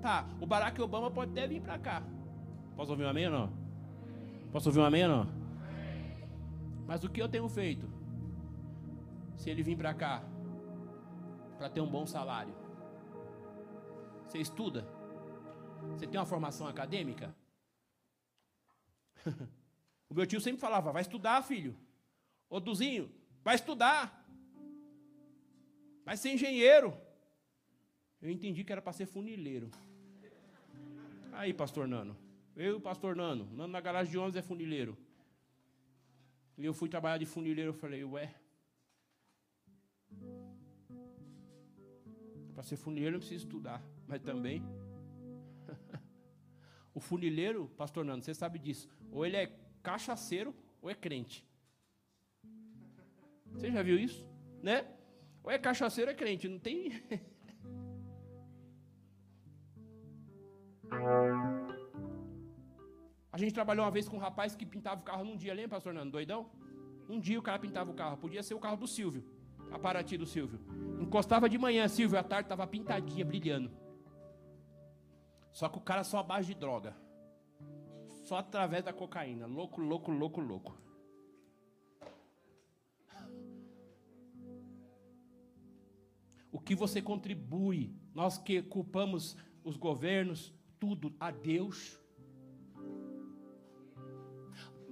Tá, 0.00 0.24
o 0.40 0.46
Barack 0.46 0.80
Obama 0.80 1.10
pode 1.10 1.32
até 1.32 1.46
vir 1.46 1.60
para 1.60 1.78
cá. 1.78 2.02
Posso 2.76 2.92
ouvir 2.92 3.04
um 3.04 3.08
amém 3.08 3.26
ou 3.26 3.32
não? 3.32 3.52
Posso 4.50 4.68
ouvir 4.68 4.80
um 4.80 4.84
amém 4.84 5.04
ou 5.04 5.10
não? 5.10 5.26
Mas 6.86 7.04
o 7.04 7.08
que 7.08 7.20
eu 7.20 7.28
tenho 7.28 7.48
feito? 7.48 7.88
Se 9.36 9.50
ele 9.50 9.62
vir 9.62 9.76
para 9.76 9.94
cá, 9.94 10.22
para 11.58 11.68
ter 11.68 11.80
um 11.80 11.86
bom 11.86 12.06
salário, 12.06 12.52
você 14.30 14.38
estuda? 14.38 14.86
Você 15.96 16.06
tem 16.06 16.20
uma 16.20 16.26
formação 16.26 16.66
acadêmica? 16.66 17.34
o 20.08 20.14
meu 20.14 20.26
tio 20.26 20.40
sempre 20.40 20.60
falava: 20.60 20.92
vai 20.92 21.02
estudar, 21.02 21.42
filho. 21.42 21.76
Ô 22.48 22.60
Duzinho, 22.60 23.10
vai 23.42 23.56
estudar. 23.56 24.16
Vai 26.04 26.16
ser 26.16 26.30
engenheiro. 26.30 26.96
Eu 28.20 28.30
entendi 28.30 28.64
que 28.64 28.72
era 28.72 28.82
para 28.82 28.92
ser 28.92 29.06
funileiro. 29.06 29.70
Aí, 31.32 31.52
pastor 31.52 31.88
Nano. 31.88 32.16
Eu 32.56 32.74
e 32.74 32.76
o 32.76 32.80
pastor 32.80 33.16
Nano. 33.16 33.46
Nano 33.52 33.72
na 33.72 33.80
garagem 33.80 34.10
de 34.10 34.18
ônibus 34.18 34.36
é 34.36 34.42
funileiro. 34.42 34.96
E 36.58 36.64
eu 36.64 36.74
fui 36.74 36.88
trabalhar 36.88 37.18
de 37.18 37.26
funileiro. 37.26 37.70
Eu 37.70 37.74
falei, 37.74 38.04
ué. 38.04 38.34
Para 42.60 42.68
ser 42.68 42.76
funileiro 42.76 43.12
não 43.12 43.20
precisa 43.20 43.42
estudar 43.42 43.82
mas 44.06 44.20
também. 44.20 44.62
o 46.92 47.00
funileiro, 47.00 47.70
pastor 47.74 48.04
Nando, 48.04 48.22
você 48.22 48.34
sabe 48.34 48.58
disso. 48.58 48.86
Ou 49.10 49.24
ele 49.24 49.38
é 49.38 49.50
cachaceiro 49.82 50.54
ou 50.82 50.90
é 50.90 50.94
crente. 50.94 51.42
Você 53.52 53.70
já 53.70 53.82
viu 53.82 53.98
isso? 53.98 54.28
Né? 54.62 54.86
Ou 55.42 55.50
é 55.50 55.58
cachaceiro 55.58 56.10
ou 56.10 56.14
é 56.14 56.18
crente, 56.18 56.48
não 56.48 56.58
tem. 56.58 57.02
A 63.32 63.38
gente 63.38 63.54
trabalhou 63.54 63.86
uma 63.86 63.90
vez 63.90 64.06
com 64.06 64.16
um 64.16 64.20
rapaz 64.20 64.54
que 64.54 64.66
pintava 64.66 65.00
o 65.00 65.04
carro 65.04 65.24
num 65.24 65.38
dia, 65.38 65.54
lembra, 65.54 65.70
pastor 65.70 65.94
Nando? 65.94 66.10
Doidão? 66.10 66.50
Um 67.08 67.18
dia 67.18 67.38
o 67.38 67.42
cara 67.42 67.58
pintava 67.58 67.90
o 67.90 67.94
carro, 67.94 68.18
podia 68.18 68.42
ser 68.42 68.52
o 68.52 68.60
carro 68.60 68.76
do 68.76 68.86
Silvio, 68.86 69.24
a 69.70 69.78
Paraty 69.78 70.16
do 70.16 70.26
Silvio. 70.26 70.60
Encostava 71.00 71.48
de 71.48 71.58
manhã, 71.58 71.86
Silvio, 71.88 72.18
à 72.18 72.22
tarde 72.22 72.46
estava 72.46 72.66
pintadinha, 72.66 73.24
brilhando. 73.24 73.70
Só 75.52 75.68
que 75.68 75.78
o 75.78 75.80
cara 75.80 76.04
só 76.04 76.18
a 76.18 76.22
base 76.22 76.48
de 76.48 76.54
droga. 76.54 76.96
Só 78.24 78.36
através 78.38 78.84
da 78.84 78.92
cocaína. 78.92 79.46
Louco, 79.46 79.80
louco, 79.80 80.10
louco, 80.10 80.40
louco. 80.40 80.78
O 86.52 86.58
que 86.58 86.74
você 86.74 87.00
contribui? 87.00 87.94
Nós 88.14 88.38
que 88.38 88.62
culpamos 88.62 89.36
os 89.62 89.76
governos, 89.76 90.52
tudo 90.78 91.14
a 91.20 91.30
Deus. 91.30 91.99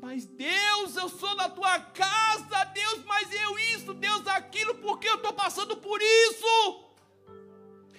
Mas 0.00 0.24
Deus, 0.24 0.96
eu 0.96 1.08
sou 1.08 1.36
da 1.36 1.48
tua 1.48 1.80
casa, 1.80 2.64
Deus, 2.72 3.04
mas 3.04 3.32
eu 3.32 3.58
isso, 3.74 3.92
Deus 3.94 4.26
aquilo, 4.26 4.76
porque 4.76 5.08
eu 5.08 5.16
estou 5.16 5.32
passando 5.32 5.76
por 5.76 6.00
isso. 6.00 6.84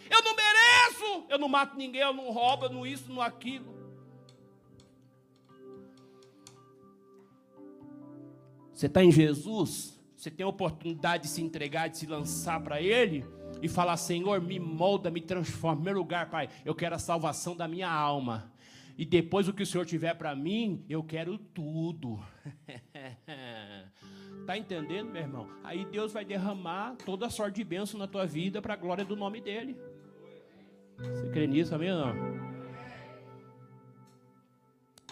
Eu 0.10 0.24
não 0.24 0.36
mereço. 0.36 1.26
Eu 1.30 1.38
não 1.38 1.47
mato 1.47 1.78
ninguém, 1.78 2.02
eu 2.02 2.14
não 2.14 2.32
roubo, 2.32 2.66
eu 2.66 2.70
não 2.70 2.86
isso, 2.86 3.12
não 3.12 3.22
aquilo. 3.22 3.78
Você 8.74 8.86
está 8.86 9.04
em 9.04 9.12
Jesus, 9.12 10.00
você 10.16 10.32
tem 10.32 10.45
a 10.45 10.50
oportunidade 10.50 11.24
de 11.24 11.30
se 11.30 11.41
entregar, 11.41 11.89
de 11.89 11.97
se 11.97 12.06
lançar 12.06 12.62
para 12.62 12.82
Ele 12.82 13.26
e 13.62 13.68
falar: 13.68 13.97
Senhor, 13.97 14.41
me 14.41 14.58
molda, 14.58 15.12
me 15.12 15.22
transforma. 15.22 15.84
Meu 15.84 15.95
lugar, 15.95 16.30
Pai, 16.30 16.50
eu 16.64 16.74
quero 16.74 16.95
a 16.95 17.00
salvação 17.00 17.56
da 17.56 17.68
minha 17.68 17.91
alma. 17.91 18.52
E 19.00 19.06
depois 19.06 19.47
o 19.47 19.54
que 19.54 19.64
o 19.64 19.66
Senhor 19.66 19.86
tiver 19.86 20.14
para 20.14 20.36
mim, 20.36 20.84
eu 20.89 21.02
quero 21.02 21.38
tudo. 21.38 22.20
Está 24.41 24.58
entendendo, 24.60 25.10
meu 25.10 25.22
irmão? 25.22 25.47
Aí 25.64 25.86
Deus 25.86 26.12
vai 26.12 26.26
derramar 26.26 26.97
toda 27.06 27.26
a 27.26 27.30
sorte 27.30 27.56
de 27.56 27.64
bênção 27.64 27.97
na 27.97 28.08
tua 28.08 28.26
vida 28.26 28.62
para 28.62 28.74
a 28.74 28.76
glória 28.76 29.06
do 29.06 29.16
nome 29.16 29.39
dEle. 29.39 29.78
Você 30.97 31.30
crê 31.30 31.47
nisso, 31.47 31.74
amém 31.74 31.93
ou 31.93 32.08
não? 32.08 32.14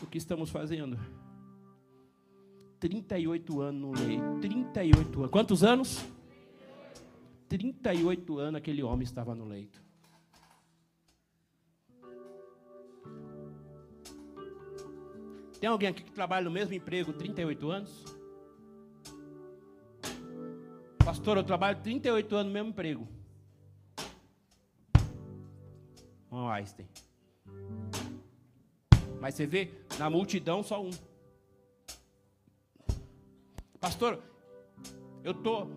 O 0.03 0.05
que 0.05 0.17
estamos 0.17 0.49
fazendo? 0.49 0.99
38 2.81 3.61
anos 3.61 3.81
no 3.81 3.91
leito. 4.05 4.39
38 4.41 5.19
anos. 5.19 5.31
Quantos 5.31 5.63
anos? 5.63 6.05
38 7.47 8.37
anos 8.37 8.57
aquele 8.57 8.83
homem 8.83 9.05
estava 9.05 9.33
no 9.33 9.45
leito. 9.45 9.86
Tem 15.59 15.69
alguém 15.69 15.89
aqui 15.89 16.03
que 16.03 16.11
trabalha 16.11 16.45
no 16.45 16.51
mesmo 16.51 16.73
emprego 16.73 17.13
38 17.13 17.71
anos? 17.71 18.05
Pastor, 21.03 21.37
eu 21.37 21.43
trabalho 21.43 21.81
38 21.81 22.35
anos 22.35 22.47
no 22.47 22.53
mesmo 22.53 22.69
emprego. 22.69 23.07
um 26.31 26.47
Einstein. 26.49 26.87
Mas 29.19 29.33
você 29.35 29.45
vê, 29.45 29.71
na 29.97 30.09
multidão 30.09 30.61
só 30.61 30.83
um. 30.83 30.91
Pastor, 33.79 34.21
eu 35.23 35.31
estou 35.31 35.71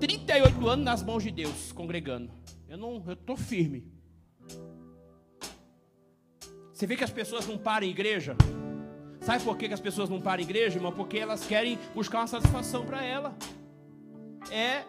38 0.00 0.68
anos 0.68 0.84
nas 0.84 1.02
mãos 1.02 1.22
de 1.22 1.30
Deus, 1.30 1.72
congregando. 1.72 2.30
Eu 2.68 2.76
não, 2.76 3.02
eu 3.06 3.14
estou 3.14 3.36
firme. 3.36 3.90
Você 6.72 6.86
vê 6.86 6.96
que 6.96 7.04
as 7.04 7.10
pessoas 7.10 7.46
não 7.46 7.56
param 7.56 7.86
em 7.86 7.90
igreja? 7.90 8.36
Sabe 9.24 9.42
por 9.42 9.56
que, 9.56 9.68
que 9.68 9.74
as 9.74 9.80
pessoas 9.80 10.10
não 10.10 10.20
param 10.20 10.42
em 10.42 10.44
igreja, 10.44 10.76
irmão? 10.76 10.92
Porque 10.92 11.16
elas 11.16 11.46
querem 11.46 11.78
buscar 11.94 12.18
uma 12.18 12.26
satisfação 12.26 12.84
para 12.84 13.02
ela. 13.02 13.34
É. 14.50 14.82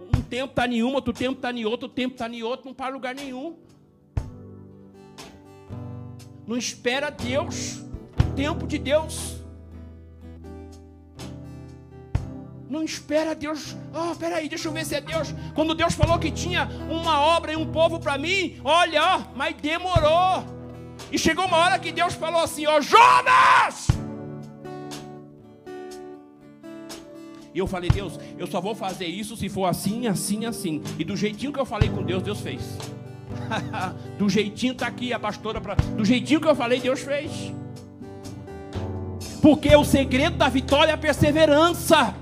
Um 0.00 0.22
tempo 0.22 0.52
está 0.52 0.66
em 0.66 0.82
um, 0.82 0.94
outro 0.94 1.12
tempo 1.12 1.34
está 1.34 1.52
em 1.52 1.66
outro, 1.66 1.72
outro 1.72 1.88
tempo 1.90 2.14
está 2.14 2.26
em 2.26 2.42
outro, 2.42 2.66
não 2.68 2.74
para 2.74 2.94
lugar 2.94 3.14
nenhum. 3.14 3.58
Não 6.46 6.56
espera 6.56 7.10
Deus, 7.10 7.82
tempo 8.34 8.66
de 8.66 8.78
Deus. 8.78 9.42
Não 12.66 12.82
espera 12.82 13.34
Deus. 13.34 13.76
Oh, 13.94 14.16
peraí, 14.16 14.48
deixa 14.48 14.68
eu 14.68 14.72
ver 14.72 14.86
se 14.86 14.94
é 14.94 15.02
Deus. 15.02 15.34
Quando 15.54 15.74
Deus 15.74 15.92
falou 15.92 16.18
que 16.18 16.30
tinha 16.30 16.66
uma 16.88 17.20
obra 17.20 17.52
e 17.52 17.56
um 17.56 17.70
povo 17.70 18.00
para 18.00 18.16
mim, 18.16 18.58
olha, 18.64 19.18
mas 19.34 19.54
demorou. 19.56 20.55
E 21.10 21.18
chegou 21.18 21.44
uma 21.44 21.56
hora 21.56 21.78
que 21.78 21.92
Deus 21.92 22.14
falou 22.14 22.42
assim: 22.42 22.66
Ó, 22.66 22.80
Jonas! 22.80 23.88
E 27.56 27.58
eu 27.58 27.66
falei, 27.66 27.88
Deus, 27.88 28.20
eu 28.36 28.46
só 28.46 28.60
vou 28.60 28.74
fazer 28.74 29.06
isso 29.06 29.34
se 29.34 29.48
for 29.48 29.64
assim, 29.64 30.06
assim, 30.06 30.44
assim. 30.44 30.82
E 30.98 31.04
do 31.04 31.16
jeitinho 31.16 31.50
que 31.50 31.58
eu 31.58 31.64
falei 31.64 31.88
com 31.88 32.02
Deus, 32.02 32.22
Deus 32.22 32.38
fez. 32.38 32.60
do 34.18 34.28
jeitinho 34.28 34.74
tá 34.74 34.86
aqui 34.86 35.10
a 35.10 35.18
pastora 35.18 35.58
para, 35.58 35.74
do 35.74 36.04
jeitinho 36.04 36.38
que 36.38 36.46
eu 36.46 36.54
falei, 36.54 36.80
Deus 36.80 37.00
fez. 37.00 37.54
Porque 39.40 39.74
o 39.74 39.84
segredo 39.84 40.36
da 40.36 40.50
vitória 40.50 40.90
é 40.90 40.94
a 40.94 40.98
perseverança. 40.98 42.14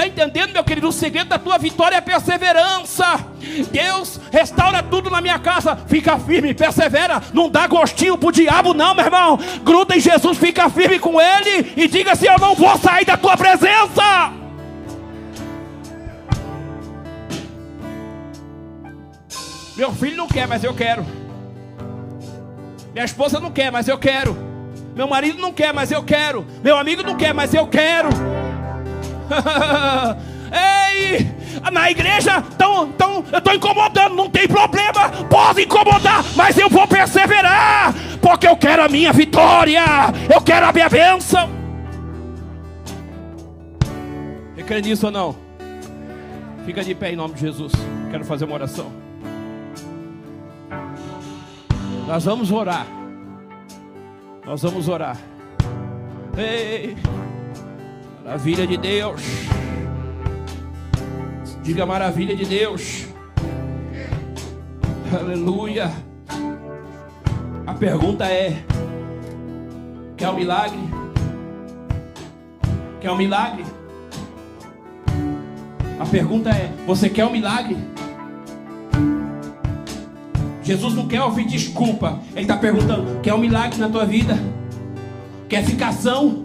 Está 0.00 0.08
entendendo, 0.08 0.54
meu 0.54 0.64
querido? 0.64 0.88
O 0.88 0.92
segredo 0.92 1.28
da 1.28 1.38
tua 1.38 1.58
vitória 1.58 1.96
é 1.96 1.98
a 1.98 2.02
perseverança. 2.02 3.04
Deus 3.70 4.18
restaura 4.32 4.82
tudo 4.82 5.10
na 5.10 5.20
minha 5.20 5.38
casa. 5.38 5.76
Fica 5.76 6.18
firme, 6.18 6.54
persevera. 6.54 7.22
Não 7.34 7.50
dá 7.50 7.66
gostinho 7.66 8.16
pro 8.16 8.32
diabo, 8.32 8.72
não, 8.72 8.94
meu 8.94 9.04
irmão. 9.04 9.38
Gruda 9.62 9.94
em 9.94 10.00
Jesus, 10.00 10.38
fica 10.38 10.70
firme 10.70 10.98
com 10.98 11.20
Ele 11.20 11.74
e 11.76 11.86
diga 11.86 12.12
assim: 12.12 12.28
Eu 12.28 12.38
não 12.38 12.54
vou 12.54 12.78
sair 12.78 13.04
da 13.04 13.18
tua 13.18 13.36
presença. 13.36 14.32
Meu 19.76 19.92
filho 19.92 20.16
não 20.16 20.28
quer, 20.28 20.48
mas 20.48 20.64
eu 20.64 20.72
quero. 20.72 21.04
Minha 22.94 23.04
esposa 23.04 23.38
não 23.38 23.50
quer, 23.50 23.70
mas 23.70 23.86
eu 23.86 23.98
quero. 23.98 24.34
Meu 24.96 25.06
marido 25.06 25.38
não 25.38 25.52
quer, 25.52 25.74
mas 25.74 25.92
eu 25.92 26.02
quero. 26.02 26.46
Meu 26.64 26.78
amigo 26.78 27.02
não 27.02 27.18
quer, 27.18 27.34
mas 27.34 27.52
eu 27.52 27.66
quero. 27.66 28.39
Ei, 30.52 31.30
na 31.72 31.90
igreja 31.90 32.42
tão, 32.58 32.90
tão, 32.92 33.24
eu 33.32 33.38
estou 33.38 33.54
incomodando, 33.54 34.14
não 34.14 34.28
tem 34.28 34.48
problema, 34.48 35.08
pode 35.28 35.62
incomodar, 35.62 36.24
mas 36.36 36.58
eu 36.58 36.68
vou 36.68 36.86
perseverar, 36.88 37.94
porque 38.20 38.48
eu 38.48 38.56
quero 38.56 38.82
a 38.82 38.88
minha 38.88 39.12
vitória, 39.12 39.84
eu 40.32 40.40
quero 40.40 40.66
a 40.66 40.72
minha 40.72 40.88
bênção. 40.88 41.48
Você 44.54 44.62
crê 44.62 44.80
nisso 44.82 45.06
ou 45.06 45.12
não? 45.12 45.36
Fica 46.66 46.84
de 46.84 46.94
pé 46.94 47.12
em 47.12 47.16
nome 47.16 47.34
de 47.34 47.40
Jesus. 47.40 47.72
Quero 48.10 48.24
fazer 48.24 48.44
uma 48.44 48.54
oração. 48.54 48.92
Nós 52.06 52.24
vamos 52.24 52.50
orar. 52.50 52.86
Nós 54.44 54.62
vamos 54.62 54.88
orar. 54.88 55.16
Ei. 56.36 56.96
Maravilha 58.30 58.64
de 58.64 58.76
Deus. 58.76 59.22
Diga 61.64 61.84
maravilha 61.84 62.36
de 62.36 62.44
Deus. 62.44 63.06
Aleluia. 65.12 65.90
A 67.66 67.74
pergunta 67.74 68.26
é: 68.26 68.62
quer 70.16 70.28
um 70.28 70.36
milagre? 70.36 70.78
Quer 73.00 73.10
um 73.10 73.16
milagre? 73.16 73.64
A 75.98 76.06
pergunta 76.06 76.50
é: 76.50 76.70
você 76.86 77.10
quer 77.10 77.26
um 77.26 77.32
milagre? 77.32 77.78
Jesus 80.62 80.94
não 80.94 81.08
quer 81.08 81.24
ouvir 81.24 81.48
desculpa. 81.48 82.20
Ele 82.30 82.42
está 82.42 82.56
perguntando: 82.56 83.20
quer 83.22 83.34
um 83.34 83.38
milagre 83.38 83.76
na 83.80 83.88
tua 83.88 84.06
vida? 84.06 84.38
Quer 85.48 85.64
ficação? 85.64 86.44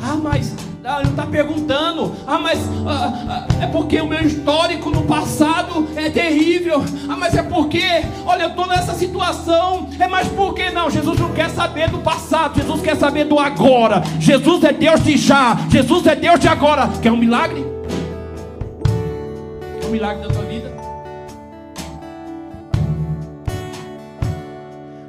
Ah, 0.00 0.16
mas 0.16 0.57
ah, 0.88 1.00
ele 1.02 1.10
está 1.10 1.26
perguntando. 1.26 2.16
Ah, 2.26 2.38
mas 2.38 2.58
ah, 2.86 3.12
ah, 3.28 3.46
é 3.62 3.66
porque 3.66 4.00
o 4.00 4.06
meu 4.06 4.22
histórico 4.22 4.88
no 4.88 5.02
passado 5.02 5.86
é 5.94 6.08
terrível. 6.08 6.82
Ah, 7.06 7.14
mas 7.14 7.34
é 7.34 7.42
porque, 7.42 7.84
olha, 8.24 8.44
eu 8.44 8.48
estou 8.48 8.66
nessa 8.66 8.94
situação. 8.94 9.90
É 10.00 10.08
mais 10.08 10.28
porque 10.28 10.70
não. 10.70 10.88
Jesus 10.88 11.20
não 11.20 11.30
quer 11.34 11.50
saber 11.50 11.90
do 11.90 11.98
passado. 11.98 12.58
Jesus 12.58 12.80
quer 12.80 12.96
saber 12.96 13.26
do 13.26 13.38
agora. 13.38 14.02
Jesus 14.18 14.64
é 14.64 14.72
Deus 14.72 15.04
de 15.04 15.18
já. 15.18 15.58
Jesus 15.68 16.06
é 16.06 16.16
Deus 16.16 16.40
de 16.40 16.48
agora. 16.48 16.88
Quer 17.02 17.12
um 17.12 17.18
milagre? 17.18 17.66
Quer 19.78 19.88
um 19.88 19.90
milagre 19.90 20.26
da 20.26 20.32
tua 20.32 20.44
vida? 20.44 20.74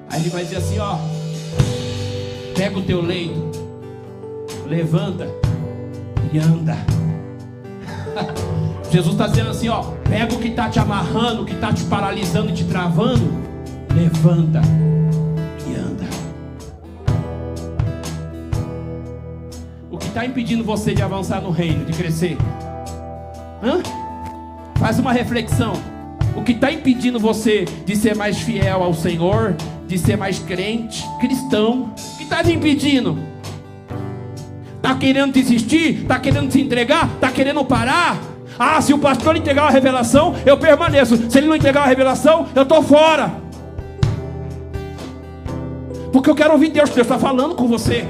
Aí 0.10 0.20
ele 0.20 0.30
vai 0.30 0.44
dizer 0.44 0.58
assim: 0.58 0.78
ó, 0.78 0.98
pega 2.54 2.78
o 2.78 2.82
teu 2.82 3.02
leito, 3.02 3.50
levanta 4.68 5.48
e 6.32 6.40
anda. 6.40 6.78
Jesus 8.92 9.14
está 9.14 9.28
dizendo 9.28 9.50
assim: 9.50 9.70
ó, 9.70 9.84
pega 10.10 10.34
o 10.34 10.40
que 10.40 10.50
está 10.50 10.70
te 10.70 10.80
amarrando, 10.80 11.44
o 11.44 11.46
que 11.46 11.54
está 11.54 11.72
te 11.72 11.84
paralisando 11.86 12.50
e 12.50 12.54
te 12.54 12.64
travando, 12.64 13.32
levanta 13.94 14.62
e 15.68 15.76
anda. 15.76 16.06
O 19.92 19.98
que 19.98 20.08
está 20.08 20.26
impedindo 20.26 20.64
você 20.64 20.94
de 20.94 21.02
avançar 21.02 21.42
no 21.42 21.52
reino, 21.52 21.86
de 21.86 21.94
crescer? 21.94 22.38
Hã? 23.64 23.82
Faz 24.80 24.98
uma 24.98 25.12
reflexão. 25.12 25.74
O 26.36 26.42
que 26.42 26.54
está 26.54 26.72
impedindo 26.72 27.20
você 27.20 27.66
de 27.86 27.96
ser 27.96 28.16
mais 28.16 28.40
fiel 28.40 28.82
ao 28.82 28.94
Senhor, 28.94 29.56
de 29.88 29.98
ser 29.98 30.16
mais 30.16 30.40
crente, 30.40 31.04
cristão? 31.20 31.92
O 32.14 32.18
que 32.18 32.24
está 32.24 32.44
te 32.44 32.54
impedindo? 32.54 33.29
Está 34.80 34.96
querendo 34.96 35.34
desistir? 35.34 36.04
Está 36.04 36.18
querendo 36.18 36.52
se 36.52 36.62
entregar? 36.62 37.06
Está 37.16 37.30
querendo 37.30 37.64
parar? 37.66 38.18
Ah, 38.58 38.82
se 38.82 38.94
o 38.94 38.98
pastor 38.98 39.36
entregar 39.36 39.64
uma 39.64 39.72
revelação, 39.72 40.34
eu 40.46 40.58
permaneço. 40.58 41.30
Se 41.30 41.38
ele 41.38 41.48
não 41.48 41.56
entregar 41.56 41.82
uma 41.82 41.88
revelação, 41.88 42.48
eu 42.56 42.64
estou 42.64 42.82
fora. 42.82 43.32
Porque 46.12 46.30
eu 46.30 46.36
quero 46.36 46.54
ouvir 46.54 46.70
Deus. 46.70 46.90
Deus 46.90 47.06
está 47.06 47.20
falando 47.20 47.56
com 47.56 47.68
você. 47.68 48.06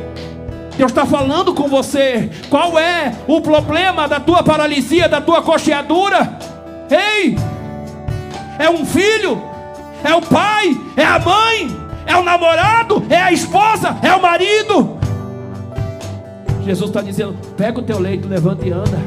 Deus 0.78 0.91
está 0.91 1.05
falando 1.05 1.53
com 1.53 1.67
você. 1.67 2.30
Qual 2.49 2.80
é 2.80 3.13
o 3.28 3.41
problema 3.41 4.07
da 4.07 4.20
tua 4.20 4.43
paralisia, 4.43 5.09
da 5.09 5.20
tua 5.20 5.41
cocheadura? 5.41 6.38
Ei! 6.89 7.36
É 8.57 8.70
um 8.70 8.86
filho? 8.86 9.41
É 10.03 10.13
o 10.13 10.22
pai? 10.22 10.80
É 10.95 11.03
a 11.03 11.20
mãe? 11.20 11.78
É 12.05 12.15
o 12.15 12.24
namorado? 12.24 13.05
É 13.09 13.17
a 13.17 13.32
esposa? 13.32 13.97
É 14.01 14.13
o 14.13 14.22
marido? 14.22 14.98
Jesus 16.66 16.89
está 16.89 17.01
dizendo: 17.01 17.36
pega 17.57 17.80
o 17.80 17.84
teu 17.84 17.99
leito, 17.99 18.28
levanta 18.28 18.68
e 18.68 18.72
anda. 18.72 18.99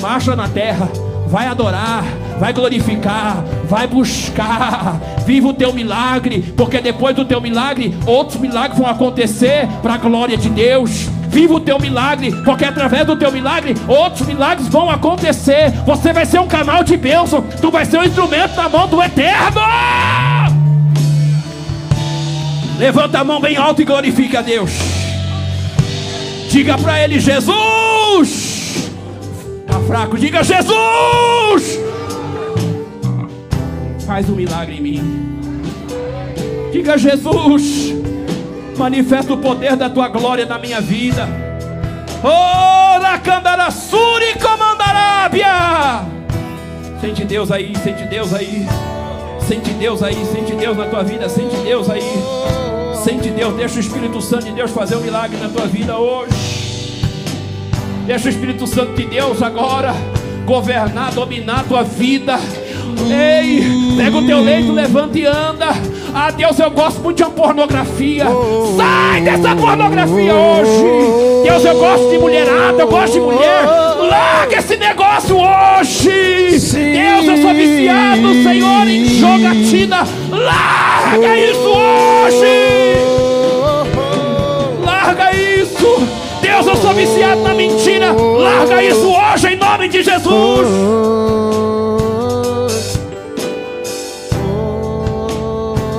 Marcha 0.00 0.36
na 0.36 0.48
terra, 0.48 0.88
vai 1.26 1.46
adorar, 1.46 2.04
vai 2.38 2.52
glorificar, 2.52 3.42
vai 3.64 3.86
buscar. 3.86 5.00
Viva 5.24 5.48
o 5.48 5.54
teu 5.54 5.72
milagre, 5.72 6.52
porque 6.56 6.80
depois 6.80 7.16
do 7.16 7.24
teu 7.24 7.40
milagre, 7.40 7.96
outros 8.06 8.40
milagres 8.40 8.78
vão 8.78 8.88
acontecer 8.88 9.66
para 9.82 9.94
a 9.94 9.98
glória 9.98 10.36
de 10.36 10.48
Deus. 10.50 11.08
Viva 11.28 11.54
o 11.54 11.60
teu 11.60 11.80
milagre, 11.80 12.30
porque 12.44 12.64
através 12.64 13.04
do 13.06 13.16
teu 13.16 13.32
milagre, 13.32 13.74
outros 13.88 14.26
milagres 14.26 14.68
vão 14.68 14.88
acontecer. 14.88 15.72
Você 15.84 16.12
vai 16.12 16.24
ser 16.26 16.38
um 16.38 16.46
canal 16.46 16.84
de 16.84 16.96
bênção, 16.96 17.42
tu 17.60 17.70
vai 17.70 17.84
ser 17.84 17.98
um 17.98 18.04
instrumento 18.04 18.54
na 18.54 18.68
mão 18.68 18.86
do 18.86 19.02
Eterno. 19.02 19.60
Levanta 22.78 23.20
a 23.20 23.24
mão 23.24 23.40
bem 23.40 23.56
alto 23.56 23.82
e 23.82 23.84
glorifica 23.84 24.40
a 24.40 24.42
Deus. 24.42 25.03
Diga 26.54 26.78
para 26.78 27.02
ele: 27.02 27.18
Jesus. 27.18 28.88
Está 29.66 29.80
fraco, 29.88 30.16
diga: 30.16 30.44
Jesus. 30.44 31.80
Faz 34.06 34.30
um 34.30 34.36
milagre 34.36 34.76
em 34.76 34.80
mim. 34.80 35.38
Diga: 36.70 36.96
Jesus. 36.96 37.92
Manifesta 38.78 39.32
o 39.32 39.38
poder 39.38 39.74
da 39.74 39.90
tua 39.90 40.06
glória 40.06 40.46
na 40.46 40.56
minha 40.56 40.80
vida. 40.80 41.28
Oh, 42.22 43.00
Suri 43.72 44.38
Comandarábia. 44.40 46.04
Sente 47.00 47.24
Deus 47.24 47.50
aí, 47.50 47.72
sente 47.82 48.04
Deus 48.04 48.32
aí. 48.32 48.64
Sente 49.40 49.70
Deus 49.70 50.04
aí, 50.04 50.24
sente 50.24 50.54
Deus 50.54 50.76
na 50.76 50.86
tua 50.86 51.02
vida, 51.02 51.28
sente 51.28 51.56
Deus 51.56 51.90
aí. 51.90 52.63
Sente 53.04 53.28
Deus, 53.28 53.52
deixa 53.54 53.76
o 53.76 53.80
Espírito 53.80 54.18
Santo 54.22 54.46
de 54.46 54.52
Deus 54.52 54.70
fazer 54.70 54.96
um 54.96 55.02
milagre 55.02 55.36
na 55.36 55.50
tua 55.50 55.66
vida 55.66 55.98
hoje. 55.98 56.32
Deixa 58.06 58.28
o 58.28 58.30
Espírito 58.30 58.66
Santo 58.66 58.94
de 58.94 59.04
Deus 59.04 59.42
agora 59.42 59.94
governar, 60.46 61.12
dominar 61.12 61.60
a 61.60 61.64
tua 61.64 61.82
vida. 61.82 62.40
Ei, 63.10 63.62
pega 63.98 64.16
o 64.16 64.26
teu 64.26 64.40
leito, 64.40 64.72
levanta 64.72 65.18
e 65.18 65.26
anda. 65.26 65.66
Ah, 66.14 66.30
Deus, 66.30 66.58
eu 66.58 66.70
gosto 66.70 67.02
muito 67.02 67.18
de 67.18 67.24
uma 67.24 67.32
pornografia. 67.32 68.24
Sai 68.74 69.20
dessa 69.20 69.54
pornografia 69.54 70.34
hoje. 70.34 71.42
Deus, 71.44 71.62
eu 71.62 71.78
gosto 71.78 72.08
de 72.08 72.16
mulherada, 72.16 72.80
eu 72.80 72.88
gosto 72.88 73.12
de 73.12 73.20
mulher. 73.20 73.66
Larga 74.00 74.56
esse 74.56 74.78
negócio 74.78 75.36
hoje. 75.36 76.08
Deus, 76.08 77.26
eu 77.26 77.36
sou 77.36 77.52
viciado, 77.52 78.32
Senhor, 78.42 78.88
em 78.88 79.04
jogatina. 79.04 80.08
Larga 80.30 81.38
isso 81.38 81.68
hoje. 81.68 82.73
Isso. 85.84 86.08
Deus, 86.40 86.66
eu 86.66 86.76
sou 86.76 86.94
viciado 86.94 87.42
na 87.42 87.54
mentira. 87.54 88.12
Larga 88.12 88.82
isso 88.82 89.06
hoje 89.06 89.48
em 89.48 89.56
nome 89.56 89.88
de 89.88 90.02
Jesus. 90.02 90.68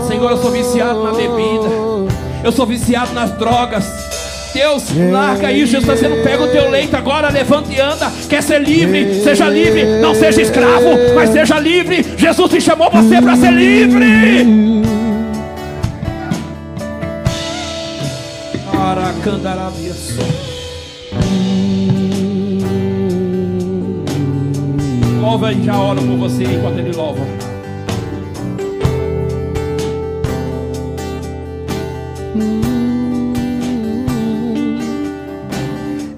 Senhor, 0.08 0.32
eu 0.32 0.38
sou 0.38 0.52
viciado 0.52 1.04
na 1.04 1.12
bebida. 1.12 1.70
Eu 2.44 2.52
sou 2.52 2.66
viciado 2.66 3.14
nas 3.14 3.32
drogas. 3.32 3.86
Deus, 4.54 4.86
larga 5.12 5.52
isso. 5.52 5.72
Jesus 5.72 5.84
está 5.84 5.94
dizendo: 5.94 6.24
pega 6.24 6.44
o 6.44 6.48
teu 6.48 6.70
leito 6.70 6.96
agora, 6.96 7.30
levanta 7.30 7.72
e 7.72 7.80
anda. 7.80 8.12
Quer 8.30 8.42
ser 8.42 8.62
livre? 8.62 9.22
Seja 9.22 9.50
livre. 9.50 9.84
Não 10.00 10.16
seja 10.16 10.42
escravo, 10.42 10.92
mas 11.14 11.32
seja 11.32 11.60
livre. 11.60 12.06
Jesus 12.18 12.52
te 12.52 12.62
chamou 12.62 12.90
você 12.90 13.22
para 13.22 13.36
ser 13.36 13.52
livre. 13.52 14.85
Aracandarabia. 19.26 19.94
louva 25.20 25.52
e 25.52 25.64
já 25.64 25.80
oro 25.80 26.00
por 26.04 26.18
você 26.18 26.44
enquanto 26.44 26.78
ele 26.78 26.96
louva. 26.96 27.26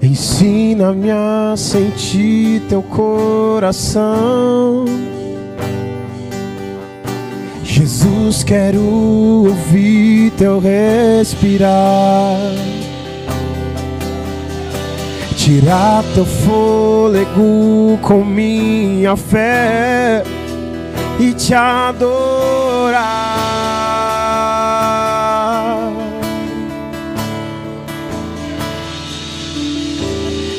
Ensina-me 0.02 1.10
a 1.10 1.54
sentir 1.56 2.60
teu 2.68 2.82
coração. 2.82 4.84
Jesus, 7.64 8.44
quero 8.44 8.82
ouvir 8.82 10.30
teu 10.32 10.60
respirar 10.60 12.36
tirar 15.48 16.04
teu 16.14 16.26
fôlego 16.26 17.98
com 18.02 18.22
minha 18.22 19.16
fé 19.16 20.22
e 21.18 21.32
te 21.32 21.54
adorar. 21.54 22.98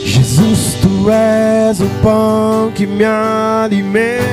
Jesus, 0.03 0.75
tu 0.81 1.11
és 1.11 1.79
o 1.79 1.85
pão 2.01 2.71
que 2.73 2.87
me 2.87 3.05
alimenta. 3.05 4.23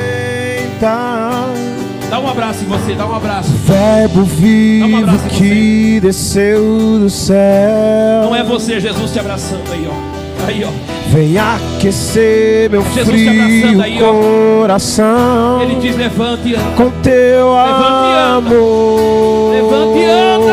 Dá 2.08 2.18
um 2.18 2.28
abraço 2.30 2.64
em 2.64 2.66
você, 2.66 2.94
dá 2.94 3.06
um 3.06 3.14
abraço. 3.14 3.50
Verbo 3.50 4.24
vivo 4.24 5.10
um 5.10 5.28
que 5.28 6.00
desceu 6.00 6.98
do 6.98 7.10
céu. 7.10 8.22
Não 8.22 8.34
é 8.34 8.42
você, 8.42 8.80
Jesus 8.80 9.12
te 9.12 9.18
abraçando 9.18 9.70
aí, 9.70 9.86
ó. 9.86 10.15
Aí, 10.46 10.64
ó. 10.64 10.70
Vem 11.08 11.36
aquecer 11.38 12.70
meu 12.70 12.82
Jesus 12.82 13.06
frio 13.06 13.82
aí, 13.82 13.98
coração. 13.98 15.62
Ele 15.62 15.74
diz: 15.76 15.96
levante 15.96 16.48
e 16.48 16.54
anda. 16.54 16.70
Com 16.76 16.90
teu 17.02 17.52
levante 17.52 18.18
amor. 18.36 19.52
Levante 19.52 19.98
e 19.98 20.04
anda. 20.04 20.52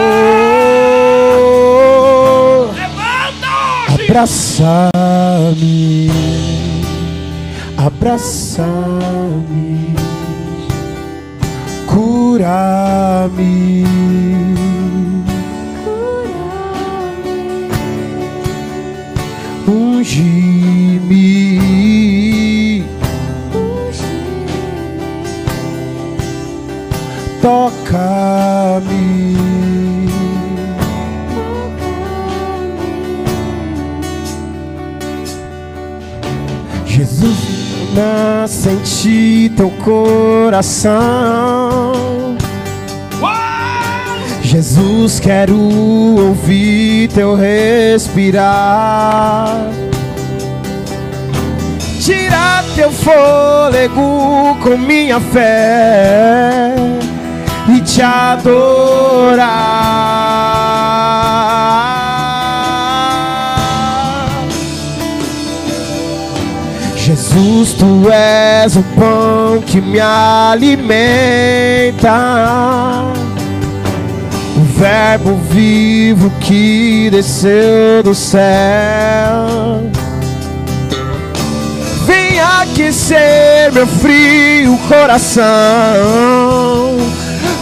Levanta 2.75 3.49
hoje. 3.93 4.05
Abraça-me. 4.05 4.91
Abraça-me. 7.77 9.13
Cura-me 11.87 13.43
unge-me, 20.03 21.23
toca-me. 27.41 28.83
Jesus, 36.85 37.37
na 37.95 38.45
senti 38.47 39.51
teu 39.55 39.71
coração 39.83 41.13
Jesus, 44.41 45.19
quero 45.19 45.57
ouvir 45.57 47.07
teu 47.07 47.33
respirar. 47.35 48.43
Tira 52.03 52.61
teu 52.75 52.91
fôlego 52.91 54.57
com 54.61 54.77
minha 54.77 55.21
fé 55.21 56.75
e 57.73 57.79
te 57.79 58.01
adorar. 58.01 59.53
Jesus, 66.97 67.71
tu 67.71 68.11
és 68.11 68.75
o 68.75 68.83
pão 68.97 69.61
que 69.65 69.79
me 69.79 70.01
alimenta 70.01 70.73
Verbo 74.75 75.39
vivo 75.49 76.29
que 76.41 77.09
desceu 77.09 78.03
do 78.03 78.13
céu. 78.13 78.43
Aquecer 82.73 83.71
meu 83.71 83.85
frio 83.85 84.75
coração 84.87 85.43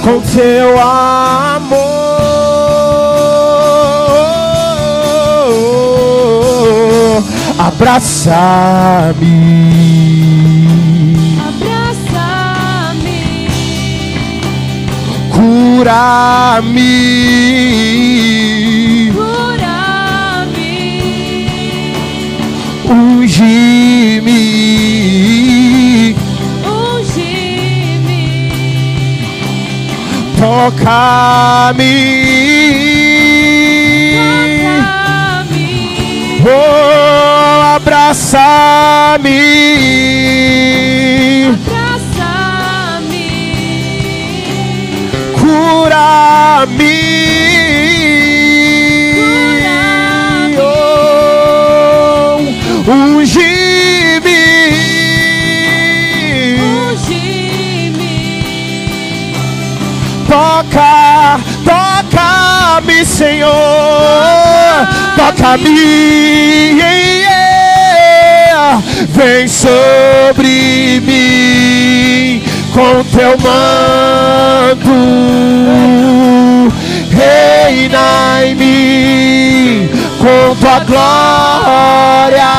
com 0.01 0.21
teu 0.21 0.79
amor. 0.79 1.81
Abraça-me. 7.59 9.01
Cura-me, 15.29 16.71
cura-me, 19.13 20.71
unge-me, 22.89 23.90
toca-me, 30.41 31.93
toca-me, 34.73 35.69
oh, 36.43 37.75
abraça-me. 37.75 39.41
cura-me. 45.37 47.01
Toca-me, 63.01 63.05
Senhor. 63.05 63.51
Toca-me. 65.15 66.81
Vem 69.09 69.47
sobre 69.47 71.01
mim 71.01 72.43
com 72.73 73.03
teu 73.03 73.37
manto, 73.37 74.91
reina 77.11 78.45
em 78.45 78.55
mim 78.55 79.89
com 80.17 80.55
tua 80.55 80.79
glória, 80.79 82.51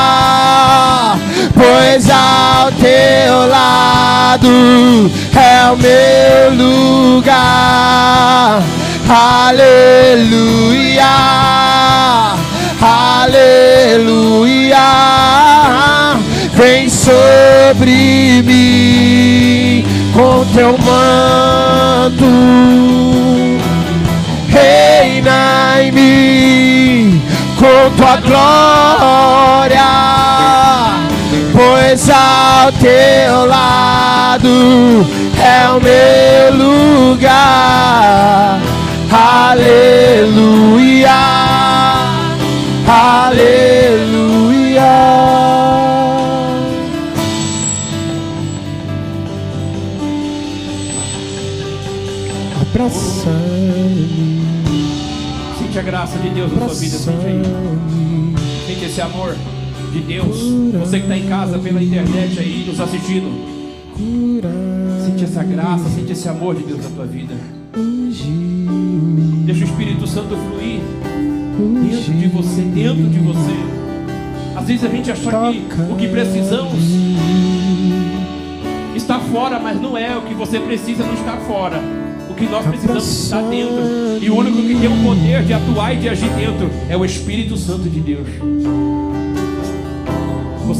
pois 1.53 2.09
ao 2.09 2.71
teu 2.73 3.47
lado 3.47 5.11
é 5.35 5.71
o 5.71 5.77
meu 5.77 6.53
lugar. 6.65 8.63
Aleluia, 9.09 11.03
aleluia, 12.81 14.77
vem 16.53 16.89
sobre 16.89 18.41
mim 18.43 19.85
com 20.13 20.45
teu 20.53 20.77
manto, 20.79 22.25
reina 24.47 25.81
em 25.81 25.91
mim 25.91 27.21
com 27.57 27.91
tua 27.97 28.15
glória, 28.17 29.83
pois 31.51 32.09
ao 32.09 32.71
teu 32.73 33.45
lado 33.45 35.05
é 35.37 35.69
o 35.69 35.81
meu 35.81 36.53
lugar. 37.11 38.72
Casa 61.53 61.59
pela 61.59 61.83
internet 61.83 62.39
aí, 62.39 62.65
nos 62.67 62.79
assistindo. 62.79 63.29
Sente 65.05 65.23
essa 65.23 65.43
graça, 65.43 65.89
sente 65.89 66.11
esse 66.11 66.27
amor 66.27 66.55
de 66.55 66.63
Deus 66.63 66.83
na 66.83 66.89
tua 66.89 67.05
vida. 67.05 67.35
Deixa 69.45 69.61
o 69.61 69.67
Espírito 69.67 70.07
Santo 70.07 70.35
fluir 70.35 70.81
dentro 71.57 72.13
de 72.13 72.27
você, 72.27 72.61
dentro 72.61 73.09
de 73.09 73.19
você. 73.19 73.55
Às 74.55 74.67
vezes 74.67 74.83
a 74.83 74.87
gente 74.87 75.11
acha 75.11 75.29
que 75.29 75.91
o 75.91 75.95
que 75.95 76.07
precisamos 76.07 76.79
está 78.95 79.19
fora, 79.19 79.59
mas 79.59 79.79
não 79.79 79.97
é. 79.97 80.17
O 80.17 80.21
que 80.21 80.33
você 80.33 80.59
precisa 80.59 81.03
não 81.03 81.13
está 81.13 81.37
fora. 81.37 81.79
O 82.29 82.33
que 82.33 82.45
nós 82.45 82.65
precisamos 82.65 83.25
está 83.25 83.41
dentro. 83.41 83.83
E 84.21 84.29
o 84.29 84.35
único 84.35 84.57
que 84.57 84.75
tem 84.75 84.87
o 84.87 85.03
poder 85.03 85.43
de 85.43 85.53
atuar 85.53 85.93
e 85.93 85.97
de 85.97 86.09
agir 86.09 86.29
dentro 86.29 86.69
é 86.89 86.97
o 86.97 87.05
Espírito 87.05 87.57
Santo 87.57 87.89
de 87.89 87.99
Deus. 87.99 88.27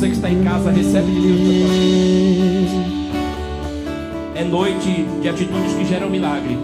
Você 0.04 0.10
que 0.10 0.16
está 0.16 0.30
em 0.30 0.44
casa, 0.44 0.70
recebe 0.70 1.10
de 1.14 1.22
Deus. 1.22 2.72
É 4.36 4.44
noite 4.44 5.06
de 5.22 5.30
atitudes 5.30 5.74
que 5.76 5.86
geram 5.86 6.10
milagre. 6.10 6.58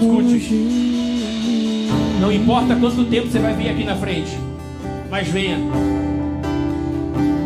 Escute. 0.00 0.54
Não 2.20 2.32
importa 2.32 2.74
quanto 2.74 3.04
tempo 3.04 3.28
você 3.28 3.38
vai 3.38 3.54
vir 3.54 3.68
aqui 3.68 3.84
na 3.84 3.94
frente, 3.94 4.36
mas 5.08 5.28
venha. 5.28 5.56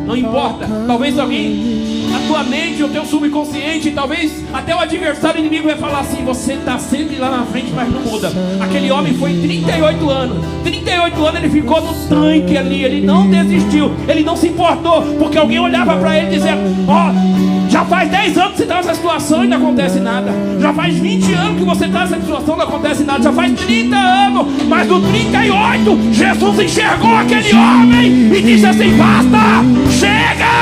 Não 0.06 0.16
importa. 0.16 0.66
Talvez 0.86 1.18
alguém, 1.18 2.01
tua 2.32 2.42
mente, 2.44 2.82
o 2.82 2.88
teu 2.88 3.04
subconsciente, 3.04 3.90
talvez 3.90 4.42
até 4.54 4.74
o 4.74 4.78
adversário 4.78 5.38
inimigo 5.38 5.68
vai 5.68 5.76
falar 5.76 6.00
assim: 6.00 6.24
você 6.24 6.54
está 6.54 6.78
sempre 6.78 7.16
lá 7.16 7.30
na 7.30 7.44
frente, 7.44 7.70
mas 7.74 7.92
não 7.92 8.00
muda. 8.00 8.32
Aquele 8.58 8.90
homem 8.90 9.12
foi 9.14 9.34
38 9.34 10.08
anos. 10.08 10.38
38 10.64 11.26
anos 11.26 11.42
ele 11.42 11.50
ficou 11.50 11.82
no 11.82 11.92
tanque 12.08 12.56
ali. 12.56 12.84
Ele 12.84 13.06
não 13.06 13.28
desistiu. 13.28 13.92
Ele 14.08 14.22
não 14.22 14.34
se 14.34 14.48
importou. 14.48 15.02
Porque 15.18 15.36
alguém 15.36 15.60
olhava 15.60 15.94
para 15.96 16.18
ele 16.18 16.30
dizendo: 16.30 16.62
Ó, 16.88 17.10
oh, 17.10 17.61
já 17.72 17.84
faz 17.86 18.10
10 18.10 18.36
anos 18.36 18.50
que 18.50 18.58
você 18.58 18.64
está 18.64 18.76
nessa 18.76 18.94
situação 18.94 19.44
e 19.44 19.48
não 19.48 19.56
acontece 19.56 19.98
nada. 19.98 20.30
Já 20.60 20.74
faz 20.74 20.94
20 20.94 21.32
anos 21.32 21.58
que 21.58 21.64
você 21.64 21.86
está 21.86 22.00
nessa 22.00 22.20
situação 22.20 22.54
e 22.54 22.58
não 22.58 22.66
acontece 22.66 23.02
nada. 23.02 23.22
Já 23.22 23.32
faz 23.32 23.58
30 23.60 23.96
anos. 23.96 24.46
Mas 24.68 24.86
no 24.88 25.00
38, 25.00 26.12
Jesus 26.12 26.60
enxergou 26.60 27.16
aquele 27.16 27.54
homem 27.54 28.30
e 28.30 28.42
disse 28.42 28.66
assim: 28.66 28.94
basta! 28.98 29.64
Chega! 29.90 30.52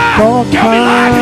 Que 0.50 0.56
é 0.56 0.62
um 0.62 0.70
milagre! 0.70 1.20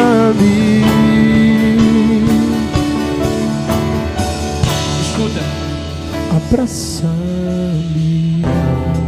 Escuta. 5.01 5.41
Abraça-me. 6.37 8.45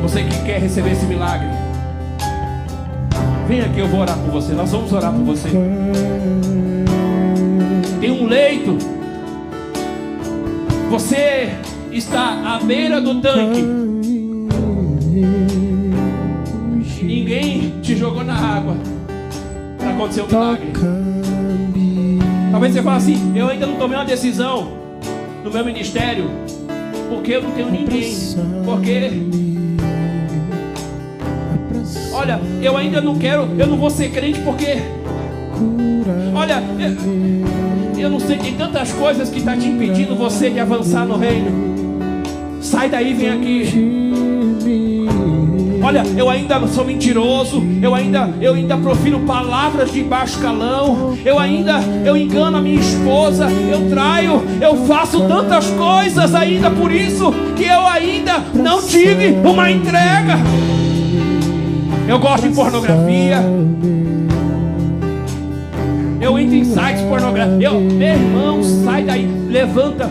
Você 0.00 0.22
que 0.22 0.44
quer 0.44 0.62
receber 0.62 0.92
esse 0.92 1.04
milagre, 1.04 1.48
vem 3.46 3.60
aqui, 3.60 3.80
eu 3.80 3.88
vou 3.88 4.00
orar 4.00 4.16
por 4.16 4.30
você. 4.30 4.54
Nós 4.54 4.72
vamos 4.72 4.90
orar 4.94 5.12
por 5.12 5.24
você. 5.24 5.50
Leito. 8.30 8.78
Você 10.88 11.48
está 11.90 12.54
à 12.54 12.60
beira 12.60 13.00
do 13.00 13.20
tanque. 13.20 13.60
Ninguém 17.02 17.74
te 17.82 17.96
jogou 17.96 18.22
na 18.22 18.36
água 18.36 18.76
para 19.76 19.90
acontecer 19.90 20.22
um 20.22 20.26
milagre. 20.28 20.72
Talvez 22.52 22.72
você 22.72 22.82
fale 22.84 22.96
assim: 22.98 23.32
eu 23.36 23.48
ainda 23.48 23.66
não 23.66 23.74
tomei 23.74 23.98
uma 23.98 24.04
decisão 24.04 24.74
no 25.42 25.50
meu 25.50 25.64
ministério, 25.64 26.30
porque 27.08 27.32
eu 27.32 27.42
não 27.42 27.50
tenho 27.50 27.68
ninguém. 27.68 28.14
Porque 28.64 29.10
olha, 32.12 32.40
eu 32.62 32.76
ainda 32.76 33.00
não 33.00 33.18
quero, 33.18 33.48
eu 33.58 33.66
não 33.66 33.76
vou 33.76 33.90
ser 33.90 34.12
crente 34.12 34.38
porque 34.42 34.76
olha, 36.32 36.62
eu 38.00 38.10
não 38.10 38.20
sei, 38.20 38.38
tem 38.38 38.54
tantas 38.54 38.92
coisas 38.92 39.28
que 39.28 39.38
está 39.38 39.56
te 39.56 39.68
impedindo 39.68 40.14
você 40.14 40.50
de 40.50 40.58
avançar 40.58 41.04
no 41.04 41.16
reino. 41.16 41.50
Sai 42.60 42.88
daí, 42.88 43.12
vem 43.12 43.30
aqui. 43.30 44.10
Olha, 45.82 46.04
eu 46.16 46.28
ainda 46.28 46.66
sou 46.68 46.84
mentiroso, 46.84 47.62
eu 47.82 47.94
ainda, 47.94 48.30
eu 48.40 48.54
ainda 48.54 48.76
profiro 48.76 49.20
palavras 49.20 49.90
de 49.90 50.02
baixo 50.02 50.38
calão, 50.38 51.18
eu 51.24 51.38
ainda, 51.38 51.80
eu 52.04 52.16
engano 52.16 52.58
a 52.58 52.60
minha 52.60 52.78
esposa, 52.78 53.48
eu 53.50 53.88
traio, 53.88 54.42
eu 54.60 54.76
faço 54.86 55.26
tantas 55.26 55.66
coisas 55.70 56.34
ainda, 56.34 56.70
por 56.70 56.92
isso 56.92 57.32
que 57.56 57.64
eu 57.64 57.86
ainda 57.86 58.38
não 58.54 58.82
tive 58.82 59.30
uma 59.42 59.70
entrega. 59.70 60.38
Eu 62.06 62.18
gosto 62.18 62.48
de 62.48 62.54
pornografia. 62.54 63.38
Eu 66.20 66.38
entro 66.38 66.54
em 66.54 66.64
sites 66.64 67.02
pornográficos. 67.08 67.62
Eu, 67.62 67.80
meu 67.80 68.08
irmão, 68.08 68.62
sai 68.62 69.02
daí, 69.02 69.26
levanta. 69.48 70.08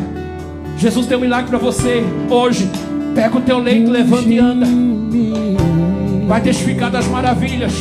Jesus 0.78 1.06
tem 1.06 1.18
um 1.18 1.22
milagre 1.22 1.50
para 1.50 1.60
você 1.60 2.04
hoje. 2.30 2.68
Pega 3.14 3.38
o 3.38 3.42
teu 3.42 3.60
leito, 3.60 3.92
levanta 3.92 4.28
e 4.30 4.40
anda. 4.40 4.66
Vai 6.28 6.42
testificar 6.42 6.90
das 6.90 7.06
maravilhas. 7.08 7.74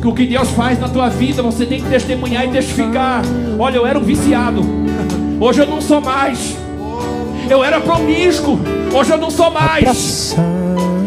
Que 0.00 0.08
o 0.08 0.14
que 0.14 0.26
Deus 0.26 0.48
faz 0.50 0.80
na 0.80 0.88
tua 0.88 1.08
vida, 1.08 1.42
você 1.42 1.66
tem 1.66 1.80
que 1.82 1.88
testemunhar 1.88 2.44
e 2.46 2.48
testificar. 2.48 3.22
Olha, 3.58 3.76
eu 3.76 3.86
era 3.86 3.98
um 3.98 4.02
viciado. 4.02 4.62
Hoje 5.38 5.60
eu 5.60 5.66
não 5.66 5.80
sou 5.80 6.00
mais. 6.00 6.56
Eu 7.48 7.62
era 7.62 7.80
promíscuo. 7.80 8.58
Hoje 8.94 9.10
eu 9.10 9.18
não 9.18 9.30
sou 9.30 9.50
mais. 9.50 10.34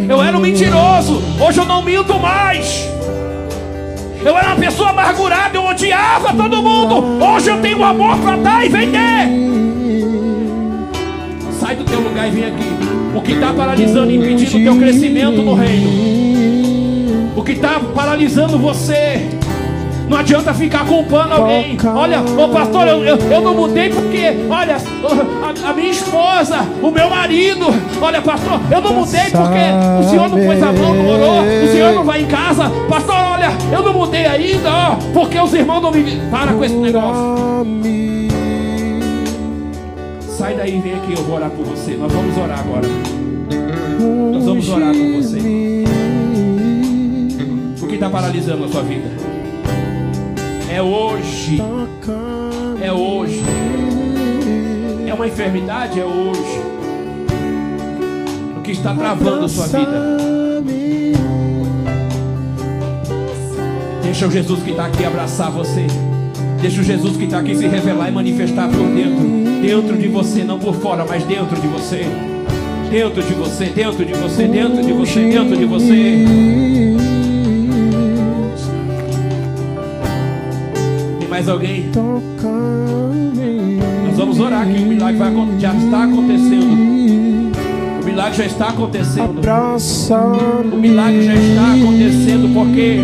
Eu 0.07 0.21
era 0.21 0.37
um 0.37 0.41
mentiroso. 0.41 1.21
Hoje 1.39 1.59
eu 1.59 1.65
não 1.65 1.81
minto 1.81 2.19
mais. 2.19 2.94
Eu 4.26 4.36
era 4.36 4.47
uma 4.47 4.55
pessoa 4.55 4.89
amargurada, 4.89 5.55
eu 5.55 5.63
odiava 5.63 6.34
todo 6.34 6.63
mundo. 6.63 7.23
Hoje 7.23 7.51
eu 7.51 7.61
tenho 7.61 7.84
amor 7.84 8.17
para 8.17 8.36
dar 8.38 8.65
e 8.65 8.69
vender. 8.69 9.30
Sai 11.59 11.76
do 11.76 11.84
teu 11.84 11.99
lugar 11.99 12.28
e 12.28 12.32
vem 12.32 12.45
aqui. 12.45 12.65
O 13.15 13.21
que 13.21 13.34
está 13.34 13.53
paralisando 13.53 14.09
e 14.09 14.15
impedindo 14.15 14.57
o 14.57 14.63
teu 14.63 14.78
crescimento 14.78 15.43
no 15.43 15.53
reino. 15.53 17.34
O 17.36 17.43
que 17.43 17.51
está 17.51 17.80
paralisando 17.80 18.57
você. 18.57 19.30
Não 20.09 20.17
adianta 20.17 20.55
ficar 20.55 20.88
culpando 20.88 21.36
alguém. 21.36 21.78
Olha, 21.93 22.21
ô 22.21 22.49
pastor, 22.49 22.88
eu, 22.88 23.03
eu, 23.03 23.17
eu 23.17 23.41
não 23.41 23.53
mudei 23.53 23.89
porque, 23.89 24.34
olha, 24.49 24.78
a, 25.66 25.74
minha 25.74 25.89
esposa, 25.89 26.59
o 26.82 26.91
meu 26.91 27.09
marido, 27.09 27.66
olha, 28.01 28.22
pastor, 28.22 28.59
eu 28.72 28.82
não 28.82 28.93
mudei 28.93 29.26
porque 29.32 29.99
o 29.99 30.09
senhor 30.09 30.30
não 30.30 30.38
pôs 30.38 30.63
a 30.63 30.72
mão, 30.72 30.93
não 30.93 31.07
orou, 31.07 31.41
o 31.41 31.68
senhor 31.72 31.93
não 31.93 32.03
vai 32.03 32.22
em 32.22 32.26
casa. 32.26 32.70
Pastor, 32.89 33.16
olha, 33.16 33.49
eu 33.72 33.84
não 33.84 33.93
mudei 33.93 34.26
ainda, 34.26 34.70
ó, 34.70 34.95
porque 35.13 35.39
os 35.39 35.53
irmãos 35.53 35.82
não 35.82 35.91
me. 35.91 36.03
Para 36.30 36.53
com 36.53 36.63
esse 36.63 36.76
negócio. 36.76 37.36
Sai 40.38 40.55
daí, 40.55 40.80
vem 40.80 40.95
aqui, 40.95 41.13
eu 41.13 41.24
vou 41.24 41.38
orar 41.38 41.49
por 41.49 41.66
você. 41.66 41.95
Nós 41.95 42.11
vamos 42.11 42.38
orar 42.38 42.59
agora. 42.59 42.88
Nós 44.34 44.45
vamos 44.45 44.70
orar 44.70 44.93
com 44.93 45.13
você. 45.13 45.86
O 47.82 47.88
que 47.88 47.95
está 47.95 48.09
paralisando 48.09 48.66
a 48.66 48.68
sua 48.68 48.82
vida? 48.82 49.09
É 50.70 50.82
hoje. 50.82 51.61
É 52.82 52.91
hoje. 52.91 53.41
Uma 55.16 55.28
enfermidade? 55.28 55.97
É 55.97 56.03
hoje. 56.03 56.61
O 58.57 58.61
que 58.61 58.72
está 58.72 58.93
travando 58.93 59.45
a 59.45 59.47
sua 59.47 59.66
vida? 59.66 60.18
Deixa 64.03 64.28
o 64.28 64.32
Jesus 64.32 64.61
que 64.61 64.72
está 64.72 64.88
aqui 64.88 65.05
abraçar 65.05 65.49
você. 65.51 65.88
Deixa 66.61 66.82
o 66.82 66.84
Jesus 66.84 67.16
que 67.16 67.24
está 67.24 67.39
aqui 67.39 67.55
se 67.55 67.66
revelar 67.66 68.09
e 68.09 68.11
manifestar 68.11 68.68
por 68.68 68.88
dentro. 68.88 69.26
Dentro 69.61 69.97
de 69.97 70.09
você, 70.09 70.43
não 70.43 70.59
por 70.59 70.76
fora, 70.76 71.05
mas 71.07 71.24
dentro 71.24 71.59
de 71.61 71.68
você. 71.68 72.05
Dentro 72.91 73.24
de 73.24 73.34
você, 73.34 73.66
dentro 73.68 74.03
de 74.03 74.13
você, 74.13 74.47
dentro 74.47 74.84
de 74.84 74.91
você, 74.91 75.20
dentro 75.32 75.57
de 75.57 75.66
você. 75.66 76.26
Tem 81.20 81.30
mais 81.30 81.47
alguém? 81.47 81.89
Nós 81.95 82.54
vamos 84.26 84.39
orar 84.39 84.65
que 84.65 84.82
o 84.82 84.86
milagre 84.88 85.17
vai, 85.17 85.32
já 85.59 85.71
está 85.76 86.03
acontecendo. 86.03 86.73
O 88.01 88.05
milagre 88.05 88.34
já 88.34 88.45
está 88.45 88.69
acontecendo. 88.69 89.39
O 90.73 90.78
milagre 90.78 91.23
já 91.23 91.36
está 91.36 91.73
acontecendo 91.73 92.51
porque 92.51 93.03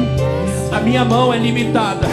a 0.71 0.79
minha 0.79 1.05
mão 1.05 1.31
é 1.31 1.37
limitada 1.37 2.07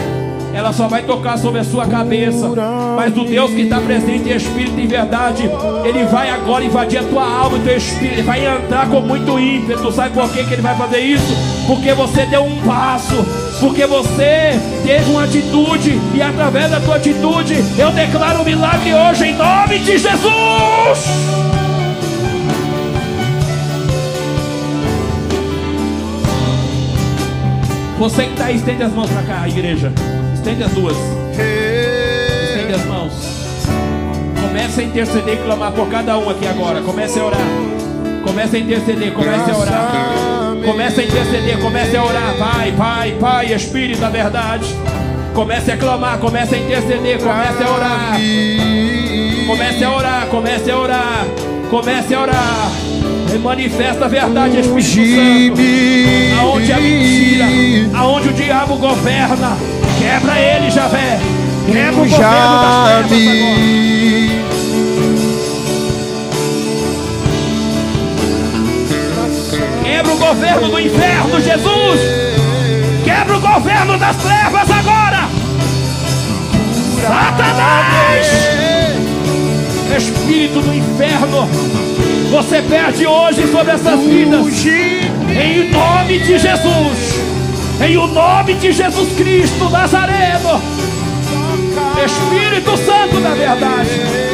ela 0.53 0.73
só 0.73 0.87
vai 0.87 1.03
tocar 1.03 1.37
sobre 1.37 1.59
a 1.61 1.63
sua 1.63 1.85
cabeça. 1.85 2.49
Mas 2.95 3.15
o 3.15 3.23
Deus 3.23 3.51
que 3.51 3.61
está 3.61 3.79
presente 3.79 4.29
em 4.29 4.35
espírito 4.35 4.79
e 4.79 4.87
verdade, 4.87 5.49
Ele 5.85 6.03
vai 6.05 6.29
agora 6.29 6.65
invadir 6.65 6.99
a 6.99 7.03
tua 7.03 7.23
alma 7.23 7.57
e 7.57 7.61
teu 7.61 7.77
espírito. 7.77 8.13
Ele 8.15 8.23
vai 8.23 8.45
entrar 8.45 8.89
com 8.89 8.99
muito 8.99 9.39
ímpeto. 9.39 9.91
Sabe 9.91 10.13
por 10.13 10.29
que, 10.31 10.43
que 10.43 10.53
Ele 10.53 10.61
vai 10.61 10.75
fazer 10.75 10.99
isso? 10.99 11.33
Porque 11.65 11.93
você 11.93 12.25
deu 12.25 12.43
um 12.43 12.57
passo 12.61 13.15
porque 13.59 13.85
você 13.85 14.59
teve 14.85 15.11
uma 15.11 15.25
atitude 15.25 15.99
e 16.13 16.21
através 16.21 16.71
da 16.71 16.79
tua 16.79 16.95
atitude 16.95 17.55
eu 17.77 17.91
declaro 17.91 18.41
um 18.41 18.43
milagre 18.45 18.93
hoje 18.93 19.25
em 19.27 19.33
nome 19.35 19.79
de 19.79 19.97
Jesus. 19.97 21.09
Você 27.97 28.23
que 28.23 28.31
está 28.31 28.45
aí, 28.45 28.55
estende 28.55 28.81
as 28.81 28.93
mãos 28.93 29.09
para 29.09 29.23
cá, 29.23 29.45
igreja. 29.45 29.91
Estende 30.33 30.63
as 30.63 30.71
duas. 30.71 30.95
Estende 31.35 32.73
as 32.73 32.85
mãos. 32.85 33.11
Comece 34.41 34.79
a 34.79 34.83
interceder 34.85 35.33
e 35.33 35.37
clamar 35.43 35.73
por 35.73 35.89
cada 35.89 36.17
um 36.17 36.29
aqui 36.29 36.47
agora. 36.47 36.81
Comece 36.81 37.19
a 37.19 37.25
orar. 37.25 37.41
Comece 38.23 38.55
a 38.55 38.59
interceder, 38.59 39.11
comece 39.11 39.51
a 39.51 39.57
orar. 39.57 40.18
Comece 40.65 41.01
a 41.01 41.03
interceder, 41.03 41.59
comece 41.59 41.97
a 41.97 42.03
orar. 42.03 42.35
Pai, 42.37 42.71
Pai, 42.77 43.17
Pai, 43.19 43.53
Espírito 43.53 43.99
da 43.99 44.09
verdade. 44.09 44.65
Comece 45.33 45.71
a 45.71 45.77
clamar, 45.77 46.19
comece 46.19 46.55
a 46.55 46.57
interceder, 46.57 47.19
comece 47.19 47.63
a 47.63 47.71
orar. 47.71 48.17
Comece 49.47 49.83
a 49.83 49.91
orar, 49.91 50.27
comece 50.27 50.71
a 50.71 50.77
orar. 50.77 51.25
Comece 51.69 52.13
a 52.13 52.21
orar. 52.21 52.71
E 53.33 53.37
manifesta 53.37 54.05
a 54.05 54.07
verdade, 54.07 54.59
Espírito 54.59 54.89
Santo. 54.89 55.61
Aonde 56.41 56.73
a 56.73 56.79
mentira, 56.79 57.45
aonde 57.95 58.29
o 58.29 58.33
diabo 58.33 58.75
governa, 58.77 59.57
quebra 59.99 60.39
ele, 60.39 60.71
Javé. 60.71 61.19
Quebra 61.67 62.01
o 62.01 62.09
governo 62.09 62.17
das 62.17 63.07
trevas 63.07 63.27
agora. 63.27 64.38
Governo 70.29 70.69
do 70.69 70.79
inferno, 70.79 71.41
Jesus. 71.41 71.99
Quebra 73.03 73.37
o 73.37 73.41
governo 73.41 73.97
das 73.97 74.15
trevas 74.17 74.69
agora. 74.69 75.27
Satanás! 77.01 78.27
Espírito 79.97 80.61
do 80.61 80.71
inferno, 80.71 81.49
você 82.29 82.61
perde 82.61 83.07
hoje 83.07 83.47
sobre 83.51 83.71
essas 83.71 83.99
vidas. 84.01 84.45
Em 84.65 85.71
nome 85.71 86.19
de 86.19 86.37
Jesus. 86.37 87.19
Em 87.81 87.97
o 87.97 88.05
nome 88.05 88.53
de 88.53 88.71
Jesus 88.71 89.11
Cristo 89.17 89.67
Nazareno. 89.71 90.61
Espírito 92.05 92.77
Santo 92.77 93.19
da 93.19 93.31
verdade. 93.31 94.28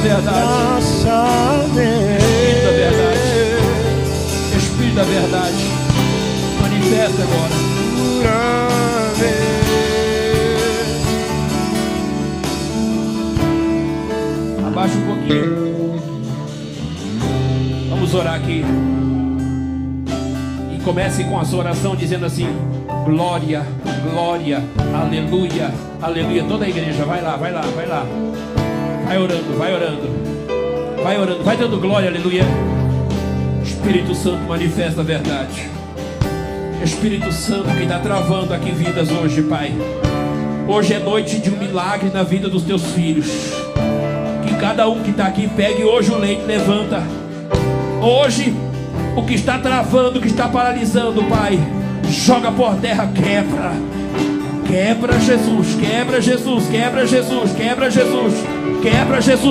Verdade. 0.00 0.80
Espírito 0.80 2.64
da 2.64 2.72
verdade. 2.72 3.18
Espírito 4.56 4.94
da 4.94 5.02
verdade. 5.04 5.64
Manifesta 6.60 7.22
agora. 7.22 7.70
Abaixa 14.66 14.94
um 14.96 15.06
pouquinho. 15.06 15.70
Vamos 17.90 18.14
orar 18.14 18.34
aqui. 18.34 18.64
E 20.74 20.80
comece 20.82 21.24
com 21.24 21.38
a 21.38 21.44
sua 21.44 21.58
oração 21.58 21.94
dizendo 21.94 22.24
assim: 22.24 22.48
Glória, 23.04 23.66
glória, 24.10 24.62
aleluia, 24.94 25.70
aleluia. 26.00 26.44
Toda 26.44 26.64
a 26.64 26.68
igreja, 26.68 27.04
vai 27.04 27.20
lá, 27.20 27.36
vai 27.36 27.52
lá, 27.52 27.60
vai 27.60 27.86
lá. 27.86 28.06
Vai 29.10 29.18
orando, 29.18 29.58
vai 29.58 29.74
orando. 29.74 31.02
Vai 31.02 31.18
orando, 31.18 31.42
vai 31.42 31.56
dando 31.56 31.80
glória, 31.80 32.08
aleluia. 32.08 32.44
Espírito 33.60 34.14
Santo 34.14 34.44
manifesta 34.44 35.00
a 35.00 35.02
verdade. 35.02 35.68
Espírito 36.80 37.32
Santo 37.32 37.68
que 37.76 37.82
está 37.82 37.98
travando 37.98 38.54
aqui 38.54 38.70
vidas 38.70 39.10
hoje, 39.10 39.42
Pai. 39.42 39.72
Hoje 40.68 40.94
é 40.94 41.00
noite 41.00 41.40
de 41.40 41.50
um 41.50 41.56
milagre 41.56 42.08
na 42.14 42.22
vida 42.22 42.48
dos 42.48 42.62
teus 42.62 42.84
filhos. 42.92 43.26
Que 44.46 44.54
cada 44.60 44.88
um 44.88 45.02
que 45.02 45.10
está 45.10 45.26
aqui 45.26 45.48
pegue 45.56 45.82
hoje 45.82 46.12
o 46.12 46.16
leite, 46.16 46.42
levanta. 46.42 47.02
Hoje, 48.00 48.54
o 49.16 49.24
que 49.24 49.34
está 49.34 49.58
travando, 49.58 50.20
o 50.20 50.22
que 50.22 50.28
está 50.28 50.46
paralisando, 50.48 51.24
Pai, 51.24 51.58
joga 52.08 52.52
por 52.52 52.76
terra, 52.76 53.10
quebra. 53.12 53.72
Quebra 54.68 55.18
Jesus, 55.18 55.74
quebra 55.74 56.20
Jesus, 56.20 56.68
quebra 56.68 57.04
Jesus, 57.04 57.52
quebra 57.56 57.90
Jesus, 57.90 57.90
quebra 57.90 57.90
Jesus. 57.90 58.59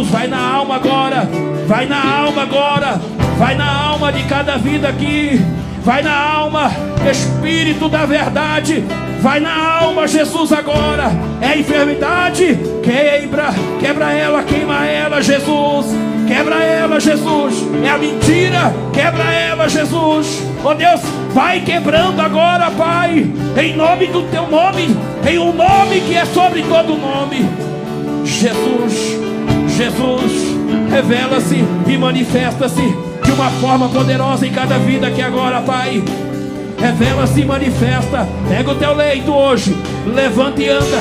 Vai 0.10 0.28
na 0.28 0.40
alma 0.40 0.76
agora, 0.76 1.30
vai 1.68 1.86
na 1.86 2.04
alma 2.04 2.42
agora, 2.42 3.00
vai 3.38 3.56
na 3.56 3.72
alma 3.72 4.12
de 4.12 4.24
cada 4.24 4.58
vida 4.58 4.90
aqui, 4.90 5.40
vai 5.82 6.02
na 6.02 6.14
alma, 6.14 6.72
Espírito 7.10 7.88
da 7.88 8.06
verdade, 8.06 8.84
vai 9.22 9.40
na 9.40 9.80
alma, 9.80 10.08
Jesus 10.08 10.52
agora. 10.52 11.12
É 11.42 11.58
enfermidade, 11.58 12.60
quebra, 12.84 13.54
quebra 13.80 14.12
ela, 14.12 14.44
queima 14.44 14.86
ela, 14.86 15.22
Jesus. 15.22 15.88
Quebra 16.28 16.62
ela, 16.62 17.00
Jesus. 17.00 17.56
É 17.84 17.90
a 17.90 17.98
mentira. 17.98 18.74
Quebra 18.94 19.24
ela, 19.34 19.70
Jesus. 19.70 20.44
Oh 20.64 20.74
Deus, 20.74 21.02
vai 21.34 21.62
quebrando 21.62 22.22
agora, 22.22 22.70
Pai. 22.72 23.26
Em 23.58 23.76
nome 23.76 24.08
do 24.08 24.24
teu 24.24 24.48
nome. 24.48 24.96
Em 25.28 25.40
um 25.40 25.54
nome 25.54 26.02
que 26.02 26.16
é 26.16 26.26
sobre 26.26 26.62
todo 26.64 26.98
nome. 26.98 27.50
Jesus, 28.30 29.18
Jesus, 29.76 30.32
revela-se 30.90 31.64
e 31.88 31.98
manifesta-se 31.98 32.82
de 33.24 33.32
uma 33.32 33.50
forma 33.60 33.90
poderosa 33.90 34.46
em 34.46 34.52
cada 34.52 34.78
vida 34.78 35.08
aqui 35.08 35.22
agora, 35.22 35.62
Pai. 35.62 36.02
Revela-se 36.80 37.42
e 37.42 37.46
manifesta. 37.46 38.28
Pega 38.48 38.72
o 38.72 38.76
teu 38.76 38.96
leito 38.96 39.32
hoje. 39.32 39.76
Levanta 40.06 40.62
e 40.62 40.70
anda. 40.70 40.98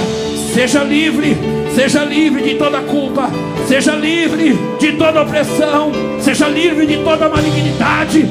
Seja 0.53 0.83
livre. 0.83 1.37
Seja 1.75 2.03
livre 2.03 2.43
de 2.43 2.55
toda 2.57 2.81
culpa. 2.81 3.31
Seja 3.69 3.95
livre 3.95 4.59
de 4.81 4.93
toda 4.93 5.23
opressão. 5.23 5.93
Seja 6.21 6.49
livre 6.49 6.87
de 6.87 6.97
toda 7.05 7.29
malignidade. 7.29 8.29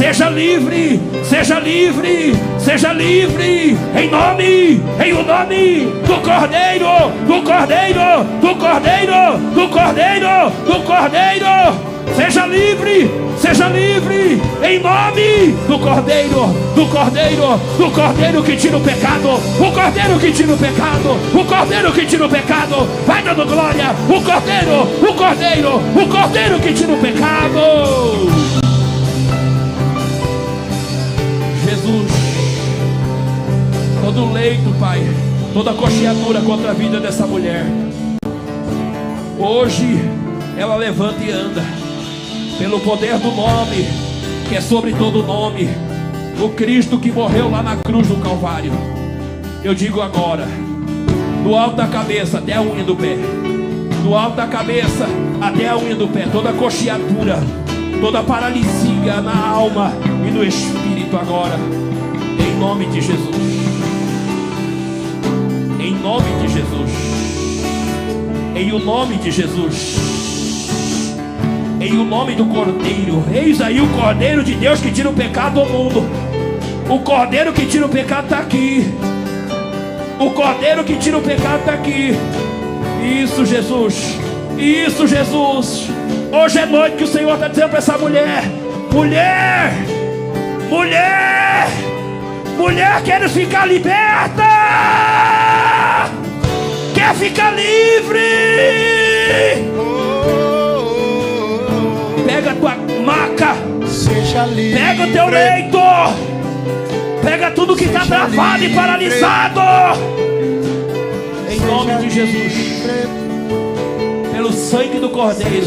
Seja 0.00 0.30
livre. 0.30 0.98
Seja 1.22 1.60
livre. 1.60 2.34
Seja 2.58 2.90
livre. 2.94 3.76
Em 3.94 4.08
nome. 4.08 4.80
Em 4.98 5.12
o 5.12 5.22
nome 5.22 5.92
do 6.06 6.16
Cordeiro. 6.22 7.12
Do 7.26 7.42
Cordeiro. 7.42 8.24
Do 8.40 8.56
Cordeiro. 8.56 9.38
Do 9.54 9.68
Cordeiro. 9.68 10.50
Do 10.64 10.82
Cordeiro. 10.86 11.90
Seja 12.16 12.44
livre, 12.46 13.10
seja 13.38 13.68
livre, 13.68 14.42
em 14.62 14.78
nome 14.80 15.54
do 15.68 15.78
Cordeiro, 15.78 16.46
do 16.74 16.86
Cordeiro, 16.86 17.60
do 17.78 17.90
Cordeiro 17.92 18.42
que 18.42 18.56
tira 18.56 18.76
o 18.76 18.80
pecado, 18.80 19.28
o 19.28 19.72
Cordeiro 19.72 20.18
que 20.18 20.32
tira 20.32 20.52
o 20.52 20.58
pecado, 20.58 21.18
o 21.32 21.44
Cordeiro 21.44 21.92
que 21.92 22.06
tira 22.06 22.26
o 22.26 22.28
pecado, 22.28 22.88
vai 23.06 23.22
dando 23.22 23.46
glória, 23.46 23.94
o 24.08 24.20
Cordeiro, 24.22 25.08
o 25.08 25.14
Cordeiro, 25.14 25.76
o 25.76 26.08
Cordeiro 26.08 26.58
que 26.58 26.72
tira 26.72 26.92
o 26.92 26.98
pecado. 26.98 27.49
Pai, 35.00 35.52
toda 35.54 35.72
cocheadura 35.72 36.40
contra 36.42 36.70
a 36.70 36.74
vida 36.74 37.00
dessa 37.00 37.26
mulher, 37.26 37.64
hoje 39.38 39.98
ela 40.56 40.76
levanta 40.76 41.22
e 41.24 41.30
anda 41.30 41.64
pelo 42.58 42.80
poder 42.80 43.18
do 43.18 43.30
nome, 43.30 43.86
que 44.48 44.56
é 44.56 44.60
sobre 44.60 44.92
todo 44.92 45.22
nome, 45.22 45.68
o 46.42 46.50
Cristo 46.50 46.98
que 46.98 47.10
morreu 47.10 47.50
lá 47.50 47.62
na 47.62 47.76
cruz 47.76 48.08
do 48.08 48.16
Calvário. 48.16 48.72
Eu 49.64 49.74
digo 49.74 50.00
agora, 50.00 50.46
do 51.42 51.54
alto 51.54 51.76
da 51.76 51.86
cabeça 51.86 52.38
até 52.38 52.54
a 52.54 52.62
unha 52.62 52.84
do 52.84 52.94
pé, 52.94 53.16
do 54.02 54.14
alto 54.14 54.36
da 54.36 54.46
cabeça 54.46 55.06
até 55.40 55.68
a 55.68 55.76
unha 55.78 55.94
do 55.94 56.08
pé, 56.08 56.26
toda 56.30 56.52
coxiatura, 56.52 57.38
toda 58.00 58.22
paralisia 58.22 59.20
na 59.22 59.48
alma 59.48 59.92
e 60.26 60.30
no 60.30 60.44
espírito 60.44 61.16
agora, 61.16 61.56
em 62.38 62.58
nome 62.58 62.86
de 62.86 63.00
Jesus. 63.00 63.59
Nome 66.02 66.30
de 66.40 66.48
Jesus. 66.48 66.90
Em 68.54 68.72
o 68.72 68.78
nome 68.78 69.16
de 69.16 69.30
Jesus 69.30 70.10
em 71.80 71.98
o 71.98 72.04
nome 72.04 72.34
do 72.34 72.44
Cordeiro. 72.44 73.24
Eis 73.32 73.60
aí 73.60 73.80
o 73.80 73.88
Cordeiro 73.88 74.44
de 74.44 74.54
Deus 74.54 74.80
que 74.80 74.92
tira 74.92 75.08
o 75.08 75.14
pecado 75.14 75.64
do 75.64 75.66
mundo. 75.66 76.04
O 76.88 76.98
Cordeiro 77.00 77.52
que 77.52 77.64
tira 77.64 77.86
o 77.86 77.88
pecado 77.88 78.24
está 78.24 78.38
aqui. 78.38 78.92
O 80.18 80.30
Cordeiro 80.30 80.84
que 80.84 80.96
tira 80.96 81.16
o 81.16 81.22
pecado 81.22 81.60
está 81.60 81.72
aqui. 81.72 82.14
Isso, 83.02 83.46
Jesus. 83.46 84.18
Isso, 84.58 85.06
Jesus. 85.06 85.88
Hoje 86.30 86.58
é 86.58 86.66
noite 86.66 86.96
que 86.96 87.04
o 87.04 87.08
Senhor 87.08 87.34
está 87.34 87.48
dizendo 87.48 87.70
para 87.70 87.78
essa 87.78 87.96
mulher: 87.96 88.44
Mulher, 88.92 89.72
mulher, 90.68 91.66
mulher, 92.58 93.02
quer 93.02 93.26
ficar 93.30 93.66
liberta? 93.66 95.39
Quer 97.00 97.14
ficar 97.14 97.54
livre? 97.56 98.18
Pega 102.26 102.50
a 102.50 102.54
tua 102.54 102.76
maca. 103.02 103.56
Seja 103.88 104.44
livre. 104.44 104.78
Pega 104.78 105.04
o 105.04 105.10
teu 105.10 105.26
leito. 105.30 105.78
Pega 107.24 107.50
tudo 107.52 107.74
que 107.74 107.84
está 107.84 108.00
Seja 108.00 108.16
travado 108.16 108.58
e 108.58 108.66
livre. 108.66 108.74
paralisado. 108.76 109.60
Em 111.50 111.60
nome 111.60 111.94
de 112.06 112.10
Jesus. 112.10 112.52
Pelo 114.30 114.52
sangue 114.52 114.98
do 114.98 115.08
Cordeiro. 115.08 115.66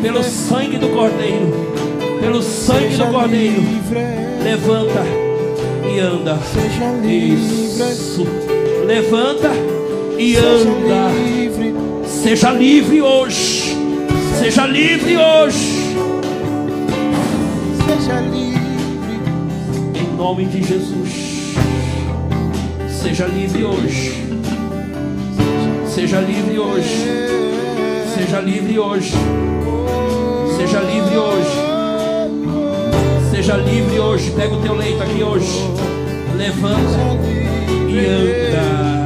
Pelo 0.00 0.22
sangue 0.24 0.78
do 0.78 0.88
Cordeiro. 0.88 1.74
Pelo 2.22 2.42
sangue 2.42 2.88
Seja 2.92 3.04
do 3.04 3.12
Cordeiro. 3.12 3.60
livre, 3.60 3.98
Levanta 4.42 5.02
e 5.94 6.00
anda. 6.00 6.38
seja 6.38 6.90
livre, 7.02 7.92
Isso. 7.92 8.26
Levanta 8.86 9.50
e 10.18 10.36
anda. 10.36 11.12
Seja 12.04 12.50
livre 12.50 13.00
hoje. 13.00 13.76
Seja 14.38 14.66
livre 14.66 15.16
hoje. 15.16 15.78
seja 17.86 18.20
livre. 18.20 18.58
Em 19.94 20.16
nome 20.16 20.44
de 20.46 20.62
Jesus. 20.62 21.54
Seja 22.90 23.26
livre 23.26 23.64
hoje. 23.64 24.24
Seja 25.86 26.20
livre 26.20 26.58
hoje. 26.58 27.06
Seja 28.14 28.40
livre 28.40 28.78
hoje. 28.78 29.14
Seja 30.56 30.80
livre 30.80 31.16
hoje. 31.16 31.58
Seja 33.30 33.56
livre 33.56 34.00
hoje. 34.00 34.30
Pega 34.32 34.54
o 34.54 34.62
teu 34.62 34.74
leito 34.74 35.02
aqui 35.02 35.22
hoje. 35.22 35.64
Levanta 36.36 36.98
e 37.88 38.06
anda. 38.06 38.97